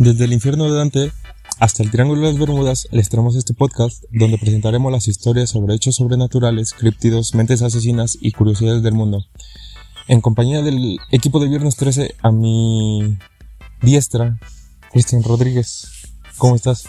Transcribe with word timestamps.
Desde 0.00 0.24
el 0.24 0.32
infierno 0.32 0.64
de 0.64 0.78
Dante 0.78 1.12
hasta 1.58 1.82
el 1.82 1.90
Triángulo 1.90 2.22
de 2.22 2.28
las 2.28 2.38
Bermudas 2.38 2.88
les 2.90 3.10
traemos 3.10 3.36
este 3.36 3.52
podcast 3.52 4.02
donde 4.10 4.38
presentaremos 4.38 4.90
las 4.90 5.08
historias 5.08 5.50
sobre 5.50 5.74
hechos 5.74 5.96
sobrenaturales, 5.96 6.72
críptidos, 6.72 7.34
mentes 7.34 7.60
asesinas 7.60 8.16
y 8.18 8.32
curiosidades 8.32 8.82
del 8.82 8.94
mundo. 8.94 9.26
En 10.08 10.22
compañía 10.22 10.62
del 10.62 10.96
equipo 11.10 11.38
de 11.38 11.50
Viernes 11.50 11.76
13, 11.76 12.14
a 12.22 12.30
mi 12.30 13.18
diestra, 13.82 14.40
Cristian 14.90 15.22
Rodríguez. 15.22 15.86
¿Cómo 16.38 16.56
estás? 16.56 16.88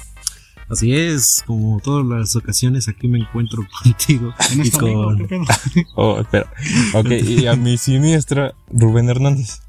Así 0.70 0.96
es, 0.96 1.44
como 1.46 1.82
todas 1.82 2.06
las 2.06 2.38
ocasiones 2.38 2.88
aquí 2.88 3.10
me 3.10 3.20
encuentro 3.20 3.68
contigo. 3.84 4.34
En 4.54 4.60
y 4.60 4.68
esta 4.70 4.80
con... 4.80 5.28
Oh, 5.98 6.18
espera. 6.22 6.50
Ok, 6.94 7.12
y 7.12 7.46
a 7.48 7.58
mi 7.58 7.78
siniestra, 7.78 8.54
Rubén 8.70 9.10
Hernández. 9.10 9.60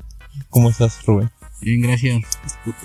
¿Cómo 0.49 0.71
estás, 0.71 1.05
Rubén? 1.05 1.29
Bien, 1.61 1.81
gracias. 1.81 2.23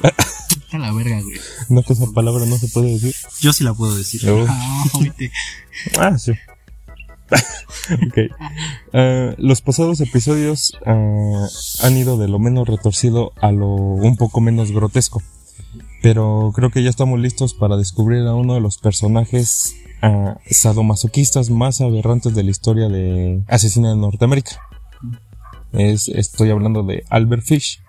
Está 0.67 0.79
la 0.79 0.91
verga, 0.91 1.21
güey. 1.21 1.39
No 1.69 1.81
que 1.81 1.93
esa 1.93 2.07
palabra 2.07 2.45
no 2.45 2.57
se 2.57 2.67
puede 2.67 2.91
decir. 2.91 3.15
Yo 3.39 3.53
sí 3.53 3.63
la 3.63 3.73
puedo 3.73 3.95
decir. 3.95 4.29
Oh. 4.29 4.45
Ah. 4.49 4.83
Ah, 5.97 6.17
sí. 6.17 6.33
ok. 7.31 8.17
Ah, 8.91 9.33
los 9.37 9.61
pasados 9.61 10.01
episodios 10.01 10.73
ah, 10.85 11.47
han 11.83 11.95
ido 11.95 12.17
de 12.17 12.27
lo 12.27 12.37
menos 12.37 12.67
retorcido 12.67 13.31
a 13.37 13.53
lo 13.53 13.69
un 13.69 14.17
poco 14.17 14.41
menos 14.41 14.73
grotesco. 14.73 15.23
Pero 16.01 16.51
creo 16.53 16.69
que 16.69 16.83
ya 16.83 16.89
estamos 16.89 17.17
listos 17.17 17.53
para 17.53 17.77
descubrir 17.77 18.27
a 18.27 18.35
uno 18.35 18.53
de 18.53 18.59
los 18.59 18.77
personajes 18.77 19.73
ah, 20.01 20.35
sadomasoquistas 20.51 21.49
más 21.49 21.79
aberrantes 21.79 22.35
de 22.35 22.43
la 22.43 22.51
historia 22.51 22.89
de 22.89 23.41
asesina 23.47 23.91
de 23.91 23.95
Norteamérica. 23.95 24.59
Es, 25.71 26.09
estoy 26.09 26.49
hablando 26.49 26.83
de 26.83 27.05
Albert 27.09 27.43
Fish, 27.43 27.81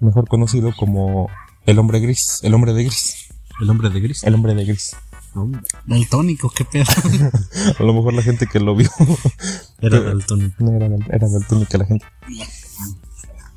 mejor 0.00 0.28
conocido 0.28 0.72
como 0.74 1.28
el 1.66 1.78
hombre 1.78 2.00
gris, 2.00 2.40
el 2.42 2.54
hombre 2.54 2.72
de 2.72 2.84
gris, 2.84 3.28
El 3.60 3.70
hombre 3.70 3.90
de 3.90 4.00
gris. 4.00 4.24
el 4.24 4.34
hombre 4.34 4.54
de 4.54 4.64
gris. 4.64 4.96
Daltónico, 5.86 6.48
qué 6.50 6.64
pedo. 6.64 6.84
A 7.78 7.82
lo 7.82 7.92
mejor 7.92 8.14
la 8.14 8.22
gente 8.22 8.46
que 8.46 8.58
lo 8.58 8.74
vio 8.74 8.88
Era 9.80 10.00
Dalton. 10.00 10.54
No 10.58 10.72
era, 10.72 10.86
era 11.10 11.28
daltónica 11.28 11.76
la 11.76 11.84
gente. 11.84 12.06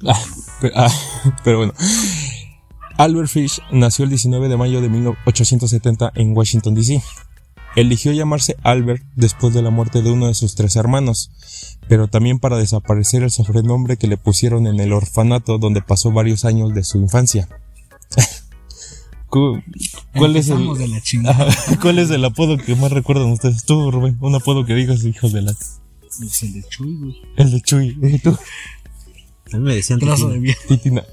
Ah, 0.05 0.21
pero, 0.59 0.73
ah, 0.75 0.91
pero 1.43 1.57
bueno. 1.59 1.73
Albert 2.97 3.29
Fish 3.29 3.61
nació 3.71 4.03
el 4.03 4.09
19 4.09 4.49
de 4.49 4.57
mayo 4.57 4.81
de 4.81 4.89
1870 4.89 6.11
en 6.15 6.35
Washington, 6.35 6.75
D.C. 6.75 7.01
Eligió 7.75 8.11
llamarse 8.11 8.57
Albert 8.63 9.03
después 9.15 9.53
de 9.53 9.61
la 9.61 9.69
muerte 9.69 10.01
de 10.01 10.11
uno 10.11 10.27
de 10.27 10.33
sus 10.33 10.55
tres 10.55 10.75
hermanos, 10.75 11.31
pero 11.87 12.07
también 12.07 12.39
para 12.39 12.57
desaparecer 12.57 13.23
el 13.23 13.31
sobrenombre 13.31 13.95
que 13.95 14.07
le 14.07 14.17
pusieron 14.17 14.67
en 14.67 14.81
el 14.81 14.91
orfanato 14.91 15.59
donde 15.59 15.81
pasó 15.81 16.11
varios 16.11 16.43
años 16.43 16.73
de 16.73 16.83
su 16.83 16.97
infancia. 16.97 17.47
Cu- 19.29 19.61
¿Cuál 20.15 20.35
es 20.35 20.47
el, 20.47 20.53
Empezamos 20.53 20.79
de 20.79 20.87
la 20.87 21.01
chingada. 21.01 21.43
Ajá, 21.49 21.79
¿Cuál 21.79 21.99
es 21.99 22.09
el 22.09 22.25
apodo 22.25 22.57
que 22.57 22.75
más 22.75 22.91
recuerdan 22.91 23.31
ustedes? 23.31 23.63
Tú, 23.63 23.91
Rubén, 23.91 24.17
un 24.21 24.35
apodo 24.35 24.65
que 24.65 24.73
digas, 24.75 25.03
hijos 25.05 25.31
de 25.33 25.41
la... 25.43 25.51
Es 25.51 26.43
el 26.43 26.53
de 26.53 26.63
Chuy, 26.67 26.95
güey. 26.97 27.21
El 27.37 27.51
de 27.51 27.61
Chuy, 27.61 27.97
¿y 28.01 28.19
tú? 28.19 28.35
A 29.53 29.57
mí 29.57 29.63
me 29.63 29.75
decían 29.75 29.99
Trozo 29.99 30.29
de 30.29 30.39
Titina. 30.39 30.41
vieja. 30.41 30.61
Titina. 30.67 31.03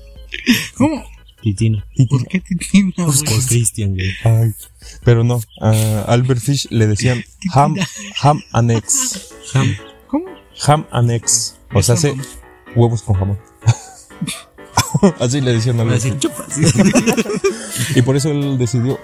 ¿Cómo? 0.77 1.05
Titina. 1.43 1.87
Titina. 1.95 2.09
¿Por 2.09 2.27
qué 2.27 2.41
te 2.41 2.55
tiene, 2.57 2.93
Pues 2.97 3.23
güey? 3.23 3.35
por 3.37 3.47
Christian, 3.47 3.91
güey. 3.95 4.11
Ay, 4.25 4.53
pero 5.05 5.23
no, 5.23 5.41
a 5.61 6.03
Albert 6.09 6.41
Fish 6.41 6.67
le 6.71 6.87
decían 6.87 7.23
ham, 7.55 7.77
ham 8.23 8.43
annex. 8.53 9.29
Ham. 9.55 9.75
¿Cómo? 10.09 10.25
Ham 10.67 10.87
annex. 10.91 11.57
O 11.75 11.83
sea, 11.83 11.95
hace 11.95 12.15
huevos 12.75 13.03
con 13.03 13.17
jamón. 13.17 13.39
Así 15.21 15.41
le 15.41 15.53
decían 15.53 15.81
a 15.81 15.85
Voy 15.85 15.93
a 15.93 15.97
Albert 15.97 16.05
decir 16.05 16.19
chupas. 16.19 17.97
Y 17.97 18.03
por 18.03 18.17
eso 18.17 18.31
él 18.31 18.59
decidió, 18.59 18.99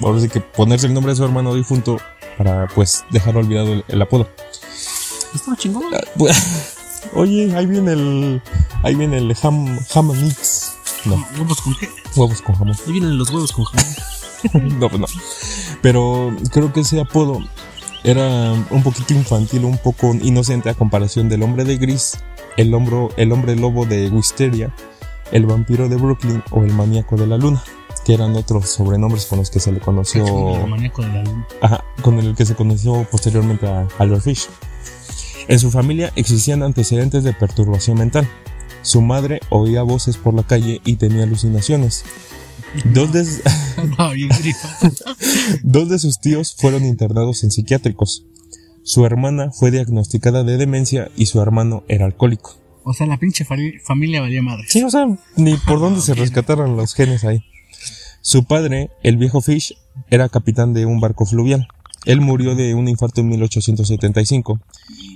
ahora 0.00 0.20
sí 0.20 0.28
que 0.28 0.40
ponerse 0.40 0.86
el 0.86 0.94
nombre 0.94 1.12
de 1.12 1.16
su 1.16 1.24
hermano 1.24 1.54
difunto 1.54 1.98
para 2.38 2.66
pues 2.68 3.04
dejar 3.10 3.36
olvidado 3.36 3.72
el, 3.72 3.84
el 3.88 4.02
apodo. 4.02 4.28
Estaba 5.34 5.56
chingón. 5.56 5.84
Ah, 5.94 6.00
Oye, 7.14 7.54
ahí 7.56 7.66
viene 7.66 7.92
el, 7.92 8.42
ahí 8.82 8.94
viene 8.94 9.18
el 9.18 9.34
ham, 9.42 9.78
ham 9.94 10.10
annex. 10.10 10.74
No, 11.06 11.24
¿Huevos 11.38 11.60
con 11.62 11.74
qué? 11.76 11.88
huevos 12.14 12.42
con 12.42 12.54
jamón. 12.56 12.76
Ahí 12.86 12.92
vienen 12.92 13.16
los 13.16 13.30
huevos 13.30 13.52
con 13.52 13.64
jamón. 13.64 13.86
No, 14.78 14.88
pues 14.88 15.00
no. 15.00 15.06
Pero 15.82 16.34
creo 16.50 16.72
que 16.72 16.80
ese 16.80 16.98
apodo 16.98 17.40
era 18.04 18.52
un 18.70 18.82
poquito 18.82 19.12
infantil, 19.12 19.66
un 19.66 19.76
poco 19.76 20.14
inocente 20.14 20.70
a 20.70 20.74
comparación 20.74 21.28
del 21.28 21.42
hombre 21.42 21.64
de 21.64 21.76
gris, 21.76 22.18
el, 22.56 22.72
hombro, 22.72 23.10
el 23.18 23.32
hombre 23.32 23.54
lobo 23.56 23.84
de 23.84 24.08
Wisteria, 24.08 24.74
el 25.32 25.46
vampiro 25.46 25.88
de 25.88 25.96
Brooklyn 25.96 26.42
o 26.50 26.64
el 26.64 26.72
maníaco 26.72 27.16
de 27.16 27.26
la 27.26 27.36
luna, 27.36 27.62
que 28.04 28.14
eran 28.14 28.34
otros 28.36 28.68
sobrenombres 28.70 29.26
con 29.26 29.38
los 29.38 29.50
que 29.50 29.60
se 29.60 29.72
le 29.72 29.80
conoció, 29.80 30.24
El 30.64 30.70
maníaco 30.70 31.02
de 31.02 31.08
la 31.08 31.22
luna. 31.22 31.46
ajá, 31.60 31.84
con 32.02 32.18
el 32.18 32.34
que 32.34 32.46
se 32.46 32.54
conoció 32.54 33.06
posteriormente 33.10 33.66
a 33.66 33.86
Albert 33.98 34.22
Fish. 34.22 34.48
En 35.48 35.58
su 35.58 35.70
familia 35.70 36.12
existían 36.16 36.62
antecedentes 36.62 37.24
de 37.24 37.32
perturbación 37.32 37.98
mental. 37.98 38.28
Su 38.82 39.02
madre 39.02 39.40
oía 39.50 39.82
voces 39.82 40.16
por 40.16 40.32
la 40.34 40.42
calle 40.42 40.80
y 40.84 40.96
tenía 40.96 41.24
alucinaciones. 41.24 42.04
Dos 42.84 43.12
de. 43.12 43.26
Dos 45.62 45.88
de 45.88 45.98
sus 45.98 46.20
tíos 46.20 46.54
fueron 46.56 46.84
internados 46.84 47.42
en 47.42 47.50
psiquiátricos. 47.50 48.26
Su 48.82 49.04
hermana 49.04 49.50
fue 49.50 49.70
diagnosticada 49.70 50.44
de 50.44 50.56
demencia 50.56 51.10
y 51.16 51.26
su 51.26 51.40
hermano 51.42 51.82
era 51.88 52.06
alcohólico. 52.06 52.54
O 52.90 52.92
sea, 52.92 53.06
la 53.06 53.18
pinche 53.18 53.44
familia 53.84 54.20
valía 54.20 54.42
madre. 54.42 54.64
Sí, 54.66 54.82
o 54.82 54.90
sea, 54.90 55.06
ni 55.36 55.54
por 55.58 55.78
dónde 55.78 56.00
se 56.00 56.12
rescataron 56.12 56.76
los 56.76 56.92
genes 56.92 57.22
ahí. 57.24 57.44
Su 58.20 58.42
padre, 58.46 58.90
el 59.04 59.16
viejo 59.16 59.40
Fish, 59.40 59.76
era 60.10 60.28
capitán 60.28 60.74
de 60.74 60.86
un 60.86 60.98
barco 60.98 61.24
fluvial. 61.24 61.68
Él 62.04 62.20
murió 62.20 62.56
de 62.56 62.74
un 62.74 62.88
infarto 62.88 63.20
en 63.20 63.28
1875 63.28 64.60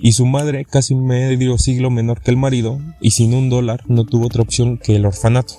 y 0.01 0.13
su 0.13 0.25
madre, 0.25 0.63
casi 0.63 0.95
medio 0.95 1.57
siglo 1.57 1.89
menor 1.89 2.21
que 2.21 2.31
el 2.31 2.37
marido 2.37 2.79
y 3.01 3.11
sin 3.11 3.33
un 3.33 3.49
dólar, 3.49 3.83
no 3.87 4.05
tuvo 4.05 4.27
otra 4.27 4.43
opción 4.43 4.77
que 4.77 4.95
el 4.95 5.05
orfanato. 5.05 5.55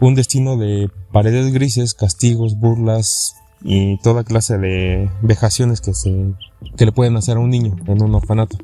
Un 0.00 0.16
destino 0.16 0.56
de 0.56 0.90
paredes 1.12 1.52
grises, 1.52 1.94
castigos, 1.94 2.58
burlas 2.58 3.36
y 3.62 3.98
toda 3.98 4.24
clase 4.24 4.58
de 4.58 5.08
vejaciones 5.22 5.80
que 5.80 5.94
se 5.94 6.34
que 6.76 6.86
le 6.86 6.92
pueden 6.92 7.16
hacer 7.16 7.36
a 7.36 7.40
un 7.40 7.50
niño 7.50 7.76
en 7.86 8.02
un 8.02 8.16
orfanato. 8.16 8.58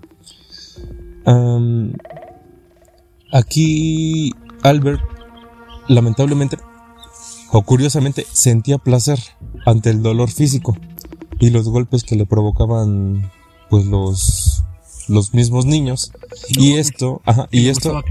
Aquí 3.32 4.32
Albert, 4.62 5.00
lamentablemente 5.88 6.58
o 7.52 7.62
curiosamente, 7.62 8.26
sentía 8.32 8.78
placer 8.78 9.18
ante 9.64 9.90
el 9.90 10.02
dolor 10.02 10.30
físico 10.30 10.76
y 11.38 11.50
los 11.50 11.68
golpes 11.68 12.02
que 12.02 12.16
le 12.16 12.26
provocaban 12.26 13.30
pues 13.70 13.86
los 13.86 14.62
los 15.08 15.34
mismos 15.34 15.66
niños 15.66 16.12
y 16.48 16.74
esto, 16.74 17.22
ajá, 17.24 17.48
y 17.52 17.68
esto, 17.68 18.02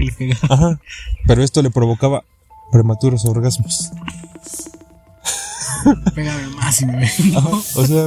ajá, 0.48 0.80
pero 1.26 1.42
esto 1.42 1.62
le 1.62 1.70
provocaba 1.70 2.24
prematuros 2.72 3.24
orgasmos. 3.26 3.90
Pégame 6.14 6.48
más 6.48 6.80
y 6.80 6.86
me 6.86 6.96
ven. 6.96 7.36
Ajá, 7.36 7.50
o 7.50 7.86
sea, 7.86 8.06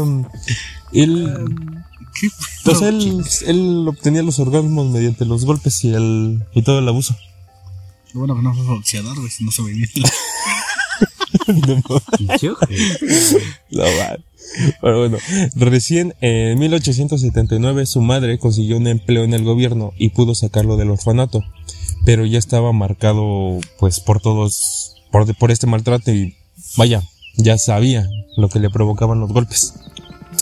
él 0.91 1.83
¿Qué 2.19 2.29
pues 2.63 2.81
él, 2.81 3.23
él 3.45 3.85
obtenía 3.87 4.23
los 4.23 4.39
orgasmos 4.39 4.87
mediante 4.89 5.25
los 5.25 5.45
golpes 5.45 5.83
y 5.83 5.93
el 5.93 6.43
y 6.53 6.61
todo 6.61 6.79
el 6.79 6.87
abuso. 6.87 7.15
Bueno 8.13 8.35
no 8.41 8.53
fue 8.53 8.63
boxeador, 8.63 9.17
güey, 9.17 9.29
si 9.29 9.43
no 9.43 9.51
se 9.51 9.61
venía. 9.61 9.87
No, 13.71 13.83
va. 13.83 14.17
Pero 14.81 14.99
bueno, 14.99 15.17
recién 15.55 16.15
en 16.21 16.57
1879 16.57 17.85
su 17.85 18.01
madre 18.01 18.39
consiguió 18.39 18.77
un 18.77 18.87
empleo 18.87 19.23
en 19.23 19.33
el 19.33 19.43
gobierno 19.43 19.93
y 19.97 20.09
pudo 20.09 20.33
sacarlo 20.33 20.75
del 20.75 20.89
orfanato, 20.89 21.43
pero 22.05 22.25
ya 22.25 22.39
estaba 22.39 22.71
marcado 22.73 23.59
pues 23.77 23.99
por 23.99 24.21
todos, 24.21 24.95
por, 25.11 25.35
por 25.35 25.51
este 25.51 25.67
maltrato 25.67 26.11
y 26.11 26.35
vaya, 26.77 27.03
ya 27.37 27.57
sabía 27.57 28.07
lo 28.37 28.49
que 28.49 28.59
le 28.59 28.69
provocaban 28.69 29.19
los 29.19 29.31
golpes. 29.31 29.75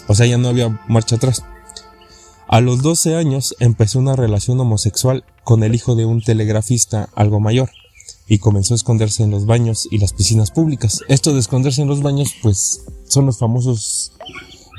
O 0.08 0.16
sea, 0.16 0.26
ya 0.26 0.38
no 0.38 0.48
había 0.48 0.80
marcha 0.88 1.18
atrás. 1.18 1.44
A 2.48 2.62
los 2.62 2.82
12 2.82 3.16
años 3.16 3.56
empezó 3.60 4.00
una 4.00 4.16
relación 4.16 4.60
homosexual 4.60 5.24
con 5.44 5.64
el 5.64 5.76
hijo 5.76 5.96
de 5.96 6.06
un 6.06 6.22
telegrafista 6.22 7.10
algo 7.16 7.40
mayor 7.40 7.70
y 8.28 8.40
comenzó 8.40 8.74
a 8.74 8.76
esconderse 8.78 9.24
en 9.24 9.32
los 9.32 9.46
baños 9.46 9.88
y 9.92 9.98
las 9.98 10.14
piscinas 10.14 10.52
públicas. 10.52 11.02
Esto 11.10 11.34
de 11.34 11.40
esconderse 11.40 11.82
en 11.82 11.88
los 11.88 12.02
baños, 12.02 12.34
pues 12.42 12.84
son 13.08 13.26
los 13.26 13.38
famosos 13.38 14.14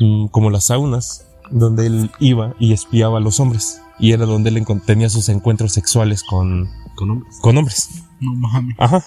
mm, 0.00 0.26
como 0.28 0.50
las 0.50 0.64
saunas, 0.64 1.24
donde 1.50 1.86
él 1.86 2.10
iba 2.20 2.54
y 2.58 2.72
espiaba 2.72 3.18
a 3.18 3.20
los 3.20 3.40
hombres. 3.40 3.80
Y 3.98 4.12
era 4.12 4.26
donde 4.26 4.50
él 4.50 4.64
tenía 4.86 5.10
sus 5.10 5.28
encuentros 5.28 5.72
sexuales 5.72 6.22
con, 6.22 6.68
con 6.94 7.10
hombres. 7.10 7.36
con 7.42 7.56
hombres. 7.58 7.88
No 8.20 8.34
mames. 8.34 8.76
Ajá. 8.78 9.04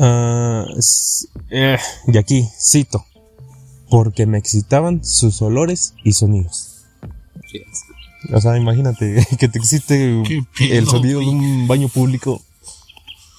Ah, 0.00 0.64
s- 0.78 1.26
eh, 1.50 1.78
y 2.06 2.18
aquí 2.18 2.48
cito, 2.58 3.04
porque 3.90 4.26
me 4.26 4.38
excitaban 4.38 5.04
sus 5.04 5.42
olores 5.42 5.94
y 6.04 6.12
sonidos. 6.12 6.67
O 8.32 8.40
sea, 8.40 8.56
imagínate 8.56 9.26
que 9.38 9.48
te 9.48 9.60
Qué 9.60 10.42
pedo, 10.56 10.74
el 10.74 10.86
sonido 10.86 11.20
de 11.20 11.26
un 11.26 11.68
baño 11.68 11.88
público. 11.88 12.42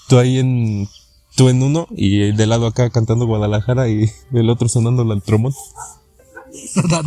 Tú 0.07 0.17
ahí 0.17 0.39
en 0.39 0.87
tú 1.35 1.49
en 1.49 1.61
uno 1.63 1.87
y 1.91 2.31
de 2.33 2.47
lado 2.47 2.67
acá 2.67 2.89
cantando 2.89 3.25
Guadalajara 3.25 3.87
y 3.87 4.11
el 4.33 4.49
otro 4.49 4.67
sonando 4.69 5.03
la 5.03 5.19
tromón. 5.19 5.53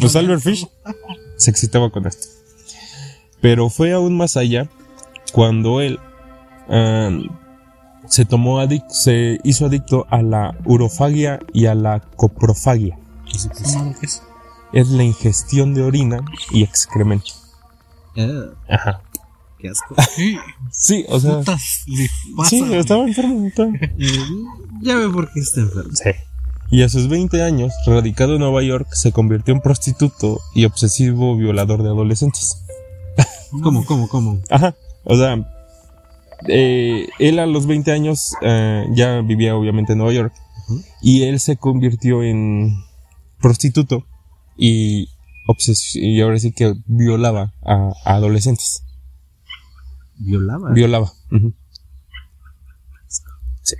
Pues 0.01 0.15
Albert 0.15 0.41
Fish 0.41 0.69
se 1.37 1.51
excitaba 1.51 1.91
con 1.91 2.07
esto. 2.07 2.29
Pero 3.41 3.71
fue 3.71 3.93
aún 3.93 4.17
más 4.17 4.37
allá 4.37 4.69
cuando 5.33 5.81
él 5.81 5.99
um, 6.69 7.25
se 8.07 8.25
tomó 8.25 8.61
adic 8.61 8.89
se 8.89 9.41
hizo 9.43 9.67
adicto 9.67 10.07
a 10.11 10.23
la 10.23 10.57
urofagia 10.65 11.41
y 11.53 11.67
a 11.67 11.75
la 11.75 12.01
coprofagia. 12.17 12.97
¿Cómo 13.73 13.99
que 13.99 14.07
es? 14.07 14.23
Es 14.73 14.89
la 14.89 15.05
ingestión 15.05 15.75
de 15.75 15.83
orina 15.83 16.25
y 16.51 16.63
excremento. 16.63 17.27
Eh, 18.17 18.45
Ajá. 18.69 19.03
qué 19.59 19.69
asco. 19.69 19.95
Sí, 20.17 20.37
Sí, 20.71 21.05
o 21.09 21.21
sea, 21.21 21.39
putas, 21.39 21.85
pasa, 22.37 22.51
sí, 22.51 22.75
estaba 22.75 23.05
enfermo. 23.05 23.47
estaba- 23.47 23.71
ya 24.83 24.97
ve 24.97 25.09
por 25.11 25.31
qué 25.33 25.41
está 25.41 25.61
enfermo. 25.61 25.91
Sí. 25.95 26.11
Y 26.71 26.83
a 26.83 26.89
sus 26.89 27.09
20 27.09 27.43
años, 27.43 27.73
radicado 27.87 28.35
en 28.35 28.41
Nueva 28.41 28.63
York, 28.63 28.89
se 28.93 29.13
convirtió 29.13 29.53
en 29.55 29.61
prostituto 29.61 30.41
y 30.55 30.65
obsesivo 30.65 31.37
violador 31.37 31.83
de 31.83 31.91
adolescentes. 31.91 32.65
¿Cómo, 33.63 33.85
cómo, 33.85 34.09
cómo? 34.09 34.41
Ajá. 34.51 34.75
O 35.05 35.15
sea, 35.17 35.37
eh, 36.49 37.09
él 37.19 37.39
a 37.39 37.47
los 37.47 37.67
20 37.67 37.93
años 37.93 38.35
eh, 38.41 38.87
ya 38.95 39.21
vivía 39.21 39.55
obviamente 39.55 39.93
en 39.93 39.99
Nueva 39.99 40.15
York. 40.15 40.33
Y 41.03 41.25
él 41.25 41.41
se 41.41 41.57
convirtió 41.59 42.23
en 42.23 42.83
prostituto 43.41 44.07
y, 44.57 45.09
y 45.95 46.21
ahora 46.21 46.39
sí 46.39 46.53
que 46.53 46.75
violaba 46.87 47.53
a, 47.63 47.93
a 48.05 48.15
adolescentes. 48.15 48.85
Violaba. 50.19 50.73
Violaba. 50.73 51.13
Sí. 53.63 53.77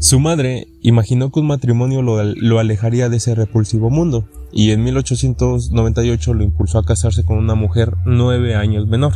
Su 0.00 0.20
madre 0.20 0.66
imaginó 0.82 1.30
que 1.30 1.40
un 1.40 1.46
matrimonio 1.46 2.02
lo, 2.02 2.22
lo 2.22 2.58
alejaría 2.58 3.08
de 3.08 3.16
ese 3.16 3.34
repulsivo 3.34 3.88
mundo 3.88 4.28
y 4.52 4.72
en 4.72 4.84
1898 4.84 6.34
lo 6.34 6.44
impulsó 6.44 6.78
a 6.78 6.84
casarse 6.84 7.24
con 7.24 7.38
una 7.38 7.54
mujer 7.54 7.94
nueve 8.04 8.54
años 8.54 8.86
menor. 8.86 9.14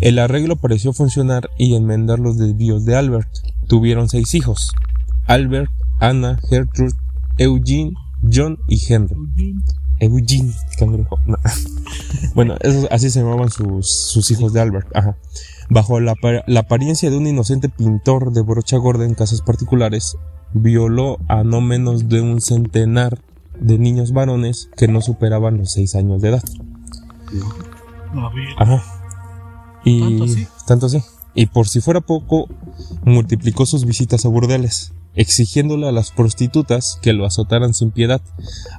El 0.00 0.18
arreglo 0.18 0.56
pareció 0.56 0.92
funcionar 0.92 1.50
y 1.56 1.74
enmendar 1.74 2.18
los 2.18 2.36
desvíos 2.36 2.84
de 2.84 2.96
Albert. 2.96 3.28
Tuvieron 3.68 4.08
seis 4.08 4.34
hijos. 4.34 4.72
Albert, 5.26 5.70
Anna, 6.00 6.38
Gertrude, 6.50 6.94
Eugene, 7.38 7.94
John 8.30 8.58
y 8.68 8.80
Henry. 8.86 9.16
Eugene, 10.04 10.52
cangrejo. 10.78 11.18
No. 11.26 11.36
bueno, 12.34 12.56
así 12.90 13.10
se 13.10 13.20
llamaban 13.20 13.50
sus, 13.50 13.90
sus 13.90 14.30
hijos 14.30 14.52
de 14.52 14.60
Albert. 14.60 14.88
Ajá. 14.96 15.16
Bajo 15.70 15.98
la, 16.00 16.14
la 16.46 16.60
apariencia 16.60 17.10
de 17.10 17.16
un 17.16 17.26
inocente 17.26 17.68
pintor 17.68 18.32
de 18.32 18.42
brocha 18.42 18.76
gorda 18.76 19.04
en 19.04 19.14
casas 19.14 19.40
particulares, 19.40 20.16
violó 20.52 21.18
a 21.28 21.42
no 21.42 21.60
menos 21.60 22.08
de 22.08 22.20
un 22.20 22.40
centenar 22.40 23.18
de 23.58 23.78
niños 23.78 24.12
varones 24.12 24.68
que 24.76 24.88
no 24.88 25.00
superaban 25.00 25.58
los 25.58 25.72
seis 25.72 25.94
años 25.94 26.22
de 26.22 26.30
edad. 26.30 26.42
Ajá. 28.56 28.82
Y 29.84 30.00
¿Tanto 30.00 30.24
así? 30.24 30.46
tanto 30.66 30.86
así. 30.86 31.02
Y 31.34 31.46
por 31.46 31.68
si 31.68 31.80
fuera 31.80 32.00
poco, 32.00 32.48
multiplicó 33.04 33.66
sus 33.66 33.84
visitas 33.84 34.24
a 34.24 34.28
burdeles, 34.28 34.92
exigiéndole 35.14 35.88
a 35.88 35.92
las 35.92 36.10
prostitutas 36.10 36.98
que 37.02 37.12
lo 37.12 37.26
azotaran 37.26 37.74
sin 37.74 37.90
piedad, 37.90 38.20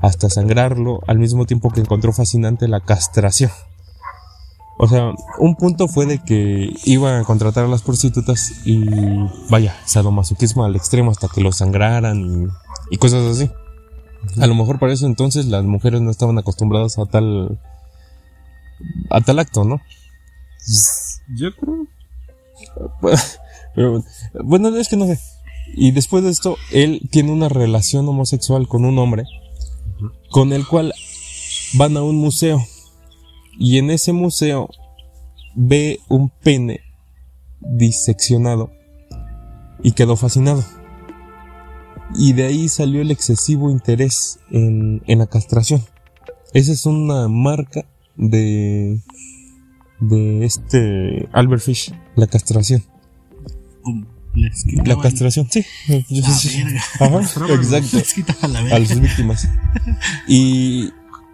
hasta 0.02 0.30
sangrarlo, 0.30 1.02
al 1.08 1.20
mismo 1.20 1.46
tiempo 1.46 1.70
que 1.70 1.82
encontró 1.82 2.14
fascinante 2.14 2.68
la 2.68 2.82
castración. 2.82 3.52
O 4.78 4.88
sea, 4.88 5.14
un 5.40 5.56
punto 5.56 5.88
fue 5.88 6.06
de 6.06 6.20
que 6.20 6.74
iba 6.84 7.20
a 7.20 7.24
contratar 7.24 7.64
a 7.64 7.70
las 7.70 7.82
prostitutas 7.82 8.52
y 8.66 8.84
vaya, 9.50 9.74
sadomasoquismo 9.86 10.66
al 10.66 10.76
extremo 10.76 11.12
hasta 11.12 11.30
que 11.30 11.42
lo 11.42 11.54
sangraran 11.54 12.20
y, 12.20 12.48
y 12.92 12.98
cosas 12.98 13.24
así. 13.26 13.50
A 14.42 14.48
lo 14.48 14.56
mejor 14.56 14.80
para 14.80 14.92
eso 14.92 15.06
entonces 15.06 15.46
las 15.46 15.64
mujeres 15.64 16.02
no 16.02 16.12
estaban 16.12 16.38
acostumbradas 16.38 16.98
a 16.98 17.06
tal 17.06 17.60
a 19.10 19.22
tal 19.22 19.40
acto, 19.40 19.64
¿no? 19.64 19.82
Yo 21.36 21.56
creo. 21.56 21.88
Pero 23.76 24.04
bueno, 24.44 24.76
es 24.78 24.90
que 24.90 24.98
no 24.98 25.06
sé. 25.06 25.20
Y 25.74 25.92
después 25.92 26.24
de 26.24 26.30
esto, 26.30 26.58
él 26.72 27.02
tiene 27.12 27.32
una 27.32 27.50
relación 27.50 28.08
homosexual 28.08 28.68
con 28.68 28.86
un 28.86 28.98
hombre 29.00 29.24
con 30.30 30.54
el 30.54 30.68
cual 30.68 30.94
van 31.74 31.98
a 31.98 32.04
un 32.04 32.18
museo. 32.18 32.62
Y 33.58 33.78
en 33.78 33.90
ese 33.90 34.12
museo 34.12 34.70
ve 35.56 36.00
un 36.10 36.30
pene 36.30 36.82
diseccionado 37.62 38.72
y 39.82 39.94
quedó 39.94 40.16
fascinado. 40.18 40.64
Y 42.16 42.34
de 42.34 42.46
ahí 42.46 42.70
salió 42.70 43.02
el 43.02 43.12
excesivo 43.12 43.72
interés 43.72 44.40
en, 44.52 45.02
en 45.08 45.20
la 45.20 45.28
castración. 45.28 45.82
Esa 46.54 46.72
es 46.72 46.86
una 46.86 47.28
marca 47.28 47.86
de, 48.16 49.02
de 50.00 50.46
este 50.46 51.28
Albert 51.34 51.64
Fish, 51.64 51.94
la 52.16 52.28
castración. 52.28 52.84
La 54.86 54.98
castración, 54.98 55.48
sí. 55.50 55.66
Yo 55.88 56.22
la 56.22 56.30
sí. 56.32 56.64
Ajá, 57.00 57.22
exacto. 57.54 57.98
Les 57.98 58.14
quitaban 58.14 58.54
la 58.54 58.60
A 58.60 58.80
las 58.80 59.00
víctimas. 59.00 59.48
Y 60.28 60.92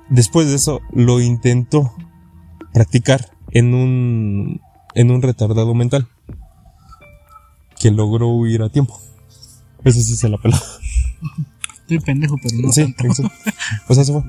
después 0.10 0.48
de 0.48 0.56
eso 0.56 0.82
lo 0.94 1.20
intentó 1.20 1.94
practicar 2.74 3.32
en 3.52 3.74
un 3.74 4.62
en 4.94 5.12
un 5.12 5.22
retardado 5.22 5.74
mental 5.74 6.08
que 7.80 7.92
logró 7.92 8.28
huir 8.28 8.62
a 8.62 8.70
tiempo. 8.70 9.00
Ese 9.84 10.04
sí 10.04 10.16
se 10.16 10.30
la 10.30 10.38
peló. 10.38 10.56
Estoy 11.82 12.00
pendejo, 12.00 12.38
pero 12.42 12.56
no 12.58 12.72
sí, 12.72 12.84
tanto. 12.84 13.06
exacto. 13.06 13.32
O 13.88 13.96
sea, 13.96 14.04
se 14.04 14.14
fue. 14.14 14.24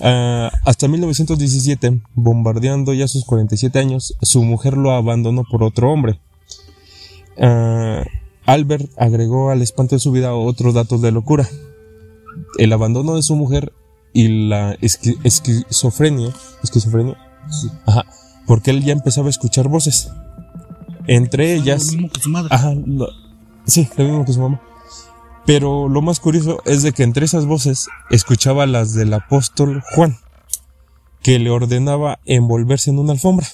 Ah, 0.00 0.50
hasta 0.64 0.88
1917, 0.88 2.00
bombardeando 2.14 2.92
ya 2.94 3.06
sus 3.06 3.24
47 3.24 3.78
años, 3.78 4.16
su 4.22 4.42
mujer 4.42 4.76
lo 4.76 4.92
abandonó 4.92 5.44
por 5.44 5.62
otro 5.62 5.92
hombre. 5.92 6.18
Ah, 7.40 8.02
Albert 8.46 8.90
agregó 8.98 9.50
al 9.50 9.62
espanto 9.62 9.94
de 9.96 10.00
su 10.00 10.10
vida 10.12 10.34
otros 10.34 10.74
datos 10.74 11.00
de 11.02 11.12
locura. 11.12 11.48
El 12.58 12.72
abandono 12.72 13.14
de 13.14 13.22
su 13.22 13.36
mujer 13.36 13.72
y 14.12 14.48
la 14.48 14.74
esqui- 14.80 15.18
esquizofrenia. 15.24 16.32
¿Esquizofrenia? 16.62 17.16
Ajá. 17.86 18.04
Porque 18.46 18.70
él 18.70 18.82
ya 18.84 18.92
empezaba 18.92 19.28
a 19.28 19.30
escuchar 19.30 19.68
voces. 19.68 20.10
Entre 21.06 21.54
ellas. 21.54 21.86
Lo 21.86 21.92
mismo 21.92 22.10
que 22.10 22.20
su 22.20 22.28
madre. 22.30 22.48
Ajá, 22.52 22.74
lo- 22.74 23.08
sí, 23.66 23.88
lo 23.96 24.04
mismo 24.04 24.24
que 24.24 24.32
su 24.32 24.40
mamá. 24.40 24.60
Pero 25.46 25.88
lo 25.88 26.02
más 26.02 26.20
curioso 26.20 26.60
es 26.66 26.82
de 26.82 26.92
que 26.92 27.02
entre 27.02 27.24
esas 27.24 27.46
voces 27.46 27.88
escuchaba 28.10 28.66
las 28.66 28.94
del 28.94 29.12
apóstol 29.12 29.82
Juan, 29.94 30.16
que 31.22 31.38
le 31.40 31.50
ordenaba 31.50 32.20
envolverse 32.24 32.90
en 32.90 32.98
una 33.00 33.12
alfombra. 33.12 33.46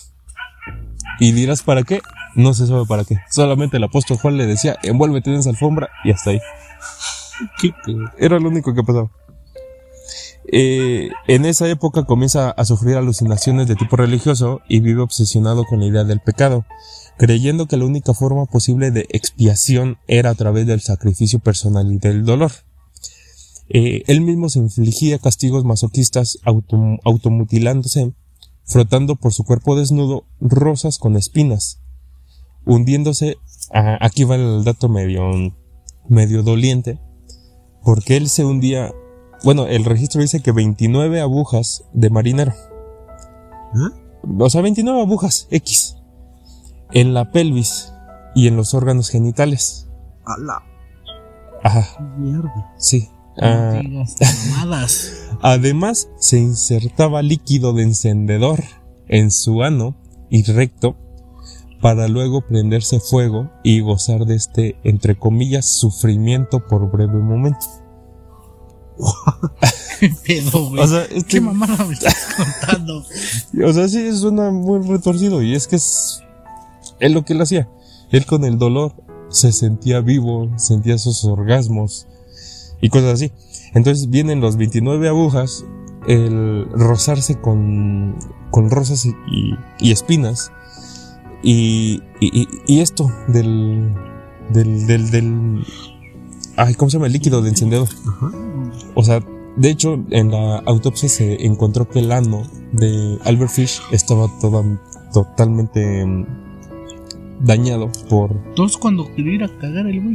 Y 1.19 1.33
dirás, 1.33 1.63
¿para 1.63 1.83
qué? 1.85 2.01
No 2.39 2.55
se 2.55 2.69
sabe 2.69 2.87
para 2.87 3.05
qué. 3.05 3.19
Solamente 3.31 3.79
el 3.79 3.85
apóstol 3.85 4.17
Juan 4.17 4.37
le 4.37 4.47
decía, 4.47 4.79
envuélvete 4.85 5.29
en 5.31 5.41
esa 5.41 5.51
alfombra 5.51 5.89
y 6.05 6.13
hasta 6.13 6.31
ahí. 6.31 6.41
Era 8.17 8.39
lo 8.39 8.49
único 8.49 8.75
que 8.75 8.83
pasaba. 8.85 9.11
Eh, 10.51 11.11
en 11.27 11.45
esa 11.45 11.69
época 11.69 12.05
comienza 12.05 12.51
a 12.51 12.65
sufrir 12.65 12.97
alucinaciones 12.97 13.67
de 13.67 13.75
tipo 13.75 13.97
religioso 13.97 14.61
y 14.69 14.79
vive 14.79 15.03
obsesionado 15.03 15.65
con 15.65 15.81
la 15.81 15.87
idea 15.87 16.05
del 16.05 16.21
pecado, 16.21 16.65
creyendo 17.19 17.67
que 17.67 17.77
la 17.77 17.85
única 17.85 18.15
forma 18.15 18.47
posible 18.47 18.93
de 18.93 19.07
expiación 19.11 19.99
era 20.07 20.31
a 20.31 20.35
través 20.37 20.65
del 20.67 20.81
sacrificio 20.81 21.41
personal 21.41 21.93
y 21.93 21.99
del 21.99 22.25
dolor. 22.25 22.53
Eh, 23.69 24.05
él 24.07 24.21
mismo 24.21 24.49
se 24.49 24.61
infligía 24.61 25.19
castigos 25.19 25.65
masoquistas 25.65 26.39
autom- 26.45 27.01
automutilándose, 27.05 28.13
frotando 28.65 29.17
por 29.17 29.35
su 29.35 29.43
cuerpo 29.43 29.75
desnudo 29.75 30.25
rosas 30.41 30.99
con 30.99 31.17
espinas, 31.17 31.81
hundiéndose, 32.69 33.39
aquí 33.73 34.23
va 34.25 34.37
el 34.37 34.63
dato 34.63 34.89
medio, 34.89 35.25
medio 36.09 36.43
doliente, 36.45 37.01
porque 37.83 38.17
él 38.17 38.29
se 38.29 38.45
hundía, 38.45 38.93
bueno, 39.43 39.67
el 39.67 39.85
registro 39.85 40.21
dice 40.21 40.41
que 40.41 40.53
29 40.53 41.21
agujas 41.21 41.85
de 41.93 42.11
marinero, 42.11 42.53
¿Ah? 43.75 43.91
o 44.39 44.51
sea, 44.51 44.61
29 44.61 45.01
agujas 45.01 45.49
X, 45.51 45.97
en 46.93 47.15
la 47.15 47.33
pelvis 47.33 47.93
y 48.35 48.47
en 48.47 48.57
los 48.57 48.75
órganos 48.75 49.09
genitales. 49.11 49.89
A 50.25 50.39
la 50.39 50.63
Ajá, 51.65 52.17
mierda. 52.19 52.73
sí. 52.77 53.09
Ah, 53.41 53.81
además, 55.43 56.09
se 56.19 56.39
insertaba 56.39 57.23
líquido 57.23 57.73
de 57.73 57.85
encendedor 57.85 58.65
en 59.07 59.31
su 59.31 59.63
ano 59.63 59.95
y 60.29 60.43
recto 60.43 60.97
para 61.81 62.09
luego 62.09 62.41
prenderse 62.41 62.99
fuego 63.01 63.51
y 63.63 63.81
gozar 63.81 64.25
de 64.27 64.35
este, 64.35 64.77
entre 64.85 65.17
comillas, 65.19 65.67
sufrimiento 65.79 66.67
por 66.67 66.91
breve 66.91 67.19
momento. 67.19 67.65
¿Qué 70.01 70.11
pedo, 70.27 70.69
güey? 70.71 70.83
O 70.83 70.87
sea, 70.87 71.03
este- 71.05 71.25
¿Qué 71.25 71.41
mamada 71.41 71.85
me 71.85 71.95
estás 71.95 72.17
contando? 72.63 73.05
O 73.65 73.73
sea, 73.73 73.89
sí, 73.89 74.13
suena 74.17 74.51
muy 74.51 74.87
retorcido 74.87 75.43
y 75.43 75.55
es 75.55 75.67
que 75.67 75.77
es, 75.77 76.23
es 77.01 77.13
lo 77.13 77.25
que 77.25 77.33
él 77.33 77.41
hacía. 77.43 77.69
Él 78.11 78.27
con 78.27 78.45
el 78.45 78.59
dolor 78.59 78.93
se 79.29 79.53
sentía 79.53 80.01
vivo, 80.01 80.51
sentía 80.57 80.95
esos 80.95 81.25
orgasmos 81.25 82.07
y 82.81 82.89
cosas 82.89 83.15
así. 83.15 83.33
Entonces 83.75 84.09
vienen 84.09 84.41
los 84.41 84.57
29 84.57 85.09
agujas, 85.09 85.65
el 86.07 86.67
rozarse 86.71 87.41
con, 87.41 88.17
con 88.51 88.71
rosas 88.71 89.05
y, 89.05 89.15
y 89.79 89.93
espinas 89.93 90.51
y, 91.43 92.03
y, 92.21 92.49
y 92.67 92.81
esto 92.81 93.11
del, 93.29 93.95
del, 94.51 94.87
del, 94.87 95.11
del, 95.11 95.65
ay, 96.57 96.75
¿cómo 96.75 96.91
se 96.91 96.97
llama? 96.97 97.07
El 97.07 97.13
líquido 97.13 97.43
de 97.43 97.51
encendedor. 97.51 97.89
Ajá. 98.07 98.33
O 98.95 99.05
sea, 99.05 99.21
de 99.59 99.71
hecho, 99.71 100.05
en 100.11 100.31
la 100.31 100.59
autopsia 100.59 101.09
se 101.09 101.45
encontró 101.45 101.89
que 101.89 101.99
el 101.99 102.13
ano 102.13 102.45
de 102.73 103.19
Albert 103.25 103.51
Fish 103.51 103.81
estaba 103.91 104.29
toda, 104.41 104.63
totalmente 105.13 106.07
mm, 106.07 106.27
dañado 107.41 107.91
por, 108.09 108.33
Entonces 108.49 108.77
cuando 108.77 109.07
quiero 109.15 109.33
ir 109.33 109.43
a 109.43 109.49
cagar 109.59 109.87
el 109.87 110.01
güey, 110.01 110.15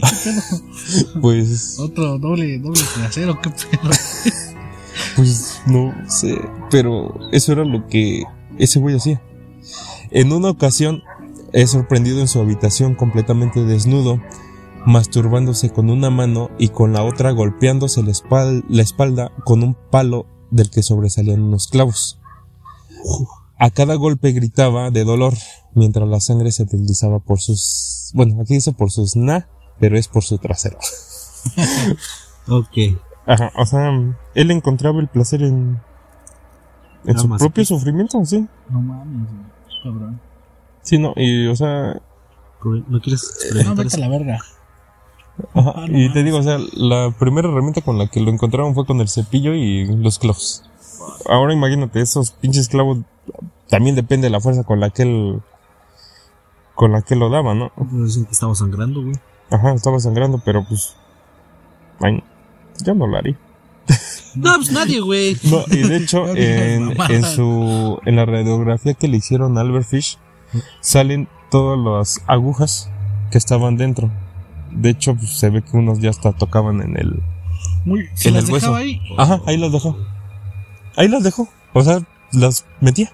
pues, 1.22 1.77
Otro 1.80 2.18
doble, 2.20 2.58
doble 2.60 2.82
trasero, 2.96 3.39
qué 3.42 3.50
pedo. 3.50 3.92
pues, 5.18 5.62
no 5.65 5.94
sé, 6.08 6.39
pero 6.72 7.13
eso 7.32 7.51
era 7.51 7.65
lo 7.65 7.86
que 7.88 8.24
ese 8.58 8.80
güey 8.80 8.96
hacía. 8.96 9.22
En 10.12 10.32
una 10.32 10.51
ocasión, 10.51 11.03
es 11.53 11.72
sorprendido 11.72 12.19
en 12.19 12.27
su 12.27 12.39
habitación 12.39 12.95
completamente 12.95 13.63
desnudo, 13.63 14.19
masturbándose 14.86 15.69
con 15.72 15.89
una 15.89 16.10
mano 16.10 16.50
y 16.60 16.69
con 16.69 16.91
la 16.93 17.03
otra 17.03 17.31
golpeándose 17.31 18.03
la, 18.03 18.12
espal- 18.12 18.65
la 18.67 18.81
espalda 18.81 19.31
con 19.45 19.63
un 19.63 19.75
palo 19.91 20.25
del 20.51 20.69
que 20.69 20.83
sobresalían 20.83 21.41
unos 21.41 21.67
clavos. 21.67 22.19
A 23.57 23.69
cada 23.69 23.95
golpe 23.95 24.31
gritaba 24.33 24.91
de 24.91 25.03
dolor, 25.05 25.33
mientras 25.74 26.07
la 26.10 26.19
sangre 26.19 26.51
se 26.51 26.65
deslizaba 26.65 27.19
por 27.19 27.39
sus... 27.39 28.12
Bueno, 28.13 28.41
aquí 28.41 28.55
dice 28.55 28.74
por 28.74 28.91
sus 28.91 29.15
na, 29.15 29.48
pero 29.79 29.98
es 29.98 30.07
por 30.07 30.24
su 30.24 30.38
trasero. 30.38 30.77
Ok. 32.48 33.00
Ajá, 33.25 33.51
o 33.57 33.65
sea, 33.65 33.89
él 34.36 34.51
encontraba 34.51 35.00
el 35.00 35.07
placer 35.07 35.43
en... 35.43 35.79
En 37.05 37.17
su 37.17 37.27
propio 37.29 37.51
que- 37.53 37.65
sufrimiento, 37.65 38.24
sí. 38.25 38.45
No 38.69 38.81
mames, 38.81 39.29
cabrón. 39.83 40.19
Sí, 40.84 41.00
no, 41.00 41.13
y 41.16 41.48
o 41.48 41.56
sea, 41.56 42.00
¿No 42.63 43.02
quieres 43.02 43.24
No, 43.24 43.60
experimentar 43.62 43.86
vete 43.86 43.96
a 43.96 44.00
la 44.00 44.10
verga. 44.10 44.40
Ajá, 45.56 45.74
Ah, 45.75 45.86
no 45.90 45.98
y 46.00 46.13
te 46.13 46.24
digo, 46.24 46.38
o 46.38 46.44
sea, 46.44 46.60
la 46.74 47.12
primera 47.18 47.50
herramienta 47.50 47.82
con 47.82 47.98
la 47.98 48.08
que 48.08 48.22
lo 48.22 48.30
encontraron 48.32 48.75
fue 48.75 48.86
con 48.86 49.02
el 49.02 49.10
cepillo 49.10 49.54
y 49.56 49.86
los 49.86 50.20
clavos. 50.20 50.63
Ahora 51.28 51.54
imagínate, 51.54 52.02
esos 52.02 52.32
pinches 52.32 52.70
clavos 52.70 53.00
también 53.70 53.96
depende 53.96 54.28
de 54.28 54.32
la 54.32 54.40
fuerza 54.40 54.63
con 54.63 54.80
la 54.80 54.90
que 54.92 55.04
él 55.04 55.42
con 56.75 56.92
la 56.92 57.02
que 57.02 57.16
lo 57.16 57.30
daba, 57.30 57.54
¿no? 57.54 57.72
Pues 57.75 57.92
Dicen 57.92 58.25
que 58.25 58.32
estaba 58.32 58.54
sangrando, 58.56 59.02
güey. 59.02 59.16
Ajá, 59.50 59.74
estaba 59.74 60.00
sangrando, 60.00 60.42
pero 60.44 60.63
pues 60.68 60.96
ay, 62.02 62.24
yo 62.84 62.94
no 62.94 63.08
lo 63.08 63.18
haría. 63.18 63.38
No, 64.36 64.56
pues 64.56 64.72
nadie, 64.72 65.00
güey. 65.02 65.38
No, 65.44 65.63
y 65.70 65.88
de 65.88 65.98
hecho 65.98 66.25
No 66.28 66.34
en, 66.36 66.96
en 67.10 67.24
su 67.24 68.00
en 68.06 68.16
la 68.16 68.25
radiografía 68.25 68.94
que 68.94 69.08
le 69.08 69.18
hicieron 69.18 69.58
a 69.58 69.62
Albert 69.62 69.88
Fish 69.88 70.18
salen 70.81 71.27
todas 71.51 71.77
las 71.79 72.24
agujas 72.27 72.89
que 73.31 73.38
estaban 73.38 73.77
dentro. 73.77 74.10
De 74.72 74.89
hecho, 74.89 75.15
pues, 75.15 75.31
se 75.38 75.50
ve 75.50 75.62
que 75.62 75.77
unos 75.77 76.00
ya 76.00 76.10
hasta 76.10 76.31
tocaban 76.33 76.81
en 76.81 76.98
el 76.98 77.22
Muy, 77.86 78.10
se 78.15 78.29
En 78.29 78.36
las 78.36 78.45
el 78.45 78.51
hueso. 78.53 78.67
dejaba 78.67 78.77
ahí. 78.79 79.01
Ajá, 79.17 79.41
ahí 79.45 79.57
las 79.57 79.72
dejó. 79.72 79.98
Ahí 80.95 81.07
las 81.07 81.24
dejó. 81.24 81.48
O 81.74 81.81
sea, 81.83 82.00
las 82.31 82.65
metía. 82.81 83.12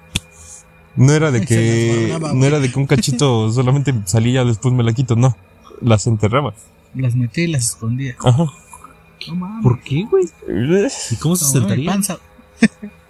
No 0.96 1.12
era 1.13 1.31
de 1.31 1.41
que 1.46 2.08
guardaba, 2.10 2.34
no 2.34 2.46
era 2.46 2.60
de 2.60 2.72
que 2.72 2.79
un 2.79 2.86
cachito 2.88 3.51
solamente 3.53 3.93
salía 4.05 4.43
después 4.46 4.74
me 4.74 4.84
la 4.84 4.93
quito, 4.93 5.15
no. 5.15 5.36
Las 5.81 6.08
enterraba. 6.08 6.53
Las 6.96 7.15
metí 7.15 7.41
y 7.41 7.48
las 7.48 7.63
escondía. 7.65 8.15
Ajá. 8.24 8.46
No 9.27 9.36
mames. 9.36 9.63
¿Por 9.63 9.81
qué, 9.81 10.05
güey? 10.10 10.25
¿Y 11.12 11.15
cómo 11.17 11.36
se 11.36 11.46
No, 11.46 11.51
mi 11.51 11.60
sentaría? 11.60 11.91
panza. 11.91 12.17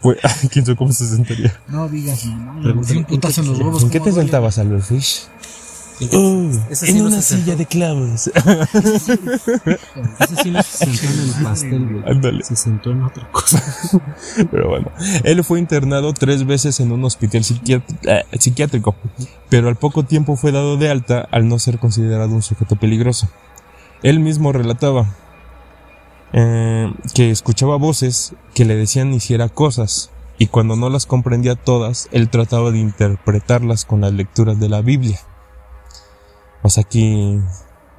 Pues, 0.01 0.17
quién 0.51 0.65
sabe 0.65 0.77
cómo 0.77 0.91
se 0.91 1.07
sentaría. 1.07 1.59
No 1.67 1.89
digas, 1.89 2.25
no, 2.25 2.61
Pregúntale, 2.61 3.03
putazo 3.03 3.41
en 3.41 3.47
los 3.47 3.59
¿en 3.59 3.65
huevos. 3.65 3.83
¿En 3.83 3.89
qué 3.89 3.99
¿cómo 3.99 4.11
te 4.11 4.21
sentabas, 4.21 4.57
Albert 4.57 4.83
Fish? 4.83 5.27
Ese 5.99 6.85
sí 6.85 6.91
en 6.91 6.99
no 6.99 7.07
una 7.07 7.21
silla 7.21 7.55
de 7.57 7.65
clavos. 7.65 8.27
Ese 8.33 9.17
sí 10.43 10.51
no 10.51 10.63
se 10.63 10.85
sentó 10.85 11.05
en 11.05 11.19
el 11.19 11.43
pastel, 11.43 11.87
güey. 11.87 12.03
Ándale. 12.09 12.43
Se 12.43 12.55
sentó 12.55 12.91
en 12.91 13.03
otra 13.03 13.29
cosa. 13.31 13.61
Pero 14.51 14.69
bueno, 14.69 14.91
él 15.25 15.43
fue 15.43 15.59
internado 15.59 16.13
tres 16.13 16.45
veces 16.45 16.79
en 16.79 16.93
un 16.93 17.03
hospital 17.03 17.41
eh, 17.43 18.23
psiquiátrico, 18.39 18.95
pero 19.49 19.67
al 19.67 19.75
poco 19.75 20.03
tiempo 20.03 20.37
fue 20.37 20.51
dado 20.51 20.77
de 20.77 20.89
alta 20.89 21.27
al 21.31 21.49
no 21.49 21.59
ser 21.59 21.79
considerado 21.79 22.33
un 22.33 22.41
sujeto 22.41 22.77
peligroso. 22.77 23.29
Él 24.01 24.21
mismo 24.21 24.53
relataba 24.53 25.15
eh, 26.33 26.93
que 27.13 27.31
escuchaba 27.31 27.77
voces 27.77 28.33
que 28.53 28.65
le 28.65 28.75
decían 28.75 29.13
hiciera 29.13 29.49
cosas, 29.49 30.11
y 30.37 30.47
cuando 30.47 30.77
no 30.77 30.89
las 30.89 31.05
comprendía 31.05 31.55
todas, 31.55 32.07
él 32.11 32.29
trataba 32.29 32.71
de 32.71 32.79
interpretarlas 32.79 33.83
con 33.83 34.01
las 34.01 34.13
lecturas 34.13 34.57
de 34.59 34.69
la 34.69 34.81
Biblia. 34.81 35.19
O 36.63 36.69
sea, 36.69 36.83
aquí 36.83 37.39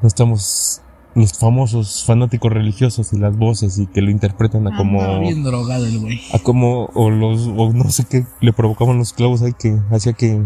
no 0.01 0.09
estamos 0.09 0.81
los 1.15 1.33
famosos 1.39 2.05
fanáticos 2.05 2.53
religiosos 2.53 3.13
y 3.13 3.19
las 3.19 3.37
voces 3.37 3.79
y 3.79 3.87
que 3.87 4.01
lo 4.01 4.11
interpretan 4.11 4.67
a 4.69 4.77
como 4.77 5.01
Andaba 5.01 5.19
bien 5.21 5.43
drogado 5.43 5.85
el 5.87 5.99
güey. 5.99 6.21
a 6.33 6.39
como 6.39 6.87
o 6.95 7.11
los 7.11 7.49
o 7.49 7.73
no 7.73 7.91
sé 7.91 8.05
qué 8.05 8.25
le 8.41 8.53
provocaban 8.53 8.99
los 8.99 9.13
clavos 9.13 9.43
ahí 9.43 9.53
que 9.53 9.77
hacía 9.91 10.13
que 10.13 10.41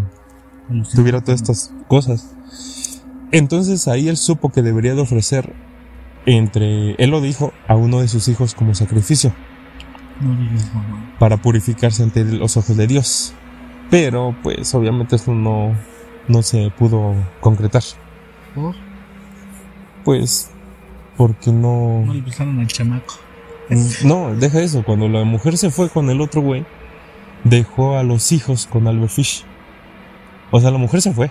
tuviera 0.94 1.20
todas 1.20 1.42
estas 1.42 1.70
cosas 1.86 2.34
entonces 3.30 3.88
ahí 3.88 4.08
él 4.08 4.16
supo 4.16 4.48
que 4.48 4.62
debería 4.62 4.94
de 4.94 5.02
ofrecer 5.02 5.54
entre 6.26 6.92
él 7.02 7.10
lo 7.10 7.20
dijo 7.20 7.52
a 7.68 7.76
uno 7.76 8.00
de 8.00 8.08
sus 8.08 8.28
hijos 8.28 8.54
como 8.54 8.74
sacrificio 8.74 9.32
No 10.20 10.34
digas, 10.36 10.72
mamá. 10.74 11.14
para 11.18 11.36
purificarse 11.36 12.02
ante 12.02 12.24
los 12.24 12.56
ojos 12.56 12.76
de 12.76 12.86
Dios 12.86 13.34
pero 13.90 14.34
pues 14.42 14.74
obviamente 14.74 15.16
eso 15.16 15.32
no 15.34 15.72
no 16.28 16.42
se 16.42 16.70
pudo 16.70 17.14
concretar 17.40 17.82
¿Por? 18.54 18.74
pues 20.04 20.50
porque 21.16 21.52
no 21.52 22.02
No 22.06 22.14
le 22.14 22.20
gustaron 22.22 22.58
al 22.58 22.66
chamaco. 22.66 23.14
No, 24.04 24.34
deja 24.34 24.60
eso. 24.60 24.82
Cuando 24.84 25.08
la 25.08 25.24
mujer 25.24 25.56
se 25.56 25.70
fue 25.70 25.88
con 25.88 26.10
el 26.10 26.20
otro 26.20 26.42
güey, 26.42 26.66
dejó 27.44 27.96
a 27.96 28.02
los 28.02 28.30
hijos 28.32 28.66
con 28.66 28.86
Albert 28.88 29.10
Fish. 29.12 29.44
O 30.50 30.60
sea, 30.60 30.70
la 30.70 30.76
mujer 30.78 31.00
se 31.00 31.12
fue 31.12 31.30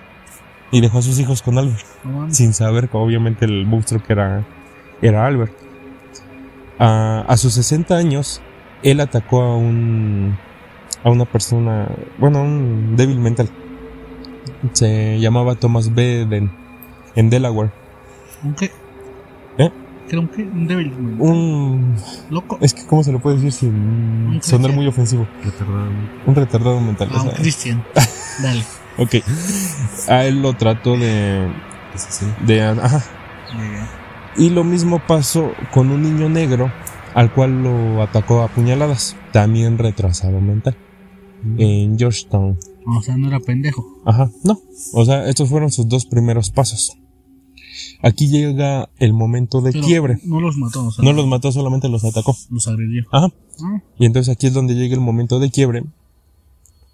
y 0.71 0.81
dejó 0.81 0.97
a 0.97 1.01
sus 1.03 1.19
hijos 1.19 1.41
con 1.43 1.57
Albert, 1.59 1.85
No 2.03 2.31
sin 2.33 2.53
saber 2.53 2.89
que 2.89 2.97
obviamente 2.97 3.45
el 3.45 3.65
monstruo 3.67 4.01
que 4.01 4.13
era, 4.13 4.43
era 5.07 5.25
Albert. 5.25 5.53
A, 6.79 7.24
a 7.27 7.38
sus 7.38 7.53
60 7.53 7.95
años, 7.95 8.41
él 8.81 9.00
atacó 9.00 9.41
a 9.41 9.55
un, 9.57 10.38
a 11.03 11.10
una 11.10 11.25
persona, 11.25 11.88
bueno, 12.17 12.39
a 12.39 12.41
un 12.41 12.95
débil 12.95 13.19
mental. 13.19 13.50
Se 14.74 15.19
llamaba 15.19 15.55
Thomas 15.55 15.93
Beden 15.93 16.51
en 17.15 17.29
Delaware. 17.29 17.72
¿Un 18.43 18.55
qué? 18.55 18.72
¿Eh? 19.57 19.72
¿Qué 20.07 20.15
era 20.15 20.19
un 20.19 20.27
qué? 20.27 20.43
Un 20.43 20.67
débil. 20.67 20.91
güey. 20.93 21.31
Un, 21.31 21.95
Loco. 22.29 22.57
es 22.62 22.74
que, 22.74 22.86
¿cómo 22.86 23.03
se 23.03 23.12
le 23.12 23.19
puede 23.19 23.36
decir 23.38 23.51
sin 23.51 23.69
Un 24.27 24.41
sonar 24.41 24.72
muy 24.72 24.88
ofensivo? 24.88 25.27
Retardado. 25.43 25.89
Un 26.25 26.36
retardado 26.36 26.79
mental. 26.81 27.10
o 27.13 27.17
Ah, 27.17 27.24
un 27.24 27.29
Cristian. 27.31 27.83
Dale. 28.41 28.63
ok. 28.98 29.15
A 30.10 30.25
él 30.25 30.41
lo 30.41 30.53
trató 30.53 30.98
de. 30.98 31.48
De 32.45 32.62
ajá. 32.63 33.01
Llegué. 33.53 33.79
Y 34.38 34.50
lo 34.50 34.63
mismo 34.63 35.02
pasó 35.08 35.52
con 35.74 35.92
un 35.92 36.02
niño 36.02 36.30
negro 36.30 36.72
al 37.13 37.32
cual 37.34 37.62
lo 37.63 38.02
atacó 38.02 38.42
a 38.42 38.48
puñaladas. 38.48 39.16
También 39.32 39.78
retrasado 39.78 40.40
mental. 40.42 40.75
En 41.58 41.98
Georgetown. 42.00 42.58
O 42.88 43.02
sea, 43.02 43.18
no 43.18 43.28
era 43.28 43.40
pendejo. 43.40 43.86
Ajá. 44.06 44.30
No. 44.44 44.60
O 44.94 45.06
sea, 45.06 45.28
estos 45.28 45.50
fueron 45.50 45.72
sus 45.72 45.88
dos 45.88 46.06
primeros 46.06 46.50
pasos. 46.50 46.98
Aquí 48.02 48.28
llega 48.28 48.90
el 49.00 49.13
momento 49.13 49.62
de 49.62 49.72
Pero 49.72 49.86
quiebre. 49.86 50.20
No 50.25 50.40
los 50.40 50.58
mató, 50.58 50.86
o 50.86 50.92
sea, 50.92 51.04
No 51.04 51.13
los 51.13 51.25
mató, 51.28 51.52
solamente 51.52 51.90
los 51.90 52.04
atacó. 52.04 52.36
los 52.50 52.68
agredió. 52.68 53.06
Ajá. 53.12 53.30
Ah, 53.63 53.82
Y 53.98 54.06
entonces 54.06 54.34
aquí 54.34 54.48
es 54.48 54.54
donde 54.54 54.75
llega 54.75 54.94
el 54.96 55.02
momento 55.02 55.40
de 55.40 55.50
quiebre, 55.52 55.84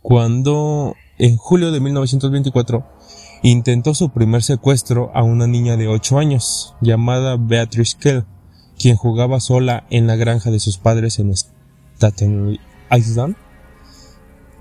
cuando 0.02 0.96
en 1.18 1.36
julio 1.38 1.72
de 1.72 1.80
1924 1.80 2.86
intentó 3.42 3.94
su 3.94 4.10
primer 4.10 4.44
secuestro 4.44 5.12
a 5.14 5.24
una 5.24 5.48
niña 5.48 5.78
de 5.78 5.88
8 5.88 6.20
años, 6.20 6.76
llamada 6.82 7.38
Beatrice 7.38 7.98
Kell, 8.00 8.26
quien 8.78 8.96
jugaba 8.96 9.40
sola 9.40 9.86
en 9.90 10.08
la 10.08 10.16
granja 10.16 10.52
de 10.52 10.60
sus 10.60 10.78
padres 10.78 11.20
en 11.20 11.34
Staten 11.34 12.60
Island. 12.92 13.36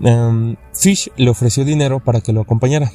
Em, 0.01 0.55
Fish 0.73 1.11
le 1.17 1.29
ofreció 1.29 1.65
dinero 1.65 1.99
para 2.03 2.21
que 2.21 2.33
lo 2.33 2.41
acompañara 2.41 2.91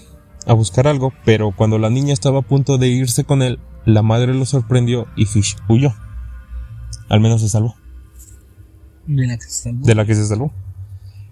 a 0.46 0.52
buscar 0.52 0.86
algo, 0.86 1.12
pero 1.24 1.52
cuando 1.54 1.78
la 1.78 1.90
niña 1.90 2.12
estaba 2.12 2.40
a 2.40 2.42
punto 2.42 2.78
de 2.78 2.88
irse 2.88 3.24
con 3.24 3.42
él, 3.42 3.58
la 3.84 4.02
madre 4.02 4.34
lo 4.34 4.46
sorprendió 4.46 5.06
y 5.16 5.26
Fish 5.26 5.56
huyó. 5.68 5.94
Al 7.08 7.20
menos 7.20 7.42
se 7.42 7.48
salvó 7.48 7.74
de 9.06 9.26
la 9.26 9.36
que 9.36 9.44
se 9.44 9.62
salvó. 9.62 9.86
de 9.86 9.94
la 9.94 10.06
que 10.06 10.14
se 10.14 10.26
salvó. 10.26 10.52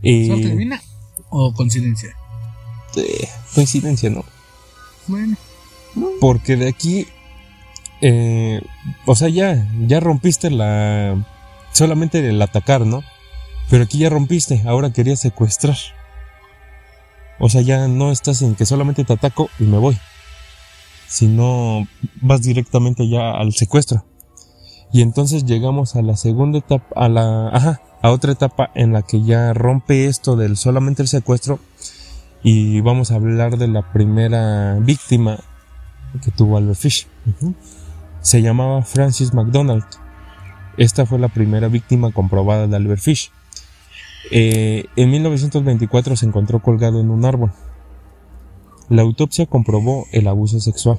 ¿Suerte 0.02 0.48
divina 0.48 0.80
o 1.30 1.52
coincidencia? 1.54 2.16
eh, 2.96 3.28
coincidencia, 3.54 4.10
¿no? 4.10 4.24
Bueno, 5.06 5.36
Porque 6.20 6.56
de 6.56 6.68
aquí 6.68 7.06
eh, 8.04 8.60
o 9.06 9.14
sea, 9.14 9.28
ya, 9.28 9.68
ya 9.86 10.00
rompiste 10.00 10.50
la, 10.50 11.24
solamente 11.70 12.28
el 12.28 12.42
atacar, 12.42 12.84
¿no? 12.84 13.02
Pero 13.70 13.84
aquí 13.84 13.98
ya 13.98 14.10
rompiste, 14.10 14.62
ahora 14.66 14.92
querías 14.92 15.20
secuestrar. 15.20 15.76
O 17.38 17.48
sea, 17.48 17.60
ya 17.62 17.86
no 17.86 18.10
estás 18.10 18.42
en 18.42 18.56
que 18.56 18.66
solamente 18.66 19.04
te 19.04 19.12
ataco 19.12 19.48
y 19.58 19.64
me 19.64 19.78
voy. 19.78 19.96
Sino 21.06 21.86
vas 22.20 22.42
directamente 22.42 23.08
ya 23.08 23.30
al 23.30 23.52
secuestro. 23.52 24.04
Y 24.92 25.02
entonces 25.02 25.46
llegamos 25.46 25.94
a 25.94 26.02
la 26.02 26.16
segunda 26.16 26.58
etapa, 26.58 26.86
a 26.96 27.08
la, 27.08 27.48
ajá, 27.50 27.82
a 28.02 28.10
otra 28.10 28.32
etapa 28.32 28.70
en 28.74 28.92
la 28.92 29.02
que 29.02 29.22
ya 29.22 29.54
rompe 29.54 30.06
esto 30.06 30.36
del 30.36 30.56
solamente 30.56 31.02
el 31.02 31.08
secuestro 31.08 31.60
y 32.42 32.80
vamos 32.80 33.10
a 33.10 33.16
hablar 33.16 33.56
de 33.56 33.68
la 33.68 33.92
primera 33.92 34.74
víctima 34.80 35.38
que 36.22 36.30
tuvo 36.30 36.56
Albert 36.56 36.78
Fish. 36.78 37.06
Se 38.20 38.42
llamaba 38.42 38.82
Francis 38.82 39.32
McDonald. 39.32 39.84
Esta 40.76 41.06
fue 41.06 41.18
la 41.18 41.28
primera 41.28 41.68
víctima 41.68 42.10
comprobada 42.12 42.66
de 42.66 42.76
Albert 42.76 43.00
Fish. 43.00 43.30
Eh, 44.30 44.86
en 44.96 45.10
1924 45.10 46.16
se 46.16 46.26
encontró 46.26 46.60
colgado 46.60 47.00
en 47.00 47.10
un 47.10 47.24
árbol. 47.24 47.52
La 48.88 49.02
autopsia 49.02 49.46
comprobó 49.46 50.06
el 50.12 50.26
abuso 50.26 50.60
sexual. 50.60 50.98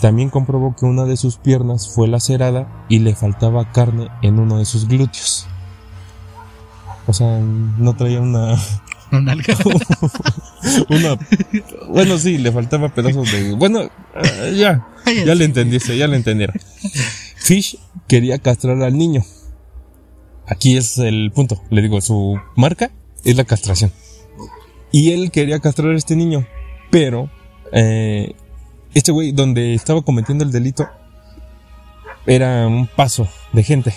También 0.00 0.30
comprobó 0.30 0.74
que 0.76 0.86
una 0.86 1.04
de 1.04 1.16
sus 1.16 1.36
piernas 1.36 1.88
fue 1.88 2.08
lacerada 2.08 2.86
y 2.88 3.00
le 3.00 3.14
faltaba 3.14 3.70
carne 3.72 4.08
en 4.22 4.38
uno 4.38 4.58
de 4.58 4.64
sus 4.64 4.88
glúteos. 4.88 5.46
O 7.06 7.12
sea, 7.12 7.40
no 7.40 7.94
traía 7.94 8.20
una... 8.20 8.56
Una 9.12 9.34
una... 10.88 11.18
Bueno, 11.88 12.18
sí, 12.18 12.38
le 12.38 12.52
faltaba 12.52 12.88
pedazos 12.94 13.30
de... 13.32 13.54
Bueno, 13.54 13.82
eh, 13.82 14.54
ya, 14.56 14.86
ya 15.06 15.34
le 15.34 15.44
entendiste, 15.44 15.96
ya 15.96 16.06
le 16.06 16.16
entendieron. 16.16 16.56
Fish 17.36 17.78
quería 18.06 18.38
castrar 18.38 18.80
al 18.82 18.96
niño. 18.96 19.24
Aquí 20.46 20.76
es 20.76 20.98
el 20.98 21.32
punto. 21.34 21.62
Le 21.70 21.82
digo, 21.82 22.00
su 22.00 22.38
marca 22.56 22.90
es 23.24 23.36
la 23.36 23.44
castración. 23.44 23.92
Y 24.92 25.12
él 25.12 25.30
quería 25.30 25.60
castrar 25.60 25.92
a 25.92 25.96
este 25.96 26.16
niño, 26.16 26.46
pero 26.90 27.30
eh, 27.72 28.34
este 28.94 29.12
güey 29.12 29.32
donde 29.32 29.74
estaba 29.74 30.02
cometiendo 30.02 30.44
el 30.44 30.50
delito 30.50 30.88
era 32.26 32.66
un 32.66 32.86
paso 32.86 33.28
de 33.52 33.62
gente. 33.62 33.94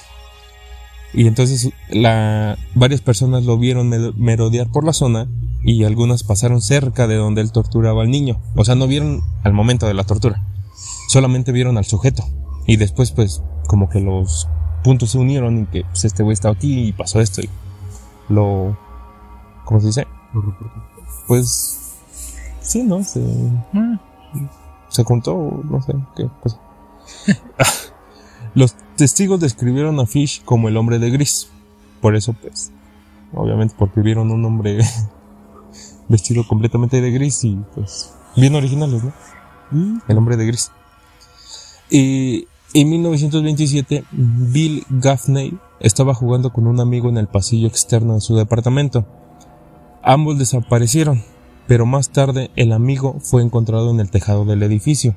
Y 1.13 1.27
entonces 1.27 1.69
la, 1.89 2.57
varias 2.75 3.01
personas 3.01 3.43
lo 3.43 3.57
vieron 3.57 3.89
merodear 4.17 4.67
por 4.71 4.83
la 4.83 4.93
zona 4.93 5.27
y 5.63 5.83
algunas 5.83 6.23
pasaron 6.23 6.61
cerca 6.61 7.07
de 7.07 7.15
donde 7.15 7.41
él 7.41 7.51
torturaba 7.51 8.01
al 8.01 8.11
niño. 8.11 8.39
O 8.55 8.65
sea, 8.65 8.75
no 8.75 8.87
vieron 8.87 9.21
al 9.43 9.53
momento 9.53 9.87
de 9.87 9.93
la 9.93 10.03
tortura, 10.03 10.43
solamente 11.09 11.51
vieron 11.51 11.77
al 11.77 11.85
sujeto. 11.85 12.23
Y 12.65 12.77
después 12.77 13.11
pues 13.11 13.41
como 13.67 13.89
que 13.89 13.99
los 13.99 14.47
puntos 14.83 15.11
se 15.11 15.17
unieron 15.17 15.63
y 15.63 15.65
que 15.65 15.83
pues, 15.83 16.05
este 16.05 16.23
güey 16.23 16.33
estaba 16.33 16.55
aquí 16.55 16.87
y 16.87 16.93
pasó 16.93 17.21
esto 17.21 17.41
y 17.41 17.49
lo... 18.29 18.77
¿Cómo 19.65 19.79
se 19.79 19.87
dice? 19.87 20.07
Pues... 21.27 21.79
Sí, 22.61 22.83
¿no? 22.83 23.03
Se... 23.03 23.21
Ah 23.73 23.99
se 24.93 25.03
contó, 25.03 25.61
no 25.63 25.81
sé 25.81 25.93
qué 26.15 26.29
pues. 26.41 26.57
Los 28.53 28.75
testigos 28.95 29.39
describieron 29.39 29.99
a 29.99 30.05
Fish 30.05 30.43
como 30.43 30.67
el 30.67 30.77
hombre 30.77 30.99
de 30.99 31.09
gris. 31.09 31.49
Por 32.01 32.15
eso, 32.15 32.33
pues, 32.33 32.71
obviamente 33.33 33.75
porque 33.77 34.01
vieron 34.01 34.31
un 34.31 34.43
hombre 34.45 34.79
vestido 36.09 36.47
completamente 36.47 37.01
de 37.01 37.11
gris 37.11 37.43
y 37.43 37.57
pues 37.73 38.13
bien 38.35 38.55
originales, 38.55 39.03
¿no? 39.03 39.13
Mm. 39.71 39.99
El 40.07 40.17
hombre 40.17 40.37
de 40.37 40.45
gris. 40.45 40.71
Y 41.89 42.47
en 42.73 42.89
1927, 42.89 44.03
Bill 44.11 44.85
Gaffney 44.89 45.57
estaba 45.79 46.13
jugando 46.13 46.51
con 46.51 46.67
un 46.67 46.79
amigo 46.79 47.09
en 47.09 47.17
el 47.17 47.27
pasillo 47.27 47.67
externo 47.67 48.15
de 48.15 48.21
su 48.21 48.35
departamento. 48.35 49.05
Ambos 50.01 50.37
desaparecieron 50.37 51.23
pero 51.67 51.85
más 51.85 52.09
tarde 52.09 52.51
el 52.55 52.71
amigo 52.71 53.17
fue 53.19 53.41
encontrado 53.41 53.91
en 53.91 53.99
el 53.99 54.09
tejado 54.09 54.45
del 54.45 54.63
edificio. 54.63 55.15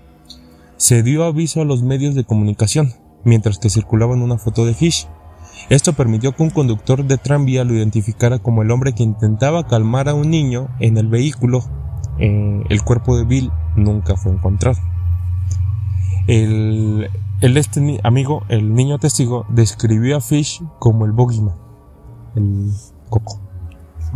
Se 0.76 1.02
dio 1.02 1.24
aviso 1.24 1.60
a 1.60 1.64
los 1.64 1.82
medios 1.82 2.14
de 2.14 2.24
comunicación, 2.24 2.92
mientras 3.24 3.58
que 3.58 3.70
circulaban 3.70 4.22
una 4.22 4.38
foto 4.38 4.64
de 4.64 4.74
Fish. 4.74 5.08
Esto 5.68 5.94
permitió 5.94 6.32
que 6.32 6.42
un 6.42 6.50
conductor 6.50 7.04
de 7.04 7.18
tranvía 7.18 7.64
lo 7.64 7.74
identificara 7.74 8.38
como 8.38 8.62
el 8.62 8.70
hombre 8.70 8.94
que 8.94 9.02
intentaba 9.02 9.66
calmar 9.66 10.08
a 10.08 10.14
un 10.14 10.30
niño 10.30 10.68
en 10.80 10.96
el 10.96 11.08
vehículo. 11.08 11.64
Eh, 12.18 12.62
el 12.68 12.82
cuerpo 12.82 13.16
de 13.16 13.24
Bill 13.24 13.50
nunca 13.74 14.16
fue 14.16 14.32
encontrado. 14.32 14.78
El, 16.26 17.08
este 17.40 18.00
amigo, 18.02 18.44
el 18.48 18.74
niño 18.74 18.98
testigo, 18.98 19.46
describió 19.48 20.16
a 20.16 20.20
Fish 20.20 20.62
como 20.78 21.04
el 21.04 21.12
bogeyman, 21.12 21.54
el 22.34 22.72
coco. 23.08 23.40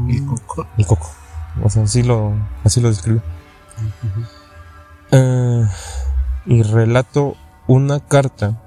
El 0.08 0.24
coco. 0.24 0.66
El 0.78 0.86
coco. 0.86 1.10
O 1.62 1.70
sea, 1.70 1.82
así 1.82 2.02
lo, 2.02 2.32
así 2.64 2.80
lo 2.80 2.88
describe. 2.88 3.22
Eh, 5.12 5.66
y 6.46 6.62
relato 6.62 7.34
una 7.66 8.00
carta 8.00 8.62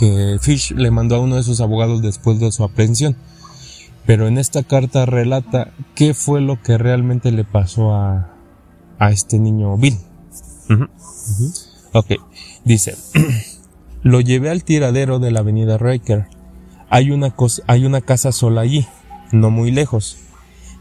que 0.00 0.38
Fish 0.40 0.72
le 0.72 0.90
mandó 0.90 1.16
a 1.16 1.20
uno 1.20 1.36
de 1.36 1.42
sus 1.42 1.60
abogados 1.60 2.00
después 2.00 2.40
de 2.40 2.50
su 2.50 2.64
aprehensión. 2.64 3.16
Pero 4.06 4.28
en 4.28 4.38
esta 4.38 4.62
carta 4.62 5.04
relata 5.04 5.72
qué 5.94 6.14
fue 6.14 6.40
lo 6.40 6.60
que 6.62 6.78
realmente 6.78 7.30
le 7.30 7.44
pasó 7.44 7.94
a, 7.94 8.34
a 8.98 9.10
este 9.10 9.38
niño 9.38 9.76
Bill. 9.76 9.98
Ok, 11.92 12.12
dice, 12.64 12.96
lo 14.02 14.22
llevé 14.22 14.48
al 14.48 14.64
tiradero 14.64 15.18
de 15.18 15.32
la 15.32 15.40
avenida 15.40 15.76
Riker. 15.76 16.28
Hay 16.88 17.10
una, 17.10 17.34
hay 17.66 17.84
una 17.84 18.00
casa 18.00 18.32
sola 18.32 18.62
allí, 18.62 18.86
no 19.32 19.50
muy 19.50 19.70
lejos. 19.70 20.16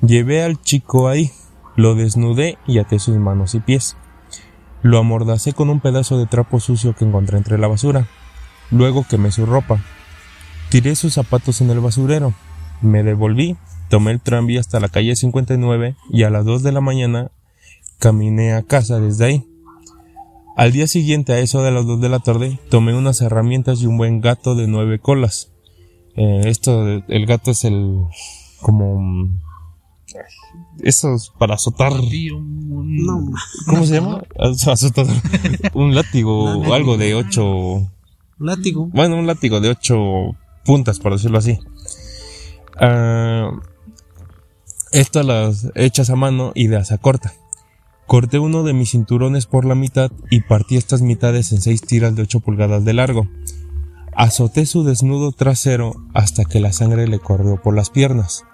Llevé 0.01 0.43
al 0.43 0.61
chico 0.61 1.09
ahí, 1.09 1.29
lo 1.75 1.93
desnudé 1.93 2.57
y 2.65 2.79
até 2.79 2.99
sus 2.99 3.17
manos 3.17 3.53
y 3.53 3.59
pies. 3.59 3.97
Lo 4.81 4.97
amordacé 4.97 5.51
con 5.51 5.69
un 5.69 5.81
pedazo 5.81 6.17
de 6.17 6.25
trapo 6.25 6.61
sucio 6.61 6.95
que 6.95 7.03
encontré 7.03 7.37
entre 7.37 7.57
la 7.57 7.67
basura. 7.67 8.07
Luego 8.71 9.05
quemé 9.07 9.31
su 9.31 9.45
ropa. 9.45 9.83
Tiré 10.69 10.95
sus 10.95 11.13
zapatos 11.13 11.61
en 11.61 11.69
el 11.69 11.79
basurero. 11.79 12.33
Me 12.81 13.03
devolví, 13.03 13.57
tomé 13.89 14.11
el 14.11 14.21
tranvía 14.21 14.59
hasta 14.59 14.79
la 14.79 14.89
calle 14.89 15.15
59 15.15 15.95
y 16.11 16.23
a 16.23 16.29
las 16.29 16.45
2 16.45 16.63
de 16.63 16.71
la 16.71 16.81
mañana 16.81 17.31
caminé 17.97 18.53
a 18.53 18.63
casa 18.63 18.99
desde 18.99 19.25
ahí. 19.25 19.45
Al 20.55 20.71
día 20.71 20.87
siguiente, 20.87 21.33
a 21.33 21.39
eso 21.39 21.63
de 21.63 21.71
las 21.71 21.85
2 21.85 22.01
de 22.01 22.09
la 22.09 22.19
tarde, 22.19 22.59
tomé 22.69 22.93
unas 22.93 23.21
herramientas 23.21 23.81
y 23.81 23.87
un 23.87 23.97
buen 23.97 24.21
gato 24.21 24.55
de 24.55 24.67
nueve 24.67 24.99
colas. 24.99 25.51
Eh, 26.15 26.43
esto, 26.45 26.85
el 26.85 27.25
gato 27.25 27.51
es 27.51 27.63
el 27.63 28.05
como 28.61 29.29
esos 30.81 31.33
para 31.37 31.55
azotar. 31.55 31.93
¿Cómo 33.67 33.85
se 33.85 33.93
llama? 33.95 34.23
Azotar 34.37 35.05
un 35.73 35.95
látigo 35.95 36.59
o 36.59 36.73
algo 36.73 36.97
de 36.97 37.15
ocho. 37.15 37.87
Látigo. 38.39 38.87
Bueno, 38.87 39.17
un 39.17 39.27
látigo 39.27 39.59
de 39.59 39.69
ocho 39.69 40.35
puntas, 40.65 40.99
por 40.99 41.13
decirlo 41.13 41.37
así. 41.37 41.59
Uh, 42.81 43.59
estas 44.91 45.25
las 45.25 45.71
hechas 45.75 46.09
a 46.09 46.15
mano 46.15 46.51
y 46.55 46.67
de 46.67 46.77
asa 46.77 46.97
corta. 46.97 47.33
Corté 48.07 48.39
uno 48.39 48.63
de 48.63 48.73
mis 48.73 48.89
cinturones 48.91 49.45
por 49.45 49.65
la 49.65 49.75
mitad 49.75 50.11
y 50.31 50.41
partí 50.41 50.77
estas 50.77 51.03
mitades 51.03 51.51
en 51.51 51.61
seis 51.61 51.81
tiras 51.81 52.15
de 52.15 52.23
8 52.23 52.39
pulgadas 52.39 52.83
de 52.83 52.93
largo. 52.93 53.27
Azoté 54.15 54.65
su 54.65 54.83
desnudo 54.83 55.31
trasero 55.31 55.93
hasta 56.15 56.43
que 56.43 56.59
la 56.59 56.73
sangre 56.73 57.07
le 57.07 57.19
corrió 57.19 57.61
por 57.61 57.75
las 57.75 57.91
piernas. 57.91 58.45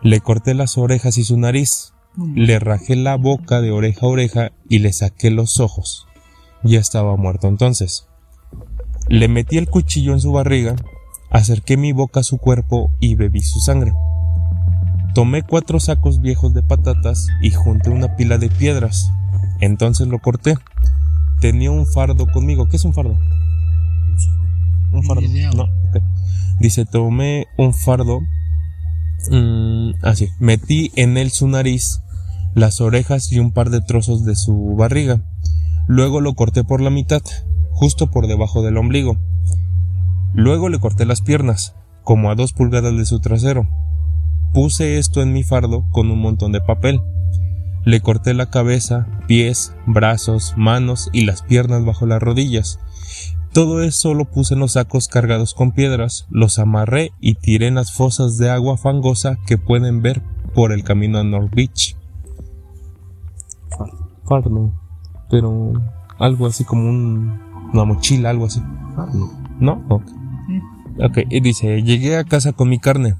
Le 0.00 0.20
corté 0.20 0.54
las 0.54 0.78
orejas 0.78 1.18
y 1.18 1.24
su 1.24 1.36
nariz, 1.38 1.92
le 2.16 2.58
rajé 2.58 2.96
la 2.96 3.16
boca 3.16 3.60
de 3.60 3.72
oreja 3.72 4.06
a 4.06 4.08
oreja 4.08 4.52
y 4.70 4.78
le 4.78 4.92
saqué 4.94 5.30
los 5.30 5.60
ojos. 5.60 6.06
Ya 6.64 6.80
estaba 6.80 7.14
muerto 7.16 7.46
entonces. 7.46 8.07
Le 9.08 9.28
metí 9.28 9.58
el 9.58 9.68
cuchillo 9.68 10.12
en 10.12 10.20
su 10.20 10.32
barriga, 10.32 10.76
acerqué 11.30 11.76
mi 11.76 11.92
boca 11.92 12.20
a 12.20 12.24
su 12.24 12.38
cuerpo 12.38 12.90
y 13.00 13.14
bebí 13.14 13.40
su 13.40 13.60
sangre. 13.60 13.92
Tomé 15.14 15.42
cuatro 15.42 15.80
sacos 15.80 16.20
viejos 16.20 16.54
de 16.54 16.62
patatas 16.62 17.26
y 17.42 17.50
junté 17.50 17.90
una 17.90 18.16
pila 18.16 18.38
de 18.38 18.50
piedras. 18.50 19.10
Entonces 19.60 20.06
lo 20.06 20.18
corté. 20.20 20.54
Tenía 21.40 21.70
un 21.70 21.86
fardo 21.86 22.26
conmigo. 22.26 22.68
¿Qué 22.68 22.76
es 22.76 22.84
un 22.84 22.94
fardo? 22.94 23.18
Un 24.92 25.02
fardo. 25.02 25.22
No, 25.56 25.68
Dice, 26.60 26.84
tomé 26.84 27.46
un 27.56 27.72
fardo 27.72 28.20
Mm, 29.30 29.94
así. 30.02 30.30
Metí 30.38 30.92
en 30.96 31.16
él 31.16 31.30
su 31.30 31.48
nariz, 31.48 32.00
las 32.54 32.80
orejas 32.80 33.30
y 33.32 33.38
un 33.38 33.52
par 33.52 33.70
de 33.70 33.80
trozos 33.80 34.24
de 34.24 34.36
su 34.36 34.74
barriga. 34.76 35.20
Luego 35.86 36.20
lo 36.20 36.34
corté 36.34 36.64
por 36.64 36.80
la 36.80 36.90
mitad, 36.90 37.22
justo 37.78 38.10
por 38.10 38.26
debajo 38.26 38.62
del 38.62 38.76
ombligo. 38.76 39.16
Luego 40.34 40.68
le 40.68 40.80
corté 40.80 41.06
las 41.06 41.22
piernas, 41.22 41.76
como 42.02 42.28
a 42.30 42.34
dos 42.34 42.52
pulgadas 42.52 42.96
de 42.96 43.06
su 43.06 43.20
trasero. 43.20 43.68
Puse 44.52 44.98
esto 44.98 45.22
en 45.22 45.32
mi 45.32 45.44
fardo 45.44 45.86
con 45.92 46.10
un 46.10 46.20
montón 46.20 46.50
de 46.50 46.60
papel. 46.60 47.00
Le 47.84 48.00
corté 48.00 48.34
la 48.34 48.50
cabeza, 48.50 49.06
pies, 49.28 49.74
brazos, 49.86 50.54
manos 50.56 51.08
y 51.12 51.24
las 51.24 51.42
piernas 51.42 51.84
bajo 51.84 52.04
las 52.04 52.20
rodillas. 52.20 52.80
Todo 53.52 53.82
eso 53.82 54.12
lo 54.12 54.24
puse 54.24 54.54
en 54.54 54.60
los 54.60 54.72
sacos 54.72 55.06
cargados 55.06 55.54
con 55.54 55.70
piedras, 55.70 56.26
los 56.30 56.58
amarré 56.58 57.12
y 57.20 57.34
tiré 57.34 57.68
en 57.68 57.76
las 57.76 57.92
fosas 57.92 58.38
de 58.38 58.50
agua 58.50 58.76
fangosa 58.76 59.38
que 59.46 59.56
pueden 59.56 60.02
ver 60.02 60.20
por 60.52 60.72
el 60.72 60.82
camino 60.82 61.18
a 61.18 61.24
North 61.24 61.54
Beach. 61.54 61.96
Farno, 64.24 64.74
pero 65.30 65.72
algo 66.18 66.46
así 66.46 66.64
como 66.64 66.88
un, 66.88 67.47
una 67.72 67.84
mochila, 67.84 68.30
algo 68.30 68.46
así. 68.46 68.62
¿No? 69.60 69.84
Ok. 69.88 70.02
Ok, 71.00 71.18
y 71.30 71.40
dice, 71.40 71.82
llegué 71.82 72.16
a 72.16 72.24
casa 72.24 72.52
con 72.52 72.68
mi 72.68 72.78
carne. 72.78 73.14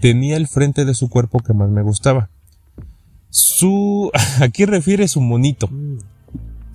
Tenía 0.00 0.36
el 0.36 0.46
frente 0.48 0.84
de 0.84 0.94
su 0.94 1.08
cuerpo 1.10 1.40
que 1.40 1.52
más 1.52 1.68
me 1.68 1.82
gustaba. 1.82 2.30
Su... 3.28 4.10
Aquí 4.40 4.64
refiere 4.64 5.06
su 5.08 5.20
monito. 5.20 5.68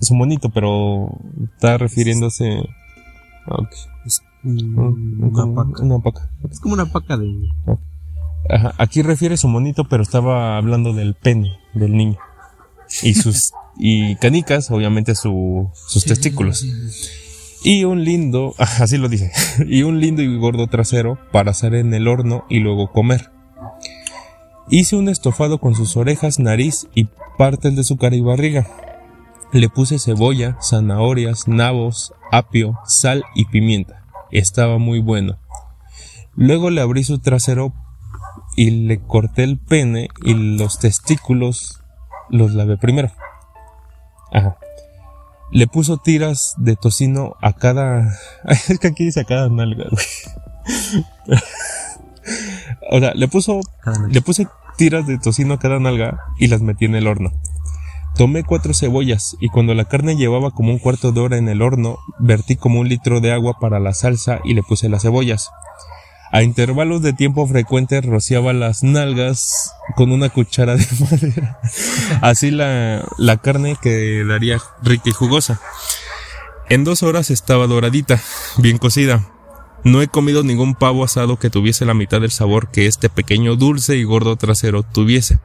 Su 0.00 0.14
monito, 0.14 0.50
pero 0.50 1.10
está 1.54 1.78
refiriéndose... 1.78 2.60
Ok. 3.48 3.70
Es 4.04 4.22
Mm, 4.42 5.24
una 5.24 5.32
como 5.32 5.54
paca. 5.54 5.82
Una 5.82 5.98
paca. 5.98 6.30
Es 6.50 6.60
como 6.60 6.74
una 6.74 6.86
paca 6.86 7.16
de. 7.16 7.26
Ajá, 8.48 8.74
Aquí 8.78 9.02
refiere 9.02 9.36
su 9.36 9.48
monito, 9.48 9.84
pero 9.88 10.04
estaba 10.04 10.56
hablando 10.56 10.92
del 10.92 11.14
pene 11.14 11.58
del 11.74 11.96
niño. 11.96 12.16
Y 13.02 13.14
sus... 13.14 13.52
y 13.78 14.16
canicas, 14.16 14.70
obviamente 14.70 15.14
su, 15.14 15.70
sus 15.86 16.04
testículos. 16.04 16.64
Y 17.62 17.84
un 17.84 18.04
lindo, 18.04 18.54
así 18.58 18.96
lo 18.96 19.08
dice, 19.08 19.32
y 19.66 19.82
un 19.82 20.00
lindo 20.00 20.22
y 20.22 20.36
gordo 20.36 20.66
trasero 20.68 21.18
para 21.32 21.50
hacer 21.50 21.74
en 21.74 21.94
el 21.94 22.08
horno 22.08 22.44
y 22.48 22.60
luego 22.60 22.92
comer. 22.92 23.30
Hice 24.68 24.96
un 24.96 25.08
estofado 25.08 25.58
con 25.58 25.74
sus 25.74 25.96
orejas, 25.96 26.38
nariz 26.40 26.88
y 26.94 27.08
partes 27.38 27.76
de 27.76 27.84
su 27.84 27.96
cara 27.96 28.16
y 28.16 28.20
barriga. 28.20 28.66
Le 29.52 29.68
puse 29.68 29.98
cebolla, 29.98 30.58
zanahorias, 30.60 31.46
nabos, 31.46 32.12
apio, 32.32 32.78
sal 32.84 33.22
y 33.34 33.44
pimienta. 33.44 34.04
Estaba 34.32 34.78
muy 34.78 34.98
bueno. 34.98 35.38
Luego 36.34 36.70
le 36.70 36.80
abrí 36.80 37.04
su 37.04 37.20
trasero 37.20 37.72
y 38.56 38.70
le 38.70 38.98
corté 38.98 39.44
el 39.44 39.58
pene 39.58 40.08
y 40.24 40.34
los 40.34 40.78
testículos 40.80 41.75
los 42.30 42.54
lavé 42.54 42.76
primero. 42.76 43.10
Ajá. 44.32 44.56
Le 45.50 45.66
puso 45.66 45.98
tiras 45.98 46.54
de 46.58 46.76
tocino 46.76 47.36
a 47.40 47.52
cada. 47.52 48.18
Es 48.44 48.78
que 48.78 48.88
aquí 48.88 49.04
dice 49.04 49.20
a 49.20 49.24
cada 49.24 49.48
nalga, 49.48 49.86
güey. 49.90 51.40
O 52.90 52.98
sea, 52.98 53.14
le 53.14 53.28
puso. 53.28 53.60
Le 54.10 54.20
puse 54.20 54.48
tiras 54.76 55.06
de 55.06 55.18
tocino 55.18 55.54
a 55.54 55.58
cada 55.58 55.78
nalga 55.78 56.20
y 56.38 56.48
las 56.48 56.60
metí 56.60 56.84
en 56.84 56.94
el 56.96 57.06
horno. 57.06 57.32
Tomé 58.16 58.44
cuatro 58.44 58.72
cebollas 58.72 59.36
y 59.40 59.48
cuando 59.48 59.74
la 59.74 59.84
carne 59.84 60.16
llevaba 60.16 60.50
como 60.50 60.72
un 60.72 60.78
cuarto 60.78 61.12
de 61.12 61.20
hora 61.20 61.36
en 61.36 61.48
el 61.48 61.60
horno, 61.60 61.98
vertí 62.18 62.56
como 62.56 62.80
un 62.80 62.88
litro 62.88 63.20
de 63.20 63.32
agua 63.32 63.58
para 63.60 63.78
la 63.78 63.92
salsa 63.92 64.40
y 64.42 64.54
le 64.54 64.62
puse 64.62 64.88
las 64.88 65.02
cebollas. 65.02 65.50
A 66.36 66.42
intervalos 66.42 67.00
de 67.00 67.14
tiempo 67.14 67.46
frecuentes 67.46 68.04
rociaba 68.04 68.52
las 68.52 68.82
nalgas 68.82 69.72
con 69.94 70.12
una 70.12 70.28
cuchara 70.28 70.76
de 70.76 70.86
madera. 71.10 71.58
Así 72.20 72.50
la, 72.50 73.08
la 73.16 73.38
carne 73.38 73.78
quedaría 73.80 74.60
rica 74.82 75.08
y 75.08 75.12
jugosa. 75.12 75.58
En 76.68 76.84
dos 76.84 77.02
horas 77.02 77.30
estaba 77.30 77.66
doradita, 77.66 78.20
bien 78.58 78.76
cocida. 78.76 79.26
No 79.82 80.02
he 80.02 80.08
comido 80.08 80.42
ningún 80.42 80.74
pavo 80.74 81.04
asado 81.04 81.38
que 81.38 81.48
tuviese 81.48 81.86
la 81.86 81.94
mitad 81.94 82.20
del 82.20 82.30
sabor 82.30 82.70
que 82.70 82.84
este 82.84 83.08
pequeño 83.08 83.56
dulce 83.56 83.96
y 83.96 84.04
gordo 84.04 84.36
trasero 84.36 84.82
tuviese. 84.82 85.38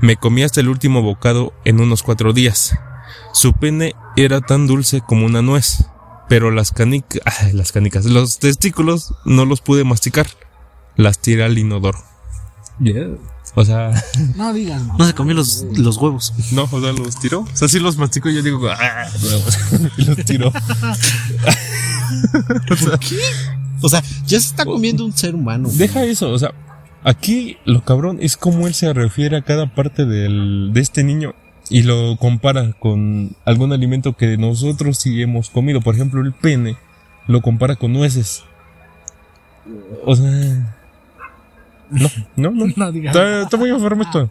Me 0.00 0.14
comí 0.14 0.44
hasta 0.44 0.60
el 0.60 0.68
último 0.68 1.02
bocado 1.02 1.52
en 1.64 1.80
unos 1.80 2.04
cuatro 2.04 2.32
días. 2.32 2.78
Su 3.32 3.52
pene 3.52 3.96
era 4.14 4.40
tan 4.40 4.68
dulce 4.68 5.00
como 5.00 5.26
una 5.26 5.42
nuez, 5.42 5.88
pero 6.28 6.50
las 6.50 6.70
canicas, 6.70 7.20
las 7.52 7.72
canicas, 7.72 8.04
los 8.06 8.38
testículos 8.38 9.14
no 9.24 9.44
los 9.44 9.60
pude 9.60 9.84
masticar. 9.84 10.26
Las 10.96 11.18
tiré 11.18 11.44
al 11.44 11.58
inodoro. 11.58 11.98
O 13.56 13.64
sea, 13.64 13.92
No 14.36 14.52
digas, 14.52 14.82
mamá. 14.82 14.96
No 14.98 15.06
se 15.06 15.14
comió 15.14 15.34
los, 15.34 15.64
los 15.76 15.96
huevos. 15.96 16.32
no, 16.52 16.68
o 16.70 16.80
sea, 16.80 16.92
los 16.92 17.18
tiró. 17.18 17.40
O 17.40 17.56
sea, 17.56 17.68
sí 17.68 17.78
los 17.78 17.96
masticó 17.96 18.28
y 18.28 18.36
yo 18.36 18.42
digo, 18.42 18.68
ah, 18.68 19.06
huevos", 19.22 19.58
y 19.96 20.04
los 20.04 20.16
tiró. 20.24 20.48
O 20.48 20.52
sea, 22.76 22.98
O 23.80 23.88
sea, 23.88 24.02
ya 24.26 24.40
se 24.40 24.46
está 24.46 24.64
comiendo 24.64 25.04
un 25.04 25.12
ser 25.12 25.34
humano. 25.34 25.68
Deja 25.72 26.04
eso, 26.04 26.30
o 26.30 26.38
sea, 26.38 26.52
aquí 27.02 27.58
lo 27.64 27.84
cabrón 27.84 28.18
es 28.20 28.36
como 28.36 28.66
él 28.66 28.74
se 28.74 28.92
refiere 28.92 29.36
a 29.36 29.42
cada 29.42 29.74
parte 29.74 30.06
del, 30.06 30.70
de 30.72 30.80
este 30.80 31.04
niño 31.04 31.34
y 31.70 31.82
lo 31.82 32.16
compara 32.16 32.72
con 32.78 33.36
algún 33.44 33.72
alimento 33.72 34.16
que 34.16 34.36
nosotros 34.36 34.98
sí 34.98 35.22
hemos 35.22 35.50
comido. 35.50 35.80
Por 35.80 35.94
ejemplo, 35.94 36.20
el 36.20 36.32
pene 36.32 36.76
lo 37.26 37.40
compara 37.40 37.76
con 37.76 37.92
nueces. 37.92 38.44
O 40.04 40.14
sea... 40.14 40.76
No, 41.90 42.08
no, 42.36 42.50
no. 42.50 42.66
Está, 43.06 43.42
está 43.42 43.56
muy 43.56 43.70
enfermo 43.70 44.02
esto. 44.02 44.30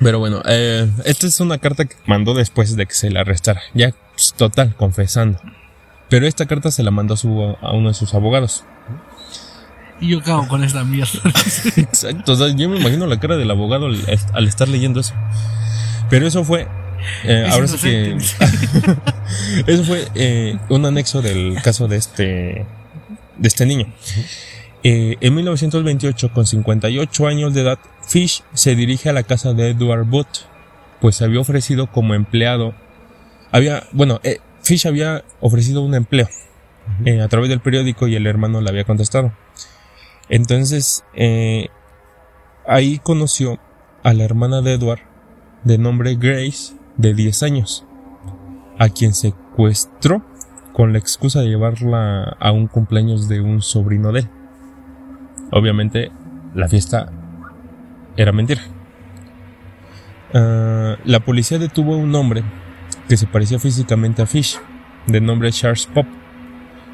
Pero 0.00 0.18
bueno, 0.18 0.42
eh, 0.46 0.90
esta 1.04 1.26
es 1.26 1.38
una 1.40 1.58
carta 1.58 1.84
que 1.84 1.94
mandó 2.06 2.34
después 2.34 2.74
de 2.74 2.86
que 2.86 2.94
se 2.94 3.10
la 3.10 3.20
arrestara. 3.20 3.60
Ya, 3.74 3.94
pues, 4.14 4.34
total, 4.36 4.74
confesando. 4.74 5.38
Pero 6.08 6.26
esta 6.26 6.46
carta 6.46 6.70
se 6.70 6.82
la 6.82 6.90
mandó 6.90 7.14
a, 7.14 7.16
su, 7.16 7.56
a 7.60 7.72
uno 7.72 7.88
de 7.88 7.94
sus 7.94 8.12
abogados. 8.14 8.64
Y 10.00 10.08
yo 10.08 10.22
cago 10.22 10.48
con 10.48 10.64
esta 10.64 10.82
mierda. 10.82 11.20
Exacto, 11.76 12.32
o 12.32 12.36
sea, 12.36 12.48
yo 12.48 12.68
me 12.68 12.80
imagino 12.80 13.06
la 13.06 13.20
cara 13.20 13.36
del 13.36 13.50
abogado 13.50 13.86
al, 13.86 13.96
al 14.32 14.48
estar 14.48 14.68
leyendo 14.68 15.00
eso. 15.00 15.14
Pero 16.12 16.26
eso 16.26 16.44
fue, 16.44 16.68
eh, 17.24 17.44
Es 17.46 17.54
ahora 17.54 17.66
sí 17.66 17.78
que, 17.78 18.16
eso 19.66 19.82
fue 19.82 20.06
eh, 20.14 20.58
un 20.68 20.84
anexo 20.84 21.22
del 21.22 21.56
caso 21.62 21.88
de 21.88 21.96
este, 21.96 22.66
de 23.38 23.48
este 23.48 23.64
niño. 23.64 23.86
Eh, 24.84 25.16
en 25.22 25.34
1928, 25.34 26.34
con 26.34 26.46
58 26.46 27.26
años 27.26 27.54
de 27.54 27.62
edad, 27.62 27.78
Fish 28.06 28.42
se 28.52 28.74
dirige 28.76 29.08
a 29.08 29.14
la 29.14 29.22
casa 29.22 29.54
de 29.54 29.70
Edward 29.70 30.04
Booth, 30.04 30.44
pues 31.00 31.16
se 31.16 31.24
había 31.24 31.40
ofrecido 31.40 31.90
como 31.90 32.12
empleado. 32.12 32.74
Había, 33.50 33.84
bueno, 33.92 34.20
eh, 34.22 34.36
Fish 34.62 34.86
había 34.86 35.24
ofrecido 35.40 35.80
un 35.80 35.94
empleo 35.94 36.28
eh, 37.06 37.22
a 37.22 37.28
través 37.28 37.48
del 37.48 37.60
periódico 37.60 38.06
y 38.06 38.16
el 38.16 38.26
hermano 38.26 38.60
le 38.60 38.68
había 38.68 38.84
contestado. 38.84 39.32
Entonces, 40.28 41.04
eh, 41.14 41.68
ahí 42.68 42.98
conoció 42.98 43.58
a 44.02 44.12
la 44.12 44.24
hermana 44.24 44.60
de 44.60 44.74
Edward, 44.74 45.00
de 45.64 45.78
nombre 45.78 46.16
Grace, 46.16 46.74
de 46.96 47.14
10 47.14 47.42
años, 47.42 47.86
a 48.78 48.88
quien 48.88 49.14
secuestró 49.14 50.22
con 50.72 50.92
la 50.92 50.98
excusa 50.98 51.40
de 51.40 51.48
llevarla 51.48 52.36
a 52.40 52.52
un 52.52 52.66
cumpleaños 52.66 53.28
de 53.28 53.40
un 53.40 53.62
sobrino 53.62 54.12
de. 54.12 54.28
Obviamente, 55.50 56.10
la 56.54 56.68
fiesta 56.68 57.12
era 58.16 58.32
mentira. 58.32 58.62
Ah, 60.34 60.96
la 61.04 61.20
policía 61.20 61.58
detuvo 61.58 61.94
a 61.94 61.98
un 61.98 62.14
hombre 62.14 62.42
que 63.08 63.16
se 63.16 63.26
parecía 63.26 63.58
físicamente 63.58 64.22
a 64.22 64.26
Fish, 64.26 64.58
de 65.06 65.20
nombre 65.20 65.52
Charles 65.52 65.86
Pop, 65.86 66.06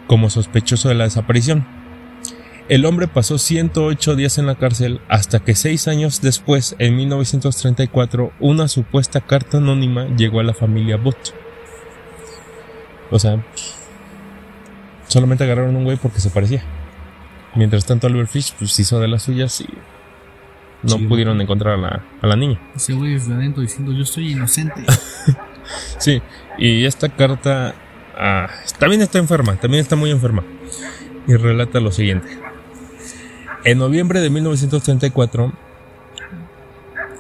como 0.07 0.31
sospechoso 0.31 0.89
de 0.89 0.95
la 0.97 1.05
desaparición. 1.05 1.78
El 2.69 2.85
hombre 2.85 3.09
pasó 3.09 3.39
108 3.39 4.15
días 4.15 4.37
en 4.37 4.47
la 4.47 4.57
cárcel 4.57 5.01
hasta 5.09 5.41
que 5.41 5.55
seis 5.55 5.89
años 5.89 6.21
después, 6.21 6.77
en 6.79 6.97
1934, 6.97 8.33
una 8.41 8.69
supuesta 8.69 9.23
carta 9.23 9.57
anónima 9.57 10.07
llegó 10.17 10.41
a 10.41 10.43
la 10.43 10.53
familia 10.53 10.99
Booth. 10.99 11.33
O 13.11 13.19
sea, 13.19 13.43
solamente 15.07 15.45
agarraron 15.45 15.77
un 15.77 15.85
güey 15.85 15.97
porque 15.97 16.21
se 16.21 16.29
parecía. 16.29 16.63
Mientras 17.55 17.87
tanto, 17.87 18.07
Albert 18.07 18.29
Fish 18.29 18.53
pues, 18.59 18.79
hizo 18.79 19.01
de 19.01 19.09
las 19.09 19.23
suyas 19.23 19.63
y 19.63 19.69
no 20.83 20.99
Sí, 20.99 21.07
pudieron 21.07 21.41
encontrar 21.41 21.75
a 21.75 21.79
la, 21.79 22.05
a 22.21 22.27
la 22.27 22.37
niña. 22.37 22.61
Ese 22.77 22.93
güey 22.93 23.15
desde 23.15 23.33
adentro 23.33 23.63
diciendo 23.63 23.93
yo 23.93 24.03
estoy 24.03 24.33
inocente. 24.33 24.83
Sí, 25.99 26.23
y 26.57 26.87
esta 26.87 27.11
carta 27.11 27.75
ah, 28.17 28.49
también 28.79 29.03
está 29.03 29.19
enferma, 29.19 29.57
también 29.57 29.83
está 29.83 29.97
muy 29.97 30.11
enferma. 30.11 30.43
Y 31.27 31.35
relata 31.35 31.79
lo 31.79 31.93
siguiente. 31.93 32.48
En 33.69 33.77
noviembre 33.77 34.23
de 34.23 34.31
1934, 34.31 35.53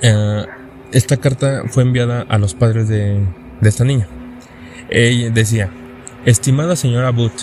eh, 0.00 0.46
esta 0.92 1.18
carta 1.18 1.64
fue 1.68 1.82
enviada 1.82 2.24
a 2.26 2.38
los 2.38 2.54
padres 2.54 2.88
de, 2.88 3.22
de 3.60 3.68
esta 3.68 3.84
niña. 3.84 4.08
Ella 4.88 5.28
decía, 5.28 5.68
estimada 6.24 6.74
señora 6.74 7.10
Booth, 7.10 7.42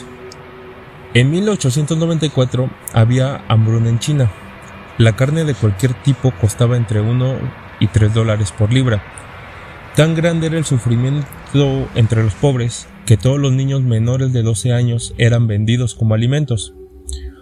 en 1.14 1.30
1894 1.30 2.72
había 2.94 3.46
hambruna 3.48 3.90
en 3.90 4.00
China. 4.00 4.32
La 4.98 5.16
carne 5.16 5.44
de 5.44 5.54
cualquier 5.54 5.94
tipo 6.02 6.34
costaba 6.42 6.76
entre 6.76 7.00
1 7.00 7.36
y 7.82 7.86
3 7.86 8.12
dólares 8.12 8.52
por 8.52 8.74
libra. 8.74 9.04
Tan 9.96 10.16
grande 10.16 10.48
era 10.48 10.58
el 10.58 10.66
sufrimiento 10.66 11.28
entre 11.94 12.24
los 12.24 12.34
pobres 12.34 12.88
que 13.06 13.18
todos 13.18 13.38
los 13.38 13.54
niños 13.54 13.84
menores 13.84 14.34
de 14.34 14.42
12 14.42 14.74
años 14.74 15.14
eran 15.20 15.46
vendidos 15.46 15.94
como 15.94 16.16
alimentos. 16.16 16.74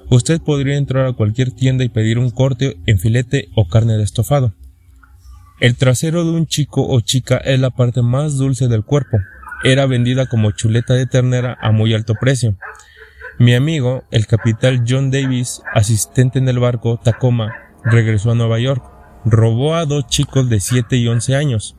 Usted 0.09 0.41
podría 0.41 0.77
entrar 0.77 1.05
a 1.05 1.13
cualquier 1.13 1.51
tienda 1.51 1.83
y 1.83 1.89
pedir 1.89 2.19
un 2.19 2.29
corte 2.29 2.77
en 2.85 2.99
filete 2.99 3.49
o 3.55 3.67
carne 3.67 3.97
de 3.97 4.03
estofado. 4.03 4.53
El 5.59 5.75
trasero 5.75 6.23
de 6.23 6.31
un 6.31 6.45
chico 6.45 6.85
o 6.87 6.99
chica 7.01 7.37
es 7.37 7.59
la 7.59 7.69
parte 7.69 8.01
más 8.01 8.37
dulce 8.37 8.67
del 8.67 8.83
cuerpo. 8.83 9.17
Era 9.63 9.85
vendida 9.85 10.25
como 10.25 10.51
chuleta 10.51 10.93
de 10.93 11.05
ternera 11.05 11.57
a 11.61 11.71
muy 11.71 11.93
alto 11.93 12.15
precio. 12.15 12.57
Mi 13.39 13.55
amigo, 13.55 14.03
el 14.11 14.27
capitán 14.27 14.85
John 14.87 15.09
Davis, 15.09 15.61
asistente 15.73 16.37
en 16.37 16.49
el 16.49 16.59
barco 16.59 16.99
Tacoma, 17.01 17.53
regresó 17.83 18.31
a 18.31 18.35
Nueva 18.35 18.59
York. 18.59 18.83
Robó 19.25 19.75
a 19.75 19.85
dos 19.85 20.07
chicos 20.07 20.49
de 20.49 20.59
7 20.59 20.97
y 20.97 21.07
11 21.07 21.35
años. 21.35 21.75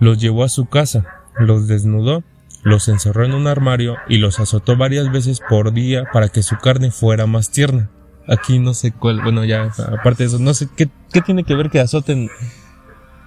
Los 0.00 0.18
llevó 0.18 0.42
a 0.42 0.48
su 0.48 0.66
casa, 0.66 1.06
los 1.38 1.68
desnudó, 1.68 2.24
los 2.62 2.88
encerró 2.88 3.24
en 3.24 3.34
un 3.34 3.46
armario 3.46 3.96
y 4.08 4.18
los 4.18 4.38
azotó 4.40 4.76
varias 4.76 5.10
veces 5.10 5.40
por 5.48 5.72
día 5.72 6.04
para 6.12 6.28
que 6.28 6.42
su 6.42 6.56
carne 6.58 6.90
fuera 6.90 7.26
más 7.26 7.50
tierna. 7.50 7.90
Aquí 8.28 8.58
no 8.60 8.72
sé 8.72 8.92
cuál, 8.92 9.20
bueno 9.20 9.44
ya, 9.44 9.64
aparte 9.98 10.22
de 10.22 10.28
eso, 10.28 10.38
no 10.38 10.54
sé 10.54 10.68
qué, 10.76 10.88
qué 11.12 11.20
tiene 11.22 11.42
que 11.44 11.54
ver 11.56 11.70
que 11.70 11.80
azoten 11.80 12.30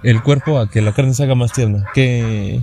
el 0.03 0.23
cuerpo 0.23 0.59
a 0.59 0.69
que 0.69 0.81
la 0.81 0.93
carne 0.93 1.13
se 1.13 1.23
haga 1.23 1.35
más 1.35 1.51
tierna. 1.51 1.85
Que 1.93 2.55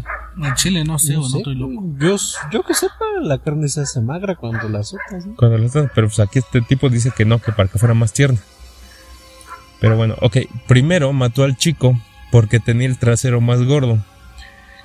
En 0.43 0.55
Chile 0.55 0.83
no 0.85 0.99
sé, 0.99 1.13
No 1.13 1.21
o 1.23 1.29
no 1.29 1.37
estoy 1.37 1.55
loco. 1.57 1.85
Yo, 1.99 2.17
yo 2.51 2.63
que 2.63 2.73
sepa, 2.73 2.95
la 3.21 3.37
carne 3.39 3.69
se 3.69 3.83
hace 3.83 4.01
magra 4.01 4.35
cuando 4.37 4.67
la 4.71 4.79
azotas. 4.81 5.27
¿no? 5.27 5.35
cuando 5.37 5.59
la 5.59 5.67
están- 5.67 5.91
pero 5.95 6.07
pues 6.07 6.21
aquí 6.21 6.39
este 6.39 6.63
tipo 6.63 6.89
dice 6.89 7.11
que 7.15 7.27
no, 7.27 7.39
que 7.39 7.53
para 7.53 7.69
que 7.69 7.79
fuera 7.79 7.93
más 7.95 8.15
tierna. 8.15 8.39
Pero 9.81 9.97
bueno, 9.97 10.15
ok, 10.21 10.39
primero 10.69 11.13
mató 11.13 11.45
al 11.45 11.57
chico 11.57 12.01
porque 12.31 12.61
tenía 12.61 12.87
el 12.87 12.97
trasero 12.99 13.41
más 13.43 13.63
gordo. 13.63 13.99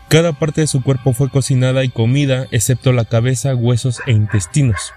Cada 0.08 0.32
parte 0.34 0.62
de 0.62 0.68
su 0.68 0.82
cuerpo 0.84 1.12
fue 1.12 1.30
cocinada 1.30 1.84
y 1.84 1.90
comida, 1.90 2.48
excepto 2.52 2.94
la 2.94 3.04
cabeza, 3.04 3.56
huesos 3.56 4.02
e 4.06 4.12
intestinos. 4.12 4.94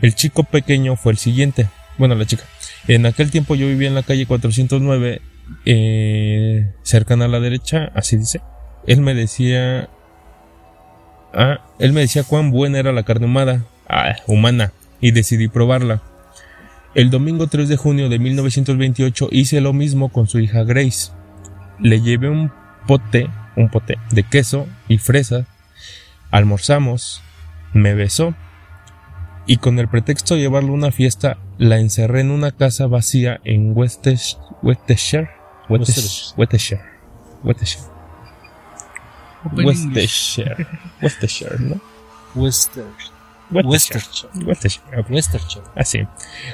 El 0.00 0.14
chico 0.14 0.44
pequeño 0.44 0.94
fue 0.96 1.12
el 1.12 1.18
siguiente. 1.18 1.68
Bueno, 1.98 2.14
la 2.14 2.24
chica. 2.24 2.44
En 2.86 3.06
aquel 3.06 3.30
tiempo 3.30 3.56
yo 3.56 3.66
vivía 3.66 3.88
en 3.88 3.94
la 3.94 4.04
calle 4.04 4.26
409, 4.26 5.20
eh, 5.66 6.70
cercana 6.82 7.24
a 7.24 7.28
la 7.28 7.40
derecha, 7.40 7.90
así 7.94 8.16
dice. 8.16 8.40
Él 8.86 9.00
me 9.00 9.14
decía... 9.14 9.88
Ah, 11.32 11.60
él 11.78 11.92
me 11.92 12.00
decía 12.00 12.24
cuán 12.24 12.50
buena 12.50 12.78
era 12.78 12.92
la 12.92 13.04
carne 13.04 13.26
humana, 13.26 13.64
ah, 13.88 14.16
humana, 14.26 14.72
y 15.00 15.10
decidí 15.10 15.48
probarla. 15.48 16.02
El 16.94 17.10
domingo 17.10 17.46
3 17.46 17.68
de 17.68 17.76
junio 17.76 18.08
de 18.08 18.18
1928 18.18 19.28
hice 19.30 19.60
lo 19.60 19.72
mismo 19.72 20.08
con 20.08 20.26
su 20.26 20.40
hija 20.40 20.64
Grace. 20.64 21.12
Le 21.78 22.00
llevé 22.00 22.28
un 22.28 22.50
pote, 22.88 23.30
un 23.56 23.68
pote 23.70 23.98
de 24.10 24.22
queso 24.22 24.66
y 24.88 24.98
fresa. 24.98 25.46
Almorzamos, 26.30 27.22
me 27.72 27.94
besó 27.94 28.34
y 29.46 29.56
con 29.56 29.78
el 29.78 29.88
pretexto 29.88 30.34
de 30.34 30.42
llevarlo 30.42 30.70
a 30.70 30.74
una 30.74 30.92
fiesta 30.92 31.38
la 31.58 31.78
encerré 31.78 32.20
en 32.20 32.30
una 32.30 32.52
casa 32.52 32.86
vacía 32.86 33.40
en 33.44 33.74
Westesh- 33.74 34.38
Worcestershire, 34.62 35.30
Worcestershire, 35.68 36.34
Worcestershire, 36.36 36.82
Worcestershire, 37.42 37.90
Open 39.44 39.68
English. 39.68 40.38
Worcestershire, 40.38 40.66
Worcestershire, 41.02 41.58
¿no? 41.58 41.80
Western. 42.34 42.86
Así. 45.74 46.06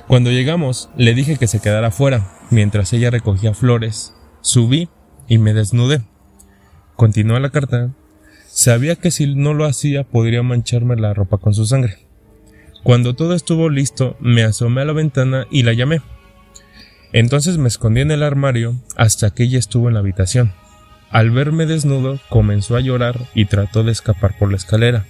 Cuando 0.07 0.31
llegamos, 0.31 0.89
le 0.97 1.13
dije 1.13 1.37
que 1.37 1.47
se 1.47 1.61
quedara 1.61 1.89
afuera, 1.89 2.27
mientras 2.51 2.93
ella 2.95 3.11
recogía 3.11 3.53
flores. 3.53 4.15
Subí 4.41 4.89
y 5.29 5.37
me 5.39 5.53
desnudé. 5.53 6.03
Continuó 6.97 7.39
la 7.39 7.51
carta. 7.51 7.91
Sabía 8.49 8.97
que 8.97 9.11
si 9.11 9.35
no 9.35 9.53
lo 9.53 9.67
hacía 9.67 10.05
podría 10.05 10.43
mancharme 10.43 10.97
la 10.97 11.13
ropa 11.13 11.37
con 11.37 11.53
su 11.53 11.67
sangre. 11.67 11.99
Cuando 12.83 13.15
todo 13.15 13.35
estuvo 13.35 13.69
listo, 13.69 14.17
me 14.19 14.45
asomé 14.45 14.81
a 14.81 14.87
la 14.87 14.95
ventana 14.95 15.47
y 15.51 15.63
la 15.63 15.75
llamé. 15.75 16.01
Entonces 17.13 17.59
me 17.59 17.69
escondí 17.69 18.01
en 18.01 18.11
el 18.11 18.23
armario 18.23 18.77
hasta 18.97 19.31
que 19.31 19.43
ella 19.43 19.59
estuvo 19.59 19.89
en 19.89 19.95
la 19.95 20.01
habitación. 20.01 20.53
Al 21.11 21.31
verme 21.31 21.67
desnudo, 21.67 22.19
comenzó 22.31 22.77
a 22.77 22.81
llorar 22.81 23.21
y 23.35 23.45
trató 23.45 23.85
de 23.85 23.93
escapar 23.93 24.39
por 24.39 24.51
la 24.51 24.57
escalera. 24.57 25.05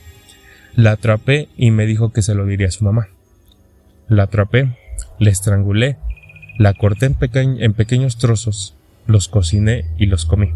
La 0.74 0.92
atrapé 0.92 1.48
y 1.56 1.70
me 1.70 1.86
dijo 1.86 2.12
que 2.12 2.22
se 2.22 2.34
lo 2.34 2.46
diría 2.46 2.66
a 2.66 2.72
su 2.72 2.84
mamá. 2.84 3.08
La 4.08 4.24
atrapé, 4.24 4.76
la 5.20 5.30
estrangulé, 5.30 5.98
la 6.58 6.74
corté 6.74 7.06
en, 7.06 7.62
en 7.62 7.74
pequeños 7.74 8.18
trozos, 8.18 8.74
los 9.06 9.28
cociné 9.28 9.86
y 9.98 10.06
los 10.06 10.26
comí. 10.26 10.52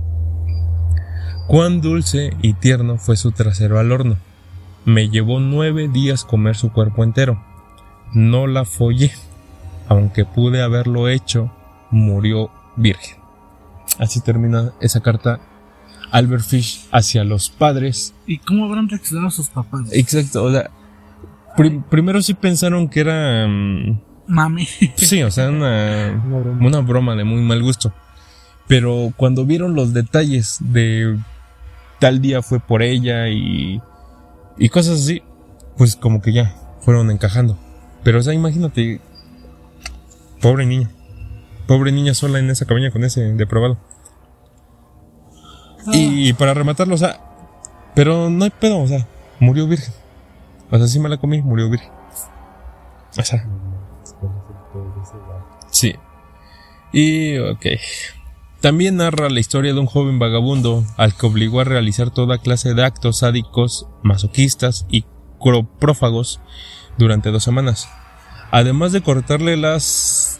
Cuán 1.50 1.80
dulce 1.80 2.36
y 2.42 2.52
tierno 2.54 2.96
fue 2.96 3.16
su 3.16 3.32
trasero 3.32 3.80
al 3.80 3.90
horno. 3.90 4.16
Me 4.84 5.08
llevó 5.08 5.40
nueve 5.40 5.88
días 5.88 6.24
comer 6.24 6.54
su 6.54 6.70
cuerpo 6.72 7.02
entero. 7.02 7.42
No 8.14 8.46
la 8.46 8.64
follé. 8.64 9.10
Aunque 9.88 10.24
pude 10.24 10.62
haberlo 10.62 11.08
hecho, 11.08 11.50
murió 11.90 12.52
virgen. 12.76 13.16
Así 13.98 14.20
termina 14.20 14.70
esa 14.80 15.00
carta 15.02 15.40
Albert 16.12 16.44
Fish 16.44 16.86
hacia 16.92 17.24
los 17.24 17.50
padres 17.50 18.14
¿Y 18.26 18.38
cómo 18.38 18.66
habrán 18.66 18.88
reaccionado 18.88 19.30
sus 19.30 19.48
papás? 19.48 19.88
Exacto, 19.92 20.44
o 20.44 20.52
sea, 20.52 20.70
pri- 21.56 21.82
primero 21.90 22.22
sí 22.22 22.34
pensaron 22.34 22.88
que 22.88 23.00
era, 23.00 23.48
mm, 23.48 24.00
Mami. 24.28 24.66
sí, 24.94 25.20
o 25.24 25.30
sea, 25.32 25.48
una, 25.48 26.22
una 26.60 26.78
broma 26.80 27.16
de 27.16 27.24
muy 27.24 27.42
mal 27.42 27.60
gusto. 27.60 27.92
Pero 28.68 29.12
cuando 29.16 29.44
vieron 29.44 29.74
los 29.74 29.92
detalles 29.92 30.58
de 30.60 31.18
tal 32.00 32.20
día 32.20 32.42
fue 32.42 32.58
por 32.58 32.82
ella 32.82 33.28
y, 33.28 33.80
y 34.58 34.68
cosas 34.68 35.00
así, 35.00 35.22
pues 35.76 35.94
como 35.94 36.20
que 36.20 36.32
ya 36.32 36.56
fueron 36.80 37.10
encajando. 37.10 37.56
Pero, 38.02 38.18
o 38.18 38.22
sea, 38.22 38.34
imagínate, 38.34 39.00
pobre 40.40 40.66
niña, 40.66 40.90
pobre 41.68 41.92
niña 41.92 42.14
sola 42.14 42.40
en 42.40 42.50
esa 42.50 42.66
cabaña 42.66 42.90
con 42.90 43.04
ese 43.04 43.20
depravado. 43.34 43.78
Y 45.92 46.32
para 46.34 46.54
rematarlo, 46.54 46.94
o 46.94 46.98
sea, 46.98 47.20
pero 47.94 48.30
no 48.30 48.44
hay 48.44 48.50
pedo, 48.50 48.80
o 48.80 48.86
sea, 48.86 49.06
murió 49.38 49.66
virgen. 49.66 49.94
O 50.70 50.78
sea, 50.78 50.86
sí 50.86 50.98
me 50.98 51.08
la 51.08 51.16
comí, 51.16 51.42
murió 51.42 51.68
virgen. 51.68 51.90
O 53.18 53.22
sea, 53.22 53.46
sí. 55.70 55.96
Y, 56.92 57.38
ok. 57.38 57.66
También 58.60 58.96
narra 58.96 59.30
la 59.30 59.40
historia 59.40 59.72
de 59.72 59.80
un 59.80 59.86
joven 59.86 60.18
vagabundo 60.18 60.84
al 60.98 61.14
que 61.16 61.26
obligó 61.26 61.60
a 61.60 61.64
realizar 61.64 62.10
toda 62.10 62.38
clase 62.38 62.74
de 62.74 62.84
actos 62.84 63.18
sádicos, 63.20 63.86
masoquistas 64.02 64.84
y 64.90 65.04
croprófagos 65.40 66.40
durante 66.98 67.30
dos 67.30 67.42
semanas. 67.42 67.88
Además 68.50 68.92
de 68.92 69.00
cortarle 69.00 69.56
las... 69.56 70.38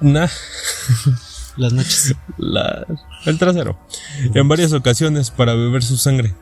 Nah, 0.00 0.26
Las 1.56 1.72
noches. 1.74 2.14
la- 2.38 2.86
el 3.26 3.38
trasero 3.38 3.78
en 4.34 4.48
varias 4.48 4.72
ocasiones 4.72 5.30
para 5.30 5.52
beber 5.54 5.82
su 5.82 5.98
sangre. 5.98 6.34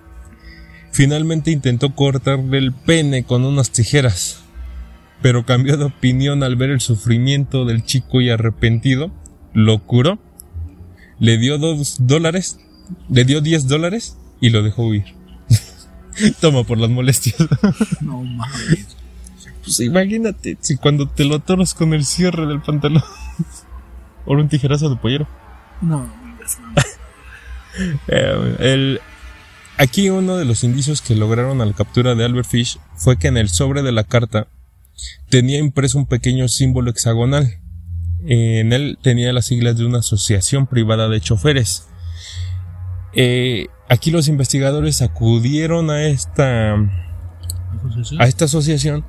Finalmente 0.93 1.51
intentó 1.51 1.95
cortarle 1.97 2.59
el 2.59 2.73
pene 2.73 3.25
con 3.25 3.45
unas 3.45 3.71
tijeras, 3.73 4.41
pero 5.21 5.45
cambió 5.45 5.77
de 5.77 5.85
opinión 5.85 6.43
al 6.45 6.55
ver 6.57 6.71
el 6.71 6.81
sufrimiento 6.81 7.65
del 7.65 7.85
chico 7.85 8.21
y 8.21 8.31
arrepentido, 8.31 9.11
lo 9.53 9.81
curó, 9.85 10.21
le 11.21 11.39
dio 11.39 11.59
dos 11.59 11.99
dólares, 12.01 12.59
le 13.09 13.25
dio 13.25 13.41
10 13.41 13.69
dólares 13.69 14.17
y 14.41 14.51
lo 14.51 14.63
dejó 14.63 14.87
huir. 14.89 15.05
Toma 16.41 16.65
por 16.65 16.79
las 16.79 16.91
molestias. 16.91 17.37
No 18.01 18.25
mames. 18.25 18.97
Pues 19.63 19.81
imagínate 19.81 20.57
si 20.61 20.77
cuando 20.77 21.07
te 21.07 21.25
lo 21.25 21.37
atoras 21.37 21.75
con 21.75 21.95
el 21.95 22.05
cierre 22.05 22.47
del 22.47 22.63
pantalón. 22.63 23.05
o 24.27 24.33
un 24.33 24.49
tijerazo 24.49 24.91
de 24.91 24.97
pollero. 24.97 25.29
No, 25.81 25.99
no. 25.99 26.83
Eh, 28.09 28.57
el, 28.59 29.01
aquí 29.77 30.11
uno 30.11 30.37
de 30.37 30.45
los 30.45 30.65
indicios 30.65 31.03
que 31.03 31.15
lograron 31.15 31.61
a 31.61 31.67
la 31.67 31.73
captura 31.73 32.15
de 32.15 32.25
Albert 32.25 32.49
Fish 32.49 32.79
fue 32.97 33.17
que 33.19 33.29
en 33.29 33.37
el 33.37 33.49
sobre 33.49 33.83
de 33.83 33.93
la 33.93 34.05
carta 34.05 34.49
tenía 35.29 35.59
impreso 35.59 35.99
un 35.99 36.07
pequeño 36.07 36.49
símbolo 36.49 36.91
hexagonal. 36.91 37.60
En 38.27 38.73
él 38.73 38.99
tenía 39.03 39.33
las 39.33 39.47
siglas 39.47 39.77
de 39.77 39.87
una 39.87 39.99
asociación 39.99 40.67
privada 40.67 41.09
de 41.09 41.21
choferes. 41.21 41.89
Eh, 43.13 43.69
aquí 43.89 44.11
los 44.11 44.29
investigadores 44.29 45.03
acudieron 45.03 45.91
a 45.91 46.05
esta, 46.05 46.75
a 48.19 48.27
esta 48.27 48.45
asociación. 48.45 49.05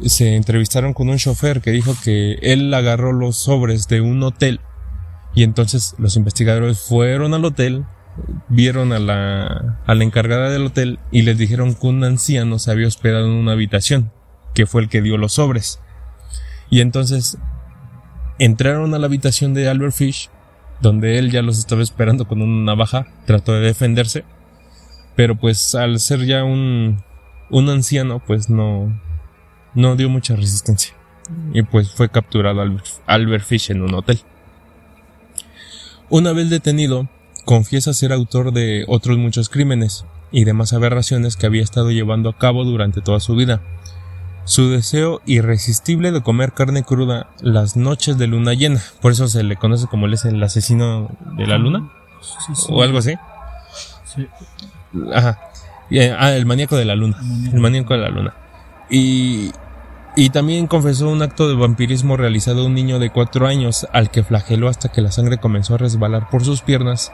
Se 0.00 0.36
entrevistaron 0.36 0.94
con 0.94 1.08
un 1.08 1.18
chofer 1.18 1.60
que 1.60 1.70
dijo 1.70 1.94
que 2.02 2.38
él 2.42 2.72
agarró 2.72 3.12
los 3.12 3.36
sobres 3.36 3.86
de 3.88 4.00
un 4.00 4.22
hotel 4.22 4.60
y 5.34 5.44
entonces 5.44 5.94
los 5.98 6.16
investigadores 6.16 6.80
fueron 6.80 7.34
al 7.34 7.44
hotel, 7.44 7.84
vieron 8.48 8.92
a 8.92 8.98
la, 8.98 9.78
a 9.86 9.94
la 9.94 10.04
encargada 10.04 10.50
del 10.50 10.66
hotel 10.66 10.98
y 11.10 11.22
les 11.22 11.38
dijeron 11.38 11.74
que 11.74 11.86
un 11.86 12.04
anciano 12.04 12.58
se 12.58 12.70
había 12.70 12.88
hospedado 12.88 13.26
en 13.26 13.32
una 13.32 13.52
habitación, 13.52 14.10
que 14.54 14.66
fue 14.66 14.82
el 14.82 14.88
que 14.88 15.02
dio 15.02 15.16
los 15.16 15.34
sobres. 15.34 15.80
Y 16.70 16.80
entonces 16.80 17.38
entraron 18.44 18.92
a 18.92 18.98
la 18.98 19.06
habitación 19.06 19.54
de 19.54 19.68
Albert 19.68 19.94
Fish, 19.94 20.28
donde 20.80 21.18
él 21.18 21.30
ya 21.30 21.42
los 21.42 21.58
estaba 21.58 21.82
esperando 21.82 22.26
con 22.26 22.42
una 22.42 22.64
navaja, 22.72 23.06
trató 23.24 23.52
de 23.52 23.60
defenderse, 23.60 24.24
pero 25.14 25.36
pues 25.36 25.76
al 25.76 26.00
ser 26.00 26.24
ya 26.26 26.42
un, 26.42 27.02
un 27.50 27.68
anciano, 27.68 28.20
pues 28.26 28.50
no, 28.50 29.00
no 29.74 29.94
dio 29.94 30.08
mucha 30.08 30.34
resistencia. 30.34 30.94
Y 31.54 31.62
pues 31.62 31.92
fue 31.92 32.08
capturado 32.08 32.60
Albert, 32.60 32.86
Albert 33.06 33.44
Fish 33.44 33.70
en 33.70 33.82
un 33.82 33.94
hotel. 33.94 34.20
Una 36.10 36.32
vez 36.32 36.50
detenido, 36.50 37.08
confiesa 37.44 37.92
ser 37.92 38.12
autor 38.12 38.52
de 38.52 38.84
otros 38.88 39.18
muchos 39.18 39.48
crímenes 39.48 40.04
y 40.32 40.44
demás 40.44 40.72
aberraciones 40.72 41.36
que 41.36 41.46
había 41.46 41.62
estado 41.62 41.92
llevando 41.92 42.28
a 42.28 42.36
cabo 42.36 42.64
durante 42.64 43.02
toda 43.02 43.20
su 43.20 43.36
vida. 43.36 43.62
Su 44.44 44.70
deseo 44.70 45.20
irresistible 45.24 46.10
de 46.10 46.20
comer 46.22 46.52
carne 46.52 46.82
cruda 46.82 47.28
las 47.40 47.76
noches 47.76 48.18
de 48.18 48.26
luna 48.26 48.54
llena, 48.54 48.80
por 49.00 49.12
eso 49.12 49.28
se 49.28 49.42
le 49.44 49.56
conoce 49.56 49.86
como 49.86 50.06
él 50.06 50.14
es 50.14 50.24
el 50.24 50.42
asesino 50.42 51.10
de 51.36 51.46
la 51.46 51.58
luna 51.58 51.90
Sí, 52.20 52.54
sí. 52.54 52.66
o 52.68 52.82
algo 52.82 52.98
así. 52.98 53.14
Sí. 54.04 54.26
Ajá. 55.14 55.38
Ah, 56.18 56.32
el 56.32 56.46
maníaco 56.46 56.76
de 56.76 56.84
la 56.84 56.94
luna. 56.96 57.16
El 57.52 57.60
maníaco 57.60 57.94
de 57.94 58.00
la 58.00 58.08
luna. 58.08 58.34
Y, 58.90 59.50
y 60.16 60.30
también 60.30 60.66
confesó 60.66 61.08
un 61.08 61.22
acto 61.22 61.48
de 61.48 61.54
vampirismo 61.54 62.16
realizado 62.16 62.62
a 62.62 62.66
un 62.66 62.74
niño 62.74 62.98
de 62.98 63.10
cuatro 63.10 63.46
años 63.46 63.86
al 63.92 64.10
que 64.10 64.22
flageló 64.22 64.68
hasta 64.68 64.90
que 64.90 65.00
la 65.02 65.10
sangre 65.12 65.38
comenzó 65.38 65.74
a 65.74 65.78
resbalar 65.78 66.28
por 66.30 66.44
sus 66.44 66.62
piernas. 66.62 67.12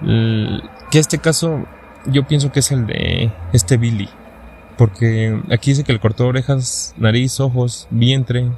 Que 0.00 0.98
este 0.98 1.18
caso 1.18 1.66
yo 2.06 2.26
pienso 2.26 2.52
que 2.52 2.60
es 2.60 2.70
el 2.72 2.86
de 2.86 3.32
este 3.52 3.76
Billy. 3.76 4.08
Porque 4.78 5.42
aquí 5.50 5.72
dice 5.72 5.82
que 5.82 5.92
le 5.92 5.98
cortó 5.98 6.28
orejas, 6.28 6.94
nariz, 6.96 7.40
ojos, 7.40 7.88
vientre, 7.90 8.48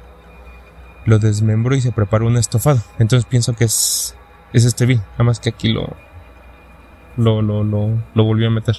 lo 1.05 1.17
desmembró 1.17 1.75
y 1.75 1.81
se 1.81 1.91
preparó 1.91 2.27
un 2.27 2.37
estofado. 2.37 2.79
Entonces 2.99 3.27
pienso 3.27 3.53
que 3.53 3.65
es, 3.65 4.15
es 4.53 4.65
este 4.65 4.85
Bill. 4.85 4.99
Nada 5.13 5.23
más 5.23 5.39
que 5.39 5.49
aquí 5.49 5.69
lo, 5.69 5.97
lo, 7.17 7.41
lo, 7.41 7.63
lo, 7.63 8.03
lo 8.13 8.23
volvió 8.23 8.47
a 8.47 8.51
meter. 8.51 8.77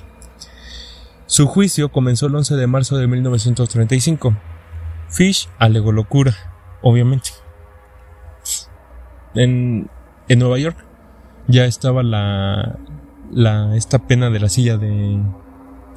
Su 1.27 1.49
juicio 1.49 1.91
comenzó 1.91 2.27
el 2.27 2.37
11 2.37 2.55
de 2.55 2.67
marzo 2.69 2.97
de 2.97 3.09
1935. 3.09 4.37
Fish 5.09 5.49
alegó 5.59 5.91
locura, 5.91 6.37
obviamente. 6.81 7.31
En, 9.35 9.91
en 10.29 10.39
Nueva 10.39 10.59
York 10.59 10.77
ya 11.49 11.65
estaba 11.65 12.05
la, 12.05 12.79
la, 13.33 13.75
esta 13.77 14.07
pena 14.07 14.31
de 14.31 14.39
la 14.39 14.49
silla 14.49 14.77
de, 14.77 15.19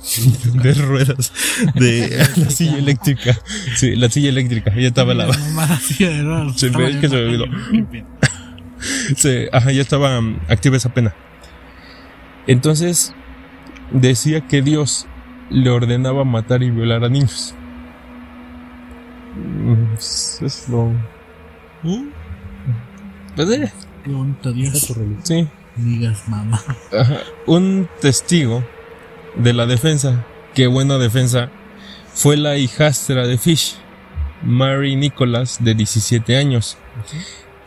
de 0.53 0.73
ruedas, 0.73 1.31
de 1.75 2.25
la 2.35 2.49
silla 2.49 2.77
eléctrica. 2.77 3.39
Sí, 3.75 3.95
la 3.95 4.09
silla 4.09 4.29
eléctrica, 4.29 4.73
ya 4.75 4.87
estaba 4.87 5.13
la, 5.13 5.27
mamada 5.27 5.75
así 5.75 6.03
de 6.03 6.23
raro. 6.23 6.53
Se 6.53 6.69
ve 6.69 6.99
que 6.99 7.09
se 7.09 7.15
me 7.15 7.37
la 7.37 7.43
olvidó. 7.43 8.05
Sí, 9.15 9.45
ajá, 9.51 9.71
ya 9.71 9.81
estaba 9.81 10.21
mm, 10.21 10.41
activa 10.49 10.77
esa 10.77 10.93
pena. 10.93 11.13
Entonces, 12.47 13.13
decía 13.91 14.41
que 14.41 14.61
Dios 14.61 15.07
le 15.49 15.69
ordenaba 15.69 16.23
matar 16.23 16.61
y 16.61 16.69
violar 16.69 17.03
a 17.03 17.09
niños. 17.09 17.55
Mm, 19.35 19.95
Es 19.95 20.65
lo... 20.69 20.91
Pues, 23.35 23.49
eh, 23.49 23.71
bonito 24.05 24.53
Dios. 24.53 24.93
Sí, 25.23 25.47
Digas 25.75 26.27
mamá. 26.29 26.61
ajá. 26.97 27.17
Un 27.47 27.89
testigo 27.99 28.63
de 29.37 29.53
la 29.53 29.65
defensa, 29.65 30.25
qué 30.53 30.67
buena 30.67 30.97
defensa, 30.97 31.49
fue 32.13 32.37
la 32.37 32.57
hijastra 32.57 33.27
de 33.27 33.37
Fish, 33.37 33.75
Mary 34.43 34.95
Nicholas, 34.95 35.57
de 35.63 35.75
17 35.75 36.37
años, 36.37 36.77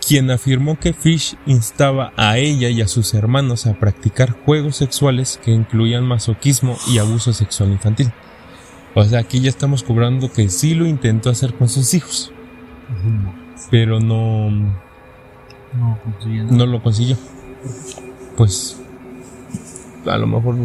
quien 0.07 0.31
afirmó 0.31 0.79
que 0.79 0.93
Fish 0.93 1.37
instaba 1.47 2.13
a 2.17 2.39
ella 2.39 2.71
y 2.71 2.81
a 2.81 2.89
sus 2.89 3.13
hermanos 3.15 3.67
a 3.67 3.75
practicar 3.75 4.31
juegos 4.31 4.77
sexuales 4.77 5.39
que 5.45 5.51
incluían 5.51 6.05
masoquismo 6.05 6.79
y 6.91 6.99
abuso 6.99 7.33
sexual 7.33 7.73
infantil. 7.73 8.11
O 8.95 9.05
sea, 9.05 9.21
aquí 9.21 9.41
ya 9.41 9.51
estamos 9.51 9.83
cobrando 9.83 10.33
que 10.33 10.49
sí 10.49 10.75
lo 10.75 10.87
intentó 10.87 11.31
hacer 11.31 11.55
con 11.55 11.69
sus 11.69 11.93
hijos, 11.95 12.33
pero 13.71 14.01
no, 14.01 14.51
No, 14.51 15.99
no 16.51 16.67
lo 16.67 16.83
consiguió. 16.83 17.17
Pues 18.37 18.81
a 20.07 20.19
lo 20.19 20.27
mejor 20.27 20.57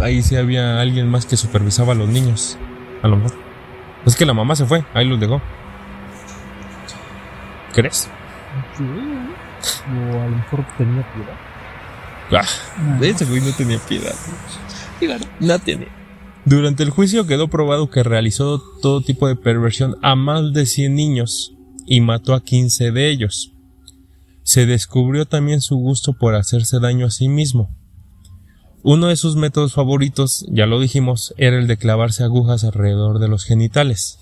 ahí 0.00 0.22
sí 0.22 0.36
había 0.36 0.80
alguien 0.80 1.08
más 1.08 1.26
que 1.26 1.36
supervisaba 1.36 1.92
a 1.92 1.96
los 1.96 2.08
niños. 2.08 2.58
A 3.02 3.08
lo 3.08 3.16
mejor. 3.16 3.38
Es 4.04 4.16
que 4.16 4.26
la 4.26 4.34
mamá 4.34 4.56
se 4.56 4.66
fue, 4.66 4.84
ahí 4.94 5.06
los 5.06 5.18
dejó. 5.20 5.40
¿Crees? 7.72 8.08
O 8.78 10.20
a 10.20 10.24
lo 10.24 10.36
mejor 10.36 10.64
tenía 10.78 11.06
piedad. 11.12 11.36
Ah, 12.32 12.98
ese 13.00 13.24
güey 13.24 13.40
no 13.40 13.52
tenía 13.52 13.78
piedad. 13.78 14.14
No 15.40 15.58
tenía. 15.58 15.88
Durante 16.44 16.82
el 16.82 16.90
juicio 16.90 17.26
quedó 17.26 17.48
probado 17.48 17.90
que 17.90 18.02
realizó 18.02 18.62
todo 18.80 19.00
tipo 19.00 19.26
de 19.28 19.36
perversión 19.36 19.96
a 20.02 20.14
más 20.14 20.52
de 20.52 20.64
100 20.64 20.94
niños 20.94 21.54
y 21.86 22.00
mató 22.00 22.34
a 22.34 22.42
15 22.42 22.92
de 22.92 23.10
ellos. 23.10 23.52
Se 24.42 24.64
descubrió 24.64 25.26
también 25.26 25.60
su 25.60 25.76
gusto 25.76 26.12
por 26.12 26.36
hacerse 26.36 26.78
daño 26.78 27.06
a 27.06 27.10
sí 27.10 27.28
mismo. 27.28 27.74
Uno 28.88 29.08
de 29.08 29.16
sus 29.16 29.34
métodos 29.34 29.74
favoritos, 29.74 30.46
ya 30.48 30.66
lo 30.66 30.78
dijimos, 30.78 31.34
era 31.38 31.58
el 31.58 31.66
de 31.66 31.76
clavarse 31.76 32.22
agujas 32.22 32.62
alrededor 32.62 33.18
de 33.18 33.26
los 33.26 33.44
genitales. 33.44 34.20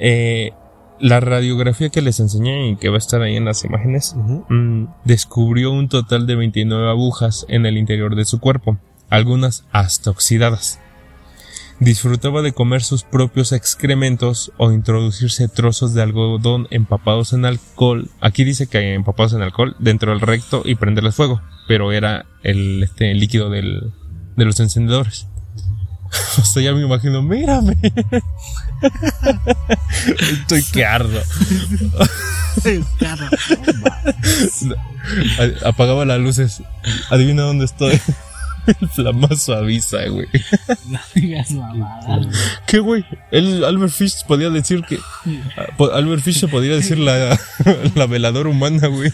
Eh, 0.00 0.50
la 0.98 1.20
radiografía 1.20 1.88
que 1.88 2.02
les 2.02 2.18
enseñé 2.18 2.70
y 2.70 2.76
que 2.76 2.88
va 2.88 2.96
a 2.96 2.98
estar 2.98 3.22
ahí 3.22 3.36
en 3.36 3.44
las 3.44 3.64
imágenes 3.64 4.16
mm, 4.16 4.86
descubrió 5.04 5.70
un 5.70 5.88
total 5.88 6.26
de 6.26 6.34
29 6.34 6.90
agujas 6.90 7.46
en 7.48 7.64
el 7.64 7.78
interior 7.78 8.16
de 8.16 8.24
su 8.24 8.40
cuerpo, 8.40 8.78
algunas 9.08 9.64
hasta 9.70 10.10
oxidadas. 10.10 10.80
Disfrutaba 11.78 12.42
de 12.42 12.50
comer 12.50 12.82
sus 12.82 13.04
propios 13.04 13.52
excrementos 13.52 14.50
o 14.56 14.72
introducirse 14.72 15.46
trozos 15.46 15.94
de 15.94 16.02
algodón 16.02 16.66
empapados 16.72 17.32
en 17.32 17.44
alcohol. 17.44 18.10
Aquí 18.20 18.42
dice 18.42 18.66
que 18.66 18.94
empapados 18.94 19.34
en 19.34 19.42
alcohol 19.42 19.76
dentro 19.78 20.10
del 20.10 20.20
recto 20.20 20.62
y 20.64 20.74
prenderles 20.74 21.14
fuego, 21.14 21.40
pero 21.72 21.90
era 21.90 22.26
el 22.42 22.82
este 22.82 23.14
líquido 23.14 23.48
del, 23.48 23.94
de 24.36 24.44
los 24.44 24.60
encendedores. 24.60 25.26
O 26.38 26.44
sea, 26.44 26.62
ya 26.62 26.74
me 26.74 26.82
imagino, 26.82 27.22
mírame. 27.22 27.74
Estoy 30.30 30.62
que 30.64 30.84
ardo. 30.84 31.22
Apagaba 35.64 36.04
las 36.04 36.20
luces. 36.20 36.62
Adivina 37.08 37.44
dónde 37.44 37.64
estoy. 37.64 37.98
El 38.66 38.88
flamazo 38.90 39.54
avisa, 39.54 40.06
güey. 40.08 40.28
No 40.88 41.00
digas 41.14 41.50
mamada. 41.52 42.20
¿Qué, 42.66 42.80
güey? 42.80 43.06
El 43.30 43.64
Albert 43.64 43.94
Fish 43.94 44.26
podía 44.26 44.50
decir 44.50 44.84
que. 44.84 44.98
ah, 45.56 45.94
Albert 45.94 46.22
Fish 46.22 46.40
se 46.40 46.48
podía 46.48 46.74
decir 46.74 46.98
la, 46.98 47.40
la 47.94 48.06
veladora 48.06 48.50
humana, 48.50 48.88
güey. 48.88 49.10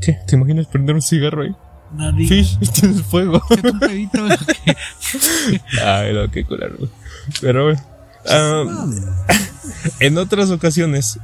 ¿Qué? 0.00 0.18
¿Te 0.26 0.36
imaginas 0.36 0.66
prender 0.66 0.94
un 0.94 1.02
cigarro 1.02 1.42
ahí? 1.42 1.54
Digas. 2.16 2.28
Fish, 2.58 2.70
tienes 2.72 3.02
fuego. 3.02 3.40
Un 3.50 3.78
pedito, 3.78 4.24
Ay, 5.84 6.12
no, 6.12 6.30
qué 6.30 6.42
güey. 6.42 6.90
Pero, 7.40 7.64
güey. 7.64 7.76
ah, 8.28 8.86
en 10.00 10.18
otras 10.18 10.50
ocasiones. 10.50 11.18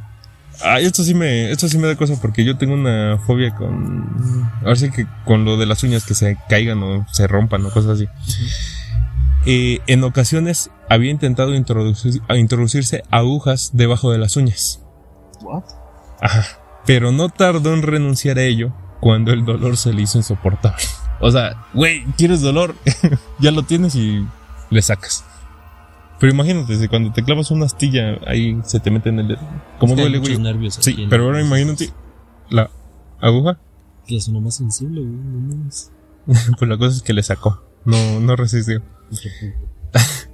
Ay, 0.62 0.84
esto 0.84 1.02
sí 1.02 1.14
me, 1.14 1.50
esto 1.50 1.68
sí 1.68 1.78
me 1.78 1.86
da 1.86 1.96
cosa 1.96 2.20
porque 2.20 2.44
yo 2.44 2.58
tengo 2.58 2.74
una 2.74 3.18
fobia 3.26 3.54
con. 3.54 4.50
Ahora 4.60 4.76
sí 4.76 4.90
que 4.90 5.06
con 5.24 5.44
lo 5.44 5.56
de 5.56 5.66
las 5.66 5.82
uñas 5.82 6.04
que 6.04 6.14
se 6.14 6.36
caigan 6.48 6.82
o 6.82 7.06
se 7.10 7.26
rompan 7.26 7.64
o 7.64 7.70
cosas 7.70 7.92
así. 7.92 8.08
Eh, 9.46 9.80
en 9.86 10.04
ocasiones 10.04 10.70
había 10.90 11.10
intentado 11.10 11.54
introducir, 11.54 12.20
introducirse 12.36 13.04
agujas 13.10 13.70
debajo 13.72 14.12
de 14.12 14.18
las 14.18 14.36
uñas. 14.36 14.82
What? 15.40 15.64
Ajá. 16.20 16.44
Pero 16.86 17.12
no 17.12 17.28
tardó 17.28 17.74
en 17.74 17.82
renunciar 17.82 18.38
a 18.38 18.44
ello 18.44 18.72
cuando 19.00 19.32
el 19.32 19.44
dolor 19.44 19.76
se 19.76 19.92
le 19.92 20.02
hizo 20.02 20.18
insoportable. 20.18 20.82
O 21.20 21.30
sea, 21.30 21.66
güey, 21.74 22.04
¿quieres 22.16 22.40
dolor? 22.40 22.74
ya 23.38 23.50
lo 23.50 23.62
tienes 23.62 23.94
y 23.94 24.26
le 24.70 24.82
sacas. 24.82 25.24
Pero 26.18 26.32
imagínate, 26.32 26.78
si 26.78 26.88
cuando 26.88 27.12
te 27.12 27.22
clavas 27.22 27.50
una 27.50 27.66
astilla, 27.66 28.18
ahí 28.26 28.58
se 28.64 28.80
te 28.80 28.90
mete 28.90 29.08
en 29.08 29.20
el 29.20 29.28
dedo. 29.28 29.40
¿Cómo 29.78 29.96
duele, 29.96 30.18
güey? 30.18 30.38
Sí, 30.70 31.06
pero 31.08 31.24
ahora 31.24 31.40
imagínate 31.40 31.90
la 32.50 32.70
aguja. 33.20 33.58
Que 34.06 34.16
es 34.16 34.28
uno 34.28 34.40
más 34.40 34.56
sensible, 34.56 35.00
güey. 35.00 35.12
no. 35.12 35.70
Pues 36.58 36.68
la 36.68 36.76
cosa 36.76 36.96
es 36.96 37.02
que 37.02 37.14
le 37.14 37.22
sacó. 37.22 37.64
No, 37.84 38.20
no 38.20 38.36
resistió. 38.36 38.82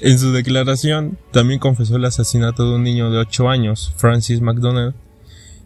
En 0.00 0.18
su 0.18 0.32
declaración, 0.32 1.18
también 1.30 1.60
confesó 1.60 1.96
el 1.96 2.04
asesinato 2.04 2.68
de 2.68 2.76
un 2.76 2.82
niño 2.82 3.10
de 3.10 3.18
8 3.18 3.48
años, 3.48 3.92
Francis 3.96 4.40
McDonald. 4.40 4.94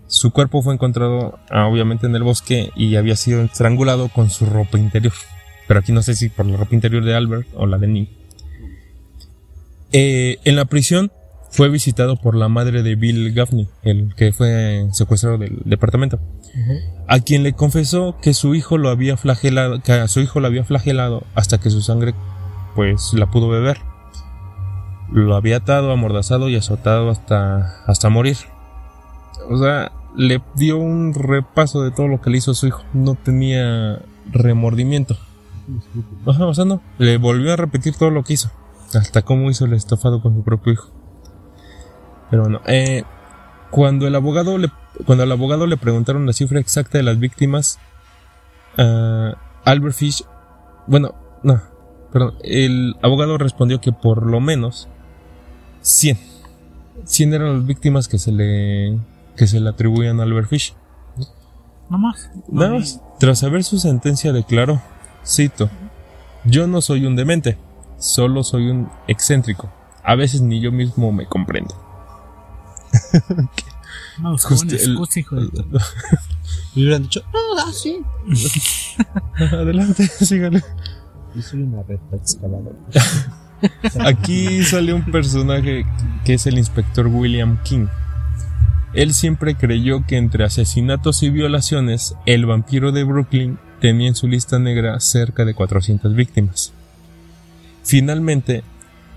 Su 0.08 0.32
cuerpo 0.32 0.62
fue 0.62 0.74
encontrado, 0.74 1.38
ah, 1.50 1.66
obviamente, 1.66 2.06
en 2.06 2.16
el 2.16 2.22
bosque 2.22 2.70
y 2.74 2.96
había 2.96 3.14
sido 3.14 3.42
estrangulado 3.42 4.08
con 4.08 4.30
su 4.30 4.46
ropa 4.46 4.78
interior. 4.78 5.12
Pero 5.68 5.80
aquí 5.80 5.92
no 5.92 6.02
sé 6.02 6.16
si 6.16 6.28
por 6.28 6.46
la 6.46 6.56
ropa 6.56 6.74
interior 6.74 7.04
de 7.04 7.14
Albert 7.14 7.46
o 7.54 7.66
la 7.66 7.78
de 7.78 7.86
Nick. 7.86 8.10
Eh, 9.92 10.38
en 10.44 10.56
la 10.56 10.64
prisión 10.64 11.12
fue 11.50 11.68
visitado 11.68 12.16
por 12.16 12.34
la 12.34 12.48
madre 12.48 12.82
de 12.82 12.94
Bill 12.96 13.32
Gaffney, 13.32 13.68
el 13.82 14.14
que 14.16 14.32
fue 14.32 14.88
secuestrado 14.92 15.38
del 15.38 15.60
departamento 15.64 16.18
a 17.06 17.20
quien 17.20 17.42
le 17.42 17.54
confesó 17.54 18.16
que 18.20 18.34
su 18.34 18.54
hijo 18.54 18.78
lo 18.78 18.90
había 18.90 19.16
flagelado, 19.16 19.80
que 19.80 19.92
a 19.92 20.08
su 20.08 20.20
hijo 20.20 20.40
lo 20.40 20.46
había 20.46 20.64
flagelado 20.64 21.24
hasta 21.34 21.58
que 21.58 21.70
su 21.70 21.80
sangre 21.80 22.14
pues 22.74 23.12
la 23.14 23.30
pudo 23.30 23.48
beber. 23.48 23.78
Lo 25.10 25.34
había 25.36 25.58
atado, 25.58 25.90
amordazado 25.90 26.48
y 26.48 26.56
azotado 26.56 27.08
hasta 27.10 27.82
hasta 27.86 28.10
morir. 28.10 28.36
O 29.48 29.56
sea, 29.56 29.90
le 30.16 30.42
dio 30.54 30.78
un 30.78 31.14
repaso 31.14 31.82
de 31.82 31.90
todo 31.90 32.08
lo 32.08 32.20
que 32.20 32.30
le 32.30 32.38
hizo 32.38 32.52
a 32.52 32.54
su 32.54 32.66
hijo. 32.66 32.82
No 32.92 33.14
tenía 33.14 34.00
remordimiento. 34.30 35.16
Ajá, 36.26 36.46
o 36.46 36.54
sea, 36.54 36.64
no. 36.64 36.82
Le 36.98 37.18
volvió 37.18 37.52
a 37.52 37.56
repetir 37.56 37.94
todo 37.96 38.10
lo 38.10 38.24
que 38.24 38.34
hizo. 38.34 38.50
Hasta 38.94 39.22
cómo 39.22 39.50
hizo 39.50 39.66
el 39.66 39.74
estofado 39.74 40.22
con 40.22 40.34
su 40.34 40.42
propio 40.42 40.72
hijo. 40.72 40.90
Pero 42.30 42.42
bueno, 42.42 42.60
eh, 42.66 43.04
cuando 43.70 44.06
el 44.06 44.14
abogado 44.14 44.58
le, 44.58 44.70
cuando 45.06 45.24
al 45.24 45.32
abogado 45.32 45.66
le 45.66 45.76
preguntaron 45.76 46.26
la 46.26 46.32
cifra 46.32 46.60
exacta 46.60 46.98
de 46.98 47.04
las 47.04 47.18
víctimas, 47.18 47.78
ah, 48.76 49.34
Albert 49.64 49.94
Fish, 49.94 50.24
bueno, 50.86 51.14
no, 51.42 51.60
perdón, 52.12 52.34
el 52.42 52.96
abogado 53.02 53.38
respondió 53.38 53.80
que 53.80 53.92
por 53.92 54.26
lo 54.26 54.40
menos 54.40 54.88
100. 55.82 56.18
100 57.04 57.34
eran 57.34 57.54
las 57.54 57.66
víctimas 57.66 58.08
que 58.08 58.18
se 58.18 58.32
le, 58.32 58.98
que 59.38 59.46
se 59.46 59.60
le 59.60 59.70
atribuían 59.70 60.20
a 60.20 60.24
Albert 60.24 60.48
Fish. 60.48 60.74
No 61.88 61.96
más. 61.98 62.30
Nada 62.48 62.74
más, 62.74 63.00
tras 63.18 63.38
saber 63.38 63.64
su 63.64 63.78
sentencia 63.78 64.32
declaró, 64.32 64.82
cito, 65.24 65.70
yo 66.44 66.66
no 66.66 66.82
soy 66.82 67.06
un 67.06 67.16
demente, 67.16 67.56
solo 67.98 68.44
soy 68.44 68.68
un 68.68 68.90
excéntrico. 69.06 69.70
A 70.04 70.14
veces 70.14 70.40
ni 70.42 70.60
yo 70.60 70.72
mismo 70.72 71.12
me 71.12 71.26
comprendo. 71.26 71.74
No, 74.20 74.30
el- 74.30 74.74
excusa, 74.74 75.20
hijo 75.20 75.36
de 75.36 75.46
Me 76.74 76.82
hubieran 76.82 77.02
dicho, 77.02 77.20
no, 77.32 77.38
ah, 77.60 77.70
sí. 77.72 78.00
Adelante, 79.52 80.06
sígale. 80.08 80.62
Yo 81.36 81.42
soy 81.42 81.62
una 81.62 81.82
reta 81.84 82.16
excavadora. 82.16 82.74
Aquí 84.06 84.64
sale 84.64 84.92
un 84.92 85.04
personaje 85.04 85.86
que 86.24 86.34
es 86.34 86.46
el 86.46 86.58
inspector 86.58 87.06
William 87.06 87.62
King. 87.62 87.86
Él 88.94 89.12
siempre 89.12 89.54
creyó 89.54 90.04
que 90.06 90.16
entre 90.16 90.44
asesinatos 90.44 91.22
y 91.22 91.30
violaciones, 91.30 92.14
el 92.26 92.46
vampiro 92.46 92.92
de 92.92 93.04
Brooklyn 93.04 93.58
tenía 93.80 94.08
en 94.08 94.14
su 94.14 94.28
lista 94.28 94.58
negra 94.58 94.98
cerca 95.00 95.44
de 95.44 95.54
400 95.54 96.14
víctimas. 96.14 96.72
Finalmente, 97.84 98.64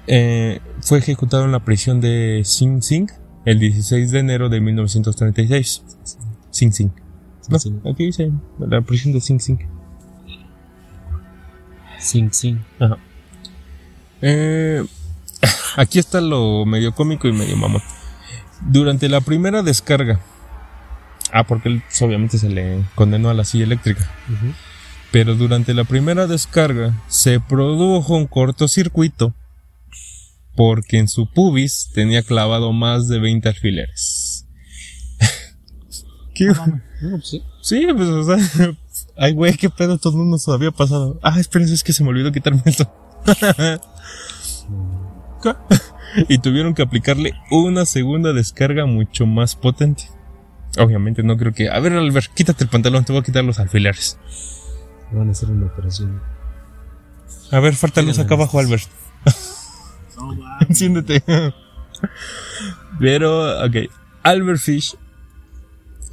eh, 0.07 0.59
fue 0.82 0.99
ejecutado 0.99 1.45
en 1.45 1.51
la 1.51 1.59
prisión 1.59 2.01
de 2.01 2.41
Sing 2.43 2.82
Sing 2.82 3.09
el 3.45 3.59
16 3.59 4.11
de 4.11 4.19
enero 4.19 4.49
de 4.49 4.61
1936. 4.61 5.84
Sing 6.51 6.72
Sing. 6.72 6.91
No, 7.49 7.57
aquí 7.91 8.05
dice 8.05 8.32
la 8.59 8.82
prisión 8.82 9.13
de 9.13 9.22
Sing 9.22 9.39
Sing. 9.39 9.59
Sing, 11.99 12.32
sing. 12.32 12.59
Ajá. 12.80 12.97
Eh, 14.22 14.84
aquí 15.76 15.99
está 15.99 16.19
lo 16.19 16.65
medio 16.65 16.93
cómico 16.93 17.28
y 17.28 17.32
medio 17.32 17.55
mamón. 17.57 17.82
Durante 18.68 19.09
la 19.09 19.22
primera 19.22 19.64
descarga. 19.64 20.20
Ah, 21.32 21.45
porque 21.45 21.70
él 21.70 21.82
pues, 21.88 22.01
obviamente 22.01 22.38
se 22.38 22.49
le 22.49 22.84
condenó 22.95 23.30
a 23.30 23.34
la 23.34 23.45
silla 23.45 23.64
eléctrica. 23.64 24.09
Pero 25.12 25.36
durante 25.36 25.74
la 25.74 25.84
primera 25.84 26.28
descarga 26.28 26.93
se 27.07 27.39
produjo 27.39 28.16
un 28.16 28.28
cortocircuito. 28.28 29.34
Porque 30.55 30.99
en 30.99 31.07
su 31.07 31.32
pubis 31.32 31.89
tenía 31.93 32.24
clavado 32.24 32.74
más 32.74 33.07
de 33.07 33.20
20 33.20 33.49
alfileres. 33.49 34.45
¿Qué? 36.36 36.47
No, 36.47 36.82
pues 37.12 37.30
sí. 37.30 37.43
Sí, 37.62 37.88
pues, 37.95 38.09
o 38.09 38.24
sea, 38.26 38.38
ay, 39.18 39.34
güey, 39.34 39.55
qué 39.55 39.70
pedo, 39.70 39.97
todo 39.97 40.18
no 40.18 40.26
nos 40.26 40.47
había 40.49 40.72
pasado. 40.72 41.20
Ah, 41.24 41.39
espérense, 41.39 41.74
es 41.74 41.84
que 41.84 41.93
se 41.93 42.03
me 42.03 42.09
olvidó 42.09 42.32
quitarme 42.32 42.62
esto. 42.66 42.91
y 46.28 46.39
tuvieron 46.39 46.74
que 46.74 46.82
aplicarle 46.82 47.34
una 47.49 47.86
segunda 47.86 48.34
descarga 48.34 48.86
mucho 48.86 49.26
más 49.26 49.55
potente. 49.55 50.03
Obviamente 50.78 51.24
no 51.24 51.38
creo 51.38 51.53
que, 51.53 51.70
a 51.70 51.80
ver, 51.80 51.93
Albert, 51.93 52.34
quítate 52.34 52.64
el 52.64 52.70
pantalón, 52.70 53.03
te 53.03 53.12
voy 53.12 53.22
a 53.22 53.26
quitar 53.26 53.43
los 53.43 53.59
alfileres. 53.59 54.18
Van 55.12 55.28
a 55.28 55.32
hacer 55.32 55.49
una 55.49 55.66
operación. 55.66 56.22
A 57.51 57.59
ver, 57.59 57.76
falta 57.76 58.01
luz 58.01 58.20
acá 58.20 58.36
abajo, 58.36 58.59
Albert. 58.59 58.88
No. 60.18 60.38
Enciéndete. 60.70 61.24
Pero, 62.99 63.66
ok. 63.66 63.76
Albert 64.24 64.59
Fish 64.59 64.95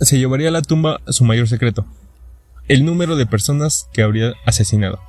se 0.01 0.19
llevaría 0.19 0.49
a 0.49 0.53
la 0.53 0.63
tumba 0.63 1.01
su 1.09 1.25
mayor 1.25 1.49
secreto. 1.49 1.87
El 2.67 2.85
número 2.85 3.17
de 3.17 3.27
personas 3.27 3.89
que 3.93 4.03
habría 4.03 4.35
asesinado. 4.45 5.01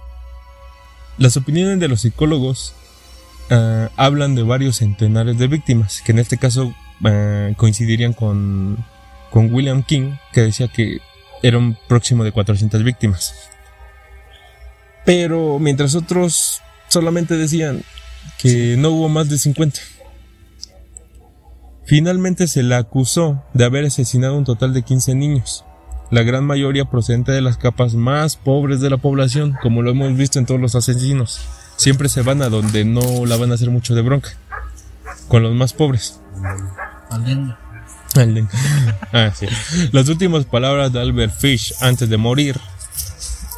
Las 1.18 1.36
opiniones 1.36 1.80
de 1.80 1.88
los 1.88 2.02
psicólogos 2.02 2.76
ah, 3.50 3.90
hablan 3.96 4.36
de 4.36 4.44
varios 4.44 4.78
centenares 4.78 5.38
de 5.38 5.48
víctimas, 5.48 6.02
que 6.02 6.12
en 6.12 6.20
este 6.20 6.38
caso 6.38 6.74
ah, 7.04 7.50
coincidirían 7.58 8.14
con, 8.14 8.84
con 9.32 9.54
William 9.54 9.84
King, 9.84 10.14
que 10.34 10.42
decía 10.42 10.68
que 10.68 11.00
era 11.42 11.58
un 11.58 11.78
próximo 11.88 12.24
de 12.24 12.32
400 12.32 12.84
víctimas. 12.84 13.34
Pero 15.06 15.60
mientras 15.60 15.96
otros 15.96 16.62
solamente 16.88 17.38
decían 17.38 17.84
que 18.38 18.76
no 18.78 18.90
hubo 18.92 19.10
más 19.10 19.30
de 19.30 19.38
50. 19.38 19.80
Finalmente 21.86 22.48
se 22.48 22.62
le 22.62 22.76
acusó 22.76 23.44
de 23.54 23.66
haber 23.66 23.86
asesinado 23.86 24.38
un 24.38 24.44
total 24.44 24.74
de 24.74 24.84
15 24.84 25.16
niños, 25.16 25.66
la 26.12 26.24
gran 26.24 26.46
mayoría 26.46 26.86
procedente 26.86 27.32
de 27.32 27.42
las 27.42 27.58
capas 27.58 27.96
más 27.96 28.36
pobres 28.36 28.80
de 28.80 28.90
la 28.90 28.98
población, 28.98 29.58
como 29.62 29.82
lo 29.82 29.92
hemos 29.92 30.16
visto 30.16 30.38
en 30.38 30.46
todos 30.46 30.62
los 30.62 30.76
asesinos. 30.76 31.42
Siempre 31.80 32.10
se 32.10 32.24
van 32.24 32.42
a 32.42 32.50
donde 32.50 32.84
no 32.84 33.26
la 33.26 33.38
van 33.38 33.52
a 33.52 33.56
hacer 33.56 33.70
mucho 33.70 33.96
de 33.96 34.02
bronca, 34.02 34.32
con 35.30 35.44
los 35.44 35.56
más 35.56 35.72
pobres. 35.72 36.20
Valiendo. 37.10 37.56
Al 38.16 38.34
de- 38.34 38.46
Ah, 39.14 39.32
sí. 39.34 39.46
Las 39.94 40.10
últimas 40.10 40.44
palabras 40.44 40.92
de 40.92 41.00
Albert 41.00 41.34
Fish 41.40 41.74
antes 41.80 42.10
de 42.10 42.18
morir, 42.18 42.60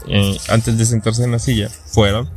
eh, 0.08 0.38
antes 0.50 0.78
de 0.78 0.86
sentarse 0.86 1.24
en 1.24 1.32
la 1.32 1.40
silla, 1.40 1.70
fueron: 1.88 2.30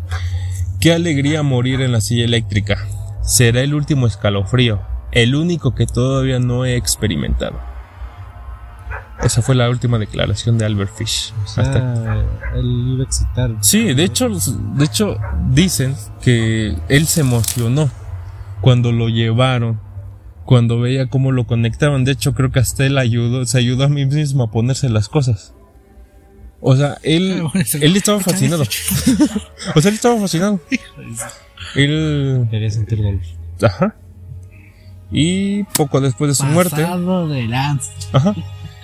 Qué 0.81 0.95
alegría 0.95 1.43
morir 1.43 1.83
en 1.83 1.93
la 1.93 2.01
silla 2.01 2.25
eléctrica. 2.25 2.79
Será 3.23 3.61
el 3.61 3.75
último 3.75 4.07
escalofrío, 4.07 4.81
el 5.13 5.35
único 5.35 5.75
que 5.75 5.87
todavía 5.87 6.39
no 6.39 6.65
he 6.65 6.77
experimentado. 6.77 7.61
Esa 9.23 9.41
fue 9.43 9.55
la 9.55 9.71
última 9.71 9.99
declaración 9.99 10.59
de 10.59 10.65
Albert 10.67 10.91
Fish. 10.97 11.33
O 11.45 11.47
sea, 11.47 11.65
Hasta- 11.65 12.25
él 12.57 12.89
iba 12.95 13.03
a 13.03 13.07
excitar. 13.07 13.51
Sí, 13.61 13.95
de 13.95 14.05
hecho, 14.05 14.29
de 14.29 14.85
hecho 14.85 15.17
dicen 15.51 15.95
que 16.21 16.77
él 16.89 17.07
se 17.07 17.21
emocionó 17.23 17.91
cuando 18.61 18.93
lo 18.93 19.09
llevaron, 19.09 19.81
cuando 20.45 20.81
veía 20.81 21.07
cómo 21.07 21.33
lo 21.33 21.47
conectaban. 21.47 22.05
De 22.05 22.13
hecho, 22.13 22.35
creo 22.35 22.51
que 22.51 22.59
hasta 22.59 22.85
él 22.85 22.99
ayudó, 22.99 23.47
se 23.47 23.59
ayudó 23.59 23.85
a 23.85 23.89
mí 23.89 24.05
mismo 24.05 24.45
a 24.45 24.51
ponerse 24.51 24.89
las 24.91 25.09
cosas. 25.09 25.55
O 26.61 26.77
sea, 26.77 26.99
él, 27.03 27.43
él 27.81 27.97
estaba 27.97 28.21
fascinado. 28.21 28.63
O 28.63 29.81
sea, 29.81 29.89
él 29.91 29.95
estaba 29.95 30.19
fascinado. 30.21 30.61
Él, 31.77 32.47
Quería 32.51 32.71
sentir 32.71 32.99
dolor. 33.03 33.21
ajá. 33.63 33.95
Y 35.11 35.63
poco 35.65 36.01
después 36.01 36.29
de 36.29 36.35
su 36.35 36.45
muerte, 36.47 36.77
de 36.83 37.47
lanza. 37.47 37.93
ajá. 38.13 38.35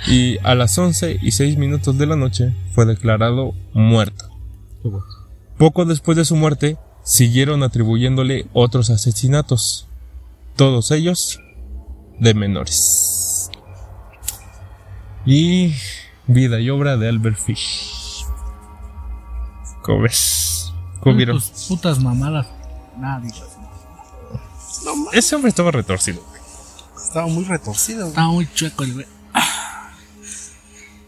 Y 0.07 0.39
a 0.43 0.55
las 0.55 0.77
11 0.77 1.19
y 1.21 1.33
6 1.33 1.57
minutos 1.59 1.99
de 1.99 2.07
la 2.07 2.17
noche 2.17 2.55
fue 2.73 2.87
declarado 2.87 3.55
muerto. 3.73 4.27
Poco 5.59 5.85
después 5.85 6.17
de 6.17 6.25
su 6.25 6.37
muerte, 6.37 6.79
siguieron 7.03 7.63
atribuyéndole 7.63 8.47
otros 8.53 8.91
asesinatos, 8.91 9.87
todos 10.57 10.91
ellos 10.91 11.41
de 12.19 12.35
menores. 12.35 13.51
Y 15.27 15.75
vida 16.27 16.61
y 16.61 16.71
obra 16.71 16.97
de 16.97 17.09
Albert 17.09 17.37
Fish. 17.39 18.25
¿Cómo 19.83 20.03
ves? 20.03 20.73
¿Cómo 21.01 21.17
vieron? 21.17 21.41
Tus 21.41 21.67
putas 21.69 21.99
mamadas. 22.01 22.47
Nadie. 22.99 23.33
Ese 25.13 25.35
hombre 25.35 25.51
estaba 25.51 25.71
retorcido. 25.71 26.23
Estaba 26.97 27.27
muy 27.27 27.45
retorcido. 27.45 28.09
Estaba 28.09 28.29
muy 28.29 28.49
chueco 28.55 28.85
el 28.85 28.95
güey. 28.95 29.07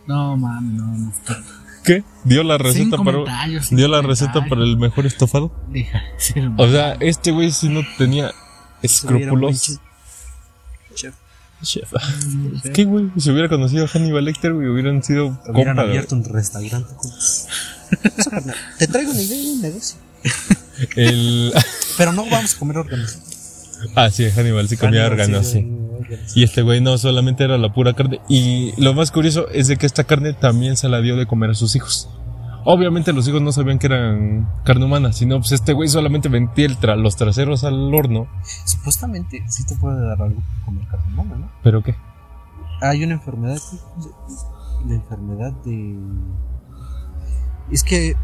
No, 0.07 0.37
mami, 0.37 0.75
no, 0.75 0.87
no. 0.87 1.13
¿Qué? 1.85 2.05
¿Dio 2.25 2.45
la 2.45 2.59
receta 2.59 2.97
Sin 2.97 3.05
para 3.05 3.25
dio 3.71 3.89
la 3.89 4.03
receta 4.03 4.45
para 4.47 4.63
el 4.63 4.77
mejor 4.77 5.07
estofado? 5.07 5.53
Deja 5.69 6.01
de 6.01 6.21
ser 6.21 6.51
O 6.57 6.71
sea, 6.71 6.97
este 7.01 7.33
güey 7.33 7.51
sí 7.51 7.69
no 7.69 7.81
tenía 7.99 8.31
escrupulosos. 8.83 9.81
Chef. 10.95 11.15
Chef. 11.63 11.93
Es 12.65 12.71
que, 12.71 12.85
güey, 12.85 13.11
si 13.17 13.31
hubiera 13.31 13.49
conocido 13.49 13.85
a 13.85 13.89
Hannibal 13.89 14.25
Lecter, 14.25 14.53
güey, 14.53 14.69
hubieran 14.69 15.03
sido 15.03 15.41
Hubieran 15.49 15.77
compa, 15.77 15.83
abierto 15.83 16.15
un 16.15 16.25
restaurante. 16.25 16.95
Te 18.79 18.87
traigo 18.87 19.11
una 19.11 19.23
idea 19.23 19.39
de 19.39 19.53
un 19.53 19.61
negocio. 19.63 19.99
El... 20.97 21.53
Pero 21.97 22.13
no 22.13 22.27
vamos 22.29 22.55
a 22.55 22.59
comer 22.59 22.79
órganos. 22.79 23.19
Ah, 23.97 24.11
sí, 24.11 24.25
Hannibal 24.31 24.69
sí 24.69 24.77
comía 24.77 25.07
órganos, 25.07 25.47
sí. 25.47 25.71
Y 26.35 26.43
este 26.45 26.63
güey 26.63 26.81
no 26.81 26.99
solamente 26.99 27.45
era 27.45 27.57
la 27.59 27.73
pura 27.73 27.95
carne. 27.95 28.21
Y 28.29 28.73
lo 28.81 28.93
más 28.95 29.11
curioso 29.11 29.49
es 29.49 29.69
de 29.69 29.77
que 29.77 29.87
esta 29.87 30.05
carne 30.05 30.33
también 30.35 30.77
se 30.77 30.89
la 30.89 31.01
dio 31.01 31.17
de 31.17 31.27
comer 31.27 31.51
a 31.51 31.55
sus 31.55 31.75
hijos. 31.77 32.11
Obviamente 32.65 33.13
los 33.13 33.27
hijos 33.27 33.43
no 33.43 33.51
sabían 33.51 33.79
que 33.79 33.87
eran 33.89 34.49
carne 34.65 34.85
humana, 34.85 35.13
sino 35.13 35.39
pues 35.41 35.53
este 35.53 35.73
güey 35.73 35.89
solamente 35.89 36.29
el 36.29 36.79
tra- 36.79 36.97
los 36.97 37.17
traseros 37.17 37.65
al 37.65 37.93
horno. 37.95 38.29
Supuestamente 38.67 39.43
sí 39.49 39.65
te 39.67 39.75
puede 39.77 40.01
dar 40.07 40.21
algo 40.23 40.41
por 40.41 40.65
comer 40.67 40.87
carne 40.89 41.13
humana, 41.13 41.37
¿no? 41.37 41.53
¿Pero 41.63 41.83
qué? 41.83 41.97
hay 42.81 43.03
una 43.05 43.15
enfermedad. 43.15 43.59
La 44.87 44.95
enfermedad 44.95 45.53
de. 45.65 45.97
Es 47.71 47.83
que. 47.85 48.17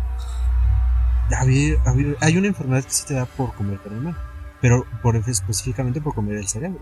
había- 1.37 1.77
había- 1.87 2.15
hay 2.21 2.37
una 2.37 2.49
enfermedad 2.49 2.85
que 2.85 2.91
se 2.91 3.07
te 3.07 3.15
da 3.15 3.25
por 3.27 3.55
comer 3.55 3.79
carne 3.81 3.99
humana, 3.99 4.19
pero 4.61 4.85
por, 5.03 5.17
específicamente 5.17 6.01
por 6.01 6.15
comer 6.15 6.37
el 6.37 6.49
cerebro. 6.49 6.81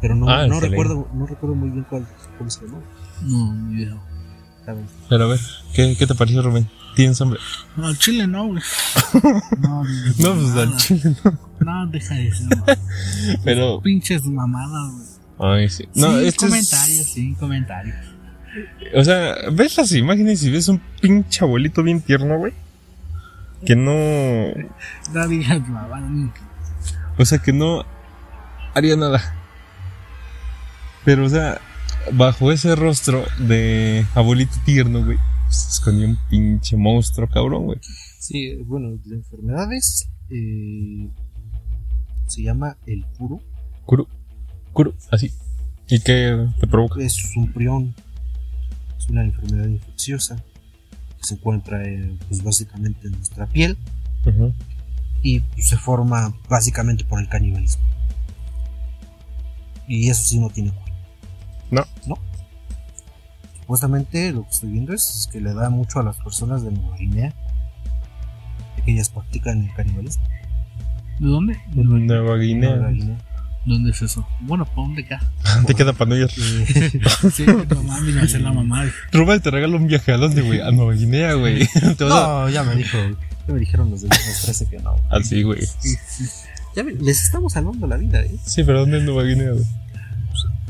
Pero 0.00 0.14
no, 0.14 0.28
Ah, 0.30 0.46
no 0.46 0.58
recuerdo 0.60 1.08
no 1.12 1.26
recuerdo 1.26 1.54
muy 1.54 1.70
bien 1.70 1.84
cuál, 1.88 2.06
cómo 2.38 2.48
se 2.50 2.64
llama. 2.66 2.78
No, 3.22 3.52
ni 3.54 3.82
idea. 3.82 3.96
Pero 5.08 5.24
a 5.24 5.26
ver, 5.28 5.40
¿qué, 5.74 5.96
qué 5.98 6.06
te 6.06 6.14
pareció, 6.14 6.42
Rubén? 6.42 6.68
¿Tienes 6.94 7.20
hambre? 7.20 7.38
No, 7.76 7.86
al 7.88 7.98
chile 7.98 8.26
no, 8.26 8.46
güey. 8.48 8.62
No, 9.60 9.82
No, 10.18 10.34
pues 10.34 10.54
al 10.56 10.76
chile 10.76 11.16
no. 11.24 11.38
No, 11.60 11.86
deja 11.90 12.18
eso. 12.18 12.44
güey. 12.64 12.76
Pero. 13.44 13.80
Pinches 13.80 14.24
mamadas, 14.26 14.92
güey. 15.38 15.60
Ay, 15.62 15.68
sí. 15.68 15.84
No, 15.94 16.18
sí, 16.18 16.26
este 16.26 16.46
es- 16.46 16.50
comentarios, 16.50 17.06
sí, 17.06 17.34
comentarios. 17.38 17.96
O 18.94 19.04
sea, 19.04 19.34
ves 19.52 19.76
las 19.76 19.92
imágenes 19.92 20.42
y 20.42 20.50
ves 20.50 20.68
un 20.68 20.80
pinche 21.00 21.44
abuelito 21.44 21.82
bien 21.82 22.00
tierno, 22.00 22.38
güey. 22.38 22.52
Que 23.64 23.76
no. 23.76 23.92
No 25.12 25.28
digas 25.28 25.60
mamadas. 25.68 26.02
O 27.20 27.24
sea, 27.26 27.38
que 27.38 27.52
no 27.52 27.84
haría 28.74 28.96
nada. 28.96 29.20
Pero, 31.04 31.26
o 31.26 31.28
sea, 31.28 31.60
bajo 32.12 32.50
ese 32.50 32.74
rostro 32.74 33.24
de 33.38 34.06
abuelito 34.14 34.56
tierno, 34.64 35.04
güey, 35.04 35.18
se 35.50 35.68
escondía 35.68 36.06
un 36.06 36.18
pinche 36.30 36.76
monstruo 36.76 37.28
cabrón, 37.28 37.66
güey. 37.66 37.78
Sí, 38.18 38.56
bueno, 38.64 38.98
la 39.04 39.16
enfermedad 39.16 39.72
es. 39.72 40.08
eh, 40.30 41.10
se 42.26 42.42
llama 42.42 42.76
el 42.86 43.04
puro. 43.18 43.40
Curu, 43.84 44.06
curu, 44.72 44.94
así. 45.10 45.30
¿Y 45.88 45.98
qué 46.00 46.46
te 46.60 46.66
provoca? 46.68 47.02
Es 47.02 47.36
un 47.36 47.52
prión. 47.52 47.94
Es 48.96 49.08
una 49.10 49.24
enfermedad 49.24 49.66
infecciosa 49.66 50.36
que 51.18 51.24
se 51.24 51.34
encuentra 51.34 51.82
eh, 51.82 52.16
pues, 52.28 52.42
básicamente 52.44 53.08
en 53.08 53.12
nuestra 53.12 53.46
piel 53.46 53.76
Ujú. 54.24 54.54
Y 55.22 55.40
pues, 55.40 55.68
se 55.68 55.76
forma 55.76 56.34
básicamente 56.48 57.04
por 57.04 57.20
el 57.20 57.28
canibalismo. 57.28 57.84
Y 59.86 60.08
eso 60.08 60.22
sí 60.22 60.38
no 60.38 60.50
tiene 60.50 60.70
cura. 60.70 60.92
No. 61.70 61.84
No. 62.06 62.18
Supuestamente 63.60 64.32
lo 64.32 64.42
que 64.44 64.50
estoy 64.50 64.70
viendo 64.70 64.92
es 64.92 65.28
que 65.30 65.40
le 65.40 65.52
da 65.54 65.70
mucho 65.70 66.00
a 66.00 66.02
las 66.02 66.16
personas 66.16 66.62
de 66.62 66.72
Nueva 66.72 66.96
Guinea 66.96 67.34
que 68.84 68.92
ellas 68.92 69.10
practican 69.10 69.62
el 69.64 69.74
canibalismo. 69.74 70.24
¿De 71.18 71.28
dónde? 71.28 71.60
Nueva 71.74 71.98
Nueva 71.98 72.36
Guinea. 72.38 72.88
Guinea. 72.88 73.18
¿Dónde 73.66 73.90
es 73.90 74.00
eso? 74.00 74.26
Bueno, 74.40 74.64
¿para 74.64 74.76
dónde 74.76 75.04
queda? 75.04 75.20
Te 75.66 75.74
queda 75.74 75.92
para 75.92 76.08
no 76.08 76.16
ir. 76.16 76.30
Eh, 76.36 77.00
Sí, 77.32 77.44
no 77.44 77.82
mames, 77.82 78.14
me 78.14 78.22
hace 78.22 78.38
la 78.38 78.52
mamá. 78.52 78.84
Rubén 79.12 79.40
te 79.40 79.50
regala 79.50 79.76
un 79.76 79.86
viaje 79.86 80.12
a 80.12 80.16
dónde, 80.16 80.40
güey? 80.40 80.60
A 80.60 80.70
Nueva 80.70 80.94
Guinea, 80.94 81.34
güey. 81.34 81.68
No, 82.00 82.48
ya 82.48 82.62
me 82.62 82.74
dijo, 82.76 82.96
ya 83.46 83.54
me 83.54 83.60
dijeron 83.60 83.90
los 83.90 84.02
de 84.02 84.08
los 84.08 84.18
13 84.42 84.66
que 84.66 84.78
no. 84.78 84.96
Así, 85.10 85.42
güey. 85.42 85.60
Ya 86.76 86.82
ven, 86.84 86.98
les 87.04 87.22
estamos 87.22 87.52
salvando 87.54 87.86
la 87.86 87.96
vida, 87.96 88.20
¿eh? 88.22 88.36
Sí, 88.44 88.62
pero 88.64 88.80
¿dónde 88.80 88.98
es 88.98 89.04
Nueva 89.04 89.24
Guinea, 89.24 89.50
güey? 89.52 89.64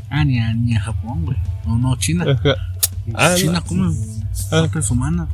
Ah, 0.09 0.25
ni 0.25 0.39
a, 0.41 0.53
ni 0.55 0.75
a 0.77 0.81
Japón, 0.81 1.25
güey. 1.25 1.37
No, 1.67 1.79
no, 1.79 1.97
China. 1.97 2.25
Ajá. 2.29 2.55
Ah, 3.15 3.35
China 3.37 3.53
no. 3.61 3.65
come 3.65 3.95
Ah, 4.51 4.63
partes 4.63 4.91
humanas. 4.91 5.29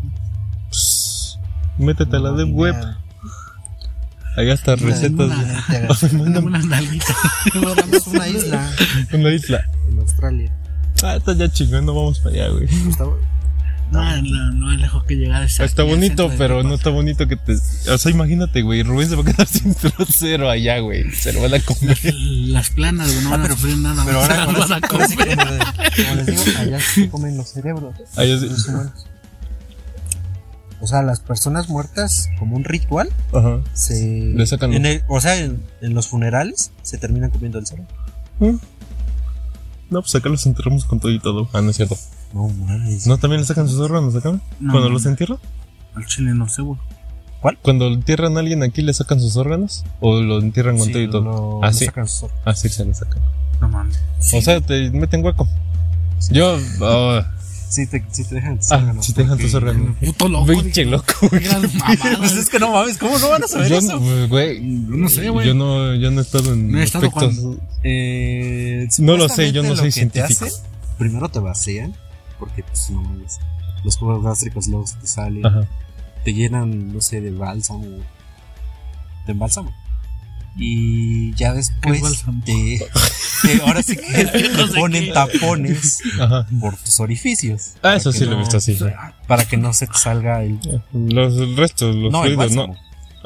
pues, 0.69 1.39
métete 1.79 2.17
a 2.17 2.19
la 2.19 2.33
de 2.33 2.45
web. 2.45 2.75
Allá 4.37 4.53
está 4.53 4.75
Una- 4.75 4.83
recetas. 4.87 6.13
una- 6.13 6.41
Una 6.41 6.59
nalguita. 6.59 7.15
Una 8.13 8.29
isla 8.29 8.71
Una 9.15 9.31
isla. 9.33 9.65
en 9.89 9.99
Australia. 10.01 10.53
Ah, 11.03 11.17
está 11.17 11.33
ya 11.35 11.49
chingón, 11.51 11.87
no 11.87 11.95
vamos 11.95 12.19
para 12.21 12.35
allá, 12.35 12.49
güey. 12.51 12.69
No, 13.91 14.21
no, 14.23 14.51
no 14.53 14.73
es 14.73 14.81
lejos 14.81 15.05
que 15.05 15.15
llegar 15.15 15.43
a 15.43 15.45
esa- 15.47 15.65
Está 15.65 15.85
bonito, 15.85 16.29
pero 16.37 16.63
no 16.65 16.75
está 16.75 16.91
bonito 16.91 17.29
que 17.29 17.37
te. 17.37 17.53
O 17.55 17.99
sea, 17.99 18.11
imagínate, 18.11 18.63
güey. 18.63 18.83
Rubén 18.83 19.09
se 19.09 19.15
va 19.15 19.23
a 19.23 19.25
quedar 19.25 19.47
sin 19.47 19.75
trasero 19.75 20.51
allá, 20.51 20.81
güey. 20.81 21.11
Se 21.13 21.33
lo 21.33 21.41
van 21.43 21.55
a 21.55 21.61
comer. 21.61 21.97
Las 22.15 22.71
planas, 22.71 23.13
güey, 23.13 23.23
no 23.25 23.31
van 23.31 23.43
a 23.43 23.49
sufrir 23.51 23.79
nada. 23.79 24.05
Pero 24.05 24.21
ahora, 24.21 24.35
se 24.45 24.69
van 24.69 24.85
a 24.85 24.89
comer. 24.89 25.09
como, 25.17 26.15
les 26.17 26.27
digo, 26.27 26.43
allá 26.59 26.81
se 26.81 27.09
comen 27.09 27.37
los 27.37 27.49
cerebros 27.49 27.95
Allá 28.17 28.35
los 28.35 28.69
humanos. 28.69 29.07
O 30.81 30.87
sea, 30.87 31.03
las 31.03 31.21
personas 31.21 31.69
muertas, 31.71 32.29
como 32.39 32.57
un 32.57 32.65
ritual, 32.65 33.09
Ajá. 33.33 33.61
se. 33.73 34.33
Le 34.35 34.47
sacan 34.47 34.75
en 34.75 34.85
el- 34.85 35.03
o 35.09 35.21
sea, 35.21 35.37
en, 35.39 35.63
en 35.81 35.95
los 35.95 36.09
funerales 36.09 36.71
se 36.83 36.99
terminan 36.99 37.31
comiendo 37.31 37.59
el 37.59 37.67
cerebro. 37.67 37.89
No, 39.89 40.01
pues 40.03 40.15
acá 40.17 40.29
los 40.29 40.45
enterramos 40.45 40.85
con 40.85 40.99
todo 41.01 41.13
y 41.13 41.21
todo. 41.21 41.49
Ah, 41.53 41.61
no 41.63 41.71
es 41.71 41.77
cierto. 41.77 41.97
No 42.37 42.49
mames. 42.49 43.07
¿No 43.07 43.19
también 43.19 43.41
le 43.41 43.47
sacan 43.47 43.69
sus 43.69 43.79
órganos 43.81 44.15
acá? 44.15 44.31
No, 44.61 44.73
Cuando 44.73 44.89
no, 44.89 44.95
los 44.95 45.07
entierran. 45.07 45.39
Al 45.95 46.05
chile 46.07 46.35
no 46.35 46.49
sé, 46.49 46.63
güey. 46.63 46.79
Cuando 47.63 47.87
entierran 47.87 48.37
a 48.37 48.41
alguien 48.41 48.63
aquí, 48.63 48.83
¿le 48.83 48.93
sacan 48.93 49.21
sus 49.21 49.37
órganos? 49.37 49.85
¿O 50.01 50.21
lo 50.21 50.39
entierran 50.41 50.77
con 50.79 50.87
Sí, 50.87 50.93
todo 50.93 51.03
y 51.03 51.11
todo? 51.11 51.23
lo- 51.23 51.65
Ah, 51.65 51.73
sacan 51.73 52.09
sus 52.09 52.25
órganos. 52.25 52.43
Ah, 52.45 52.55
sí, 52.55 52.69
se 52.69 52.85
lo 52.85 52.93
sacan. 52.95 53.23
No 53.61 53.69
mames. 53.69 53.99
O 54.35 54.43
sea, 54.43 54.61
te 54.61 54.91
meten 54.91 55.25
hueco. 55.25 55.47
Yo. 56.31 56.59
ah, 56.83 57.33
Sí, 57.69 57.87
te, 57.87 58.03
sí 58.11 58.25
te 58.25 58.37
dejan 58.37 58.59
tus 58.59 58.71
ah, 58.73 58.77
órganos, 58.77 59.05
si 59.07 59.13
te 59.13 59.23
dejan 59.23 59.39
tus 59.39 59.53
órganos. 59.55 59.97
Puto 60.01 60.29
loco. 60.29 60.47
Pinche 60.47 60.85
loco. 60.85 61.13
Pues 62.19 62.33
es 62.37 62.49
que 62.49 62.59
no 62.59 62.71
mames, 62.73 62.97
¿cómo 62.99 63.19
no 63.19 63.29
van 63.29 63.43
a 63.45 63.49
saber 63.49 63.69
Yo, 63.69 63.79
eso? 63.79 64.01
güey, 64.29 64.61
No 64.61 65.09
sé, 65.09 65.29
güey. 65.31 65.47
Yo 65.47 65.55
no, 65.55 65.95
yo 65.95 66.11
no 66.11 66.21
he 66.21 66.23
estado 66.23 66.53
en 66.53 66.71
No 66.73 66.79
he 66.79 66.85
estado 66.85 67.11
Eh, 67.83 68.89
No 68.99 69.17
lo 69.17 69.29
sé, 69.29 69.53
yo 69.53 69.63
no 69.63 69.75
soy 69.77 69.93
científico. 69.93 70.47
primero 70.99 71.29
te 71.29 71.39
vacían, 71.41 71.95
porque 72.39 72.63
pues 72.63 72.91
no 72.91 73.01
mames, 73.03 73.39
los 73.85 73.97
jugos 73.97 74.23
gástricos 74.23 74.67
luego 74.69 74.87
se 74.87 74.97
te 74.97 75.07
salen, 75.07 75.45
Ajá. 75.47 75.67
te 76.25 76.33
llenan, 76.35 76.93
no 76.93 77.01
sé, 77.01 77.21
de 77.21 77.31
bálsamo, 77.31 77.85
de 79.27 79.33
bálsamo. 79.33 79.73
Y 80.59 81.35
ya 81.35 81.53
después 81.53 82.01
te, 82.47 82.81
te- 83.43 83.61
ahora 83.63 83.83
sí 83.83 83.95
que 83.95 84.25
te 84.25 84.49
No 84.49 84.73
ponen 84.75 85.05
qué. 85.05 85.13
tapones 85.13 86.01
Ajá. 86.19 86.47
por 86.61 86.75
tus 86.77 86.99
orificios. 87.01 87.75
Ah, 87.83 87.97
eso 87.97 88.11
sí 88.11 88.25
lo 88.25 88.33
he 88.33 88.35
no- 88.37 88.39
visto, 88.41 88.59
sí. 88.61 88.75
sí. 88.75 88.85
Para 89.27 89.45
que 89.45 89.59
no 89.59 89.75
se 89.75 89.87
te 89.87 89.99
salga 89.99 90.43
el, 90.43 90.59
Los 90.95 91.57
restos, 91.57 91.95
los 91.95 92.11
no, 92.11 92.25
el 92.25 92.35
fluidos, 92.37 92.55
¿no? 92.57 92.75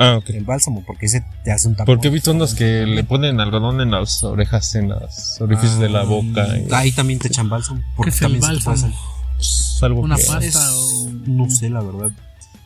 Bálsamo, 0.00 0.16
Ah, 0.16 0.16
ok. 0.18 0.30
el 0.30 0.44
bálsamo, 0.44 0.82
porque 0.86 1.06
ese 1.06 1.24
te 1.44 1.52
hace 1.52 1.68
un 1.68 1.74
tapón. 1.76 1.94
Porque 1.94 2.08
he 2.08 2.10
visto 2.10 2.32
unos 2.32 2.54
que 2.54 2.86
le 2.86 3.04
ponen 3.04 3.40
algodón 3.40 3.80
en 3.80 3.90
las 3.90 4.22
orejas, 4.24 4.74
en 4.74 4.88
los 4.88 5.40
orificios 5.40 5.78
de 5.78 5.88
la 5.88 6.02
boca. 6.04 6.46
y- 6.58 6.72
Ahí 6.72 6.92
también 6.92 7.18
te 7.18 7.28
echan 7.28 7.48
bálsamo. 7.48 7.80
¿Qué 7.80 7.86
Porque 7.96 8.10
es 8.10 8.16
el 8.16 8.22
también 8.22 8.42
se 8.42 8.58
te 8.60 8.64
bálsamo? 8.70 8.94
pues, 9.36 9.78
algo 9.82 10.00
Una 10.00 10.16
que- 10.16 10.24
pasta 10.24 10.44
Es- 10.46 10.56
o. 10.56 11.10
No 11.26 11.50
sé, 11.50 11.70
la 11.70 11.80
verdad. 11.82 12.10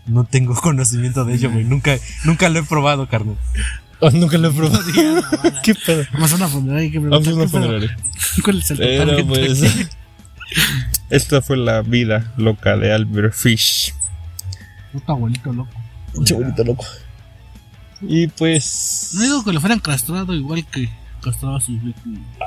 No 0.06 0.24
tengo 0.24 0.54
conocimiento 0.60 1.24
de 1.24 1.34
ello, 1.34 1.50
güey. 1.50 1.64
Nunca, 1.64 1.96
nunca 2.24 2.48
lo 2.48 2.58
he 2.60 2.62
probado, 2.62 3.08
carnal. 3.08 3.36
Oh, 4.00 4.10
nunca 4.10 4.36
lo 4.38 4.48
he 4.48 4.52
probado. 4.52 4.80
¿Qué 5.62 5.74
pedo? 5.74 6.04
Vamos 6.12 6.32
a 6.32 6.36
una 6.36 6.48
funeraria 6.48 6.90
que 6.90 6.98
Vamos 6.98 7.20
a 7.20 7.22
preguntar 7.22 7.34
una 7.34 7.46
qué 7.46 7.50
pedo. 7.52 7.62
funeraria. 7.62 7.96
¿Cuál 8.44 8.58
es 8.58 8.70
el 8.70 8.76
Pero 8.78 9.26
pues. 9.26 9.62
Esta 11.10 11.42
fue 11.42 11.56
la 11.56 11.82
vida 11.82 12.32
loca 12.36 12.76
de 12.76 12.92
Albert 12.92 13.34
Fish. 13.34 13.94
Puto 14.92 15.12
abuelito 15.12 15.52
loco. 15.52 15.70
Chabuelito 16.24 16.64
loco. 16.64 16.84
Y 18.08 18.26
pues. 18.28 19.10
No 19.14 19.22
digo 19.22 19.44
que 19.44 19.52
lo 19.52 19.60
fueran 19.60 19.80
castrado 19.80 20.34
igual 20.34 20.66
que 20.66 20.88
castraba 21.22 21.56
a 21.56 21.60
sus 21.60 21.78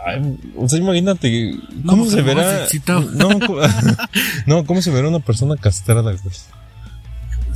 ay, 0.05 0.37
o 0.55 0.69
sea, 0.69 0.79
imagínate. 0.79 1.55
¿Cómo 1.85 2.03
porque 2.05 2.11
se 2.11 2.21
no 2.21 2.23
verá? 2.27 2.57
se 2.57 2.63
excitaba. 2.63 3.05
No, 4.45 4.65
¿cómo 4.65 4.81
se 4.81 4.91
verá 4.91 5.07
una 5.07 5.19
persona 5.19 5.55
castrada, 5.55 6.11
güey? 6.13 6.35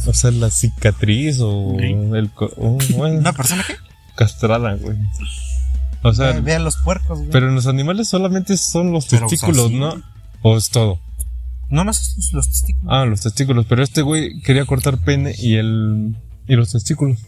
O 0.07 0.13
sea, 0.13 0.31
la 0.31 0.49
cicatriz 0.49 1.37
o 1.41 1.77
Sí. 1.79 1.85
el. 1.85 2.31
oh, 2.57 2.77
bueno, 2.95 3.19
¿Una 3.19 3.33
persona 3.33 3.63
qué? 3.65 3.75
castrada, 4.15 4.73
güey. 4.75 4.97
O 6.03 6.11
sea, 6.13 6.31
Ve- 6.31 6.41
Vean 6.41 6.63
los 6.63 6.77
puercos, 6.77 7.19
güey. 7.19 7.29
pero 7.31 7.47
en 7.49 7.53
los 7.55 7.67
animales 7.67 8.09
solamente 8.09 8.57
son 8.57 8.91
los 8.91 9.05
Pero, 9.05 9.27
o 9.27 9.29
sea, 9.29 9.37
testículos, 9.37 9.67
sí. 9.69 9.75
¿no? 9.79 10.01
O 10.41 10.57
es 10.57 10.69
todo. 10.71 10.99
no, 11.69 11.93
son 11.93 12.23
los 12.33 12.47
testículos. 12.49 12.87
Ah, 12.91 13.05
los 13.05 13.21
testículos. 13.21 13.65
Pero 13.69 13.83
este 13.83 14.01
güey 14.01 14.41
quería 14.41 14.65
cortar 14.65 14.97
pene 14.97 15.35
y 15.37 15.55
el. 15.57 16.15
y 16.47 16.55
los 16.55 16.71
testículos. 16.71 17.19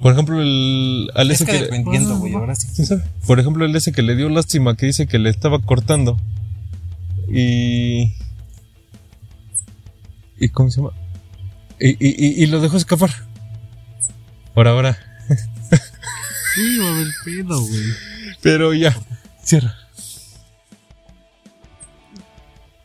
Por 0.00 0.12
ejemplo, 0.12 0.40
el. 0.40 1.10
Al 1.14 1.30
es 1.30 1.40
ese 1.40 1.50
que 1.50 1.62
dependiendo, 1.62 2.18
güey. 2.18 2.34
Ahora 2.34 2.54
sí. 2.54 2.68
¿Quién 2.74 2.86
sabe? 2.86 3.02
Por 3.26 3.40
ejemplo, 3.40 3.64
el 3.64 3.74
ese 3.74 3.92
que 3.92 4.02
le 4.02 4.14
dio 4.16 4.28
lástima 4.28 4.76
que 4.76 4.86
dice 4.86 5.06
que 5.06 5.18
le 5.18 5.30
estaba 5.30 5.60
cortando. 5.60 6.18
Y. 7.32 8.12
¿Y 10.38 10.48
cómo 10.50 10.70
se 10.70 10.80
llama? 10.80 10.92
Y, 11.80 11.90
y, 11.90 11.96
y, 12.08 12.42
y 12.42 12.46
lo 12.46 12.60
dejó 12.60 12.76
escapar. 12.76 13.10
Por 14.54 14.68
ahora. 14.68 14.98
Sí, 16.54 16.78
va 16.78 16.86
a 16.88 16.94
haber 16.94 17.08
pedo, 17.22 17.60
güey. 17.60 17.82
Pero 18.40 18.72
ya. 18.72 18.96
Cierra. 19.42 19.74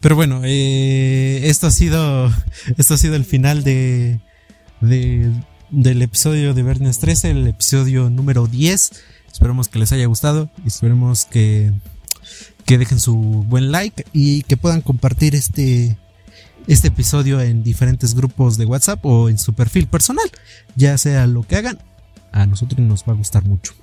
Pero 0.02 0.16
bueno, 0.16 0.42
eh, 0.44 1.42
esto 1.46 1.68
ha 1.68 1.72
sido 1.72 2.30
esto 2.78 2.96
ha 2.96 2.98
sido 2.98 3.16
el 3.16 3.24
final 3.24 3.64
de, 3.64 4.20
de- 4.82 5.32
del 5.72 6.02
episodio 6.02 6.54
de 6.54 6.64
Viernes 6.64 7.00
13, 7.00 7.32
el 7.32 7.48
episodio 7.48 8.10
número 8.10 8.48
10. 8.48 8.92
Esperemos 9.32 9.68
que 9.70 9.80
les 9.80 9.92
haya 9.92 10.06
gustado 10.06 10.50
y 10.64 10.68
esperemos 10.68 11.26
que 11.26 11.72
que 12.66 12.78
dejen 12.78 13.00
su 13.00 13.16
buen 13.16 13.72
like 13.72 14.06
y 14.14 14.44
que 14.44 14.56
puedan 14.56 14.82
compartir 14.82 15.36
este, 15.36 15.98
este 16.68 16.90
episodio 16.90 17.42
en 17.42 17.64
diferentes 17.64 18.14
grupos 18.14 18.58
de 18.58 18.66
WhatsApp 18.66 19.04
o 19.06 19.30
en 19.30 19.38
su 19.40 19.54
perfil 19.54 19.88
personal. 19.88 20.30
Ya 20.76 20.98
sea 20.98 21.26
lo 21.28 21.44
que 21.44 21.56
hagan, 21.58 21.80
a 22.32 22.46
nosotros 22.46 22.80
nos 22.80 23.04
va 23.04 23.14
a 23.14 23.18
gustar 23.18 23.44
mucho. 23.46 23.74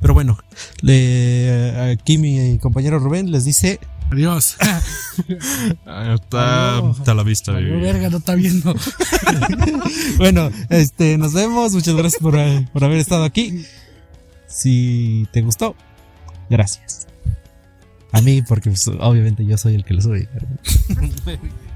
Pero 0.00 0.12
bueno, 0.14 0.36
le- 0.80 1.92
aquí 1.92 2.18
mi 2.18 2.58
compañero 2.58 2.98
Rubén 2.98 3.30
les 3.30 3.44
dice 3.44 3.78
Adiós. 4.12 4.56
Está, 5.86 6.82
está 6.90 7.12
a 7.12 7.14
la 7.14 7.22
vista, 7.22 7.52
baby. 7.52 7.70
verga, 7.80 8.10
no 8.10 8.18
está 8.18 8.34
viendo. 8.34 8.74
Bueno, 10.18 10.50
este, 10.68 11.16
nos 11.16 11.32
vemos. 11.32 11.72
Muchas 11.72 11.94
gracias 11.94 12.20
por, 12.22 12.36
eh, 12.36 12.68
por 12.72 12.84
haber 12.84 12.98
estado 12.98 13.24
aquí. 13.24 13.64
Si 14.46 15.26
te 15.32 15.40
gustó, 15.40 15.74
gracias. 16.50 17.06
A 18.12 18.20
mí, 18.20 18.42
porque 18.42 18.68
pues, 18.70 18.86
obviamente 19.00 19.46
yo 19.46 19.56
soy 19.56 19.74
el 19.74 19.84
que 19.84 19.94
lo 19.94 20.02
sube. 20.02 20.28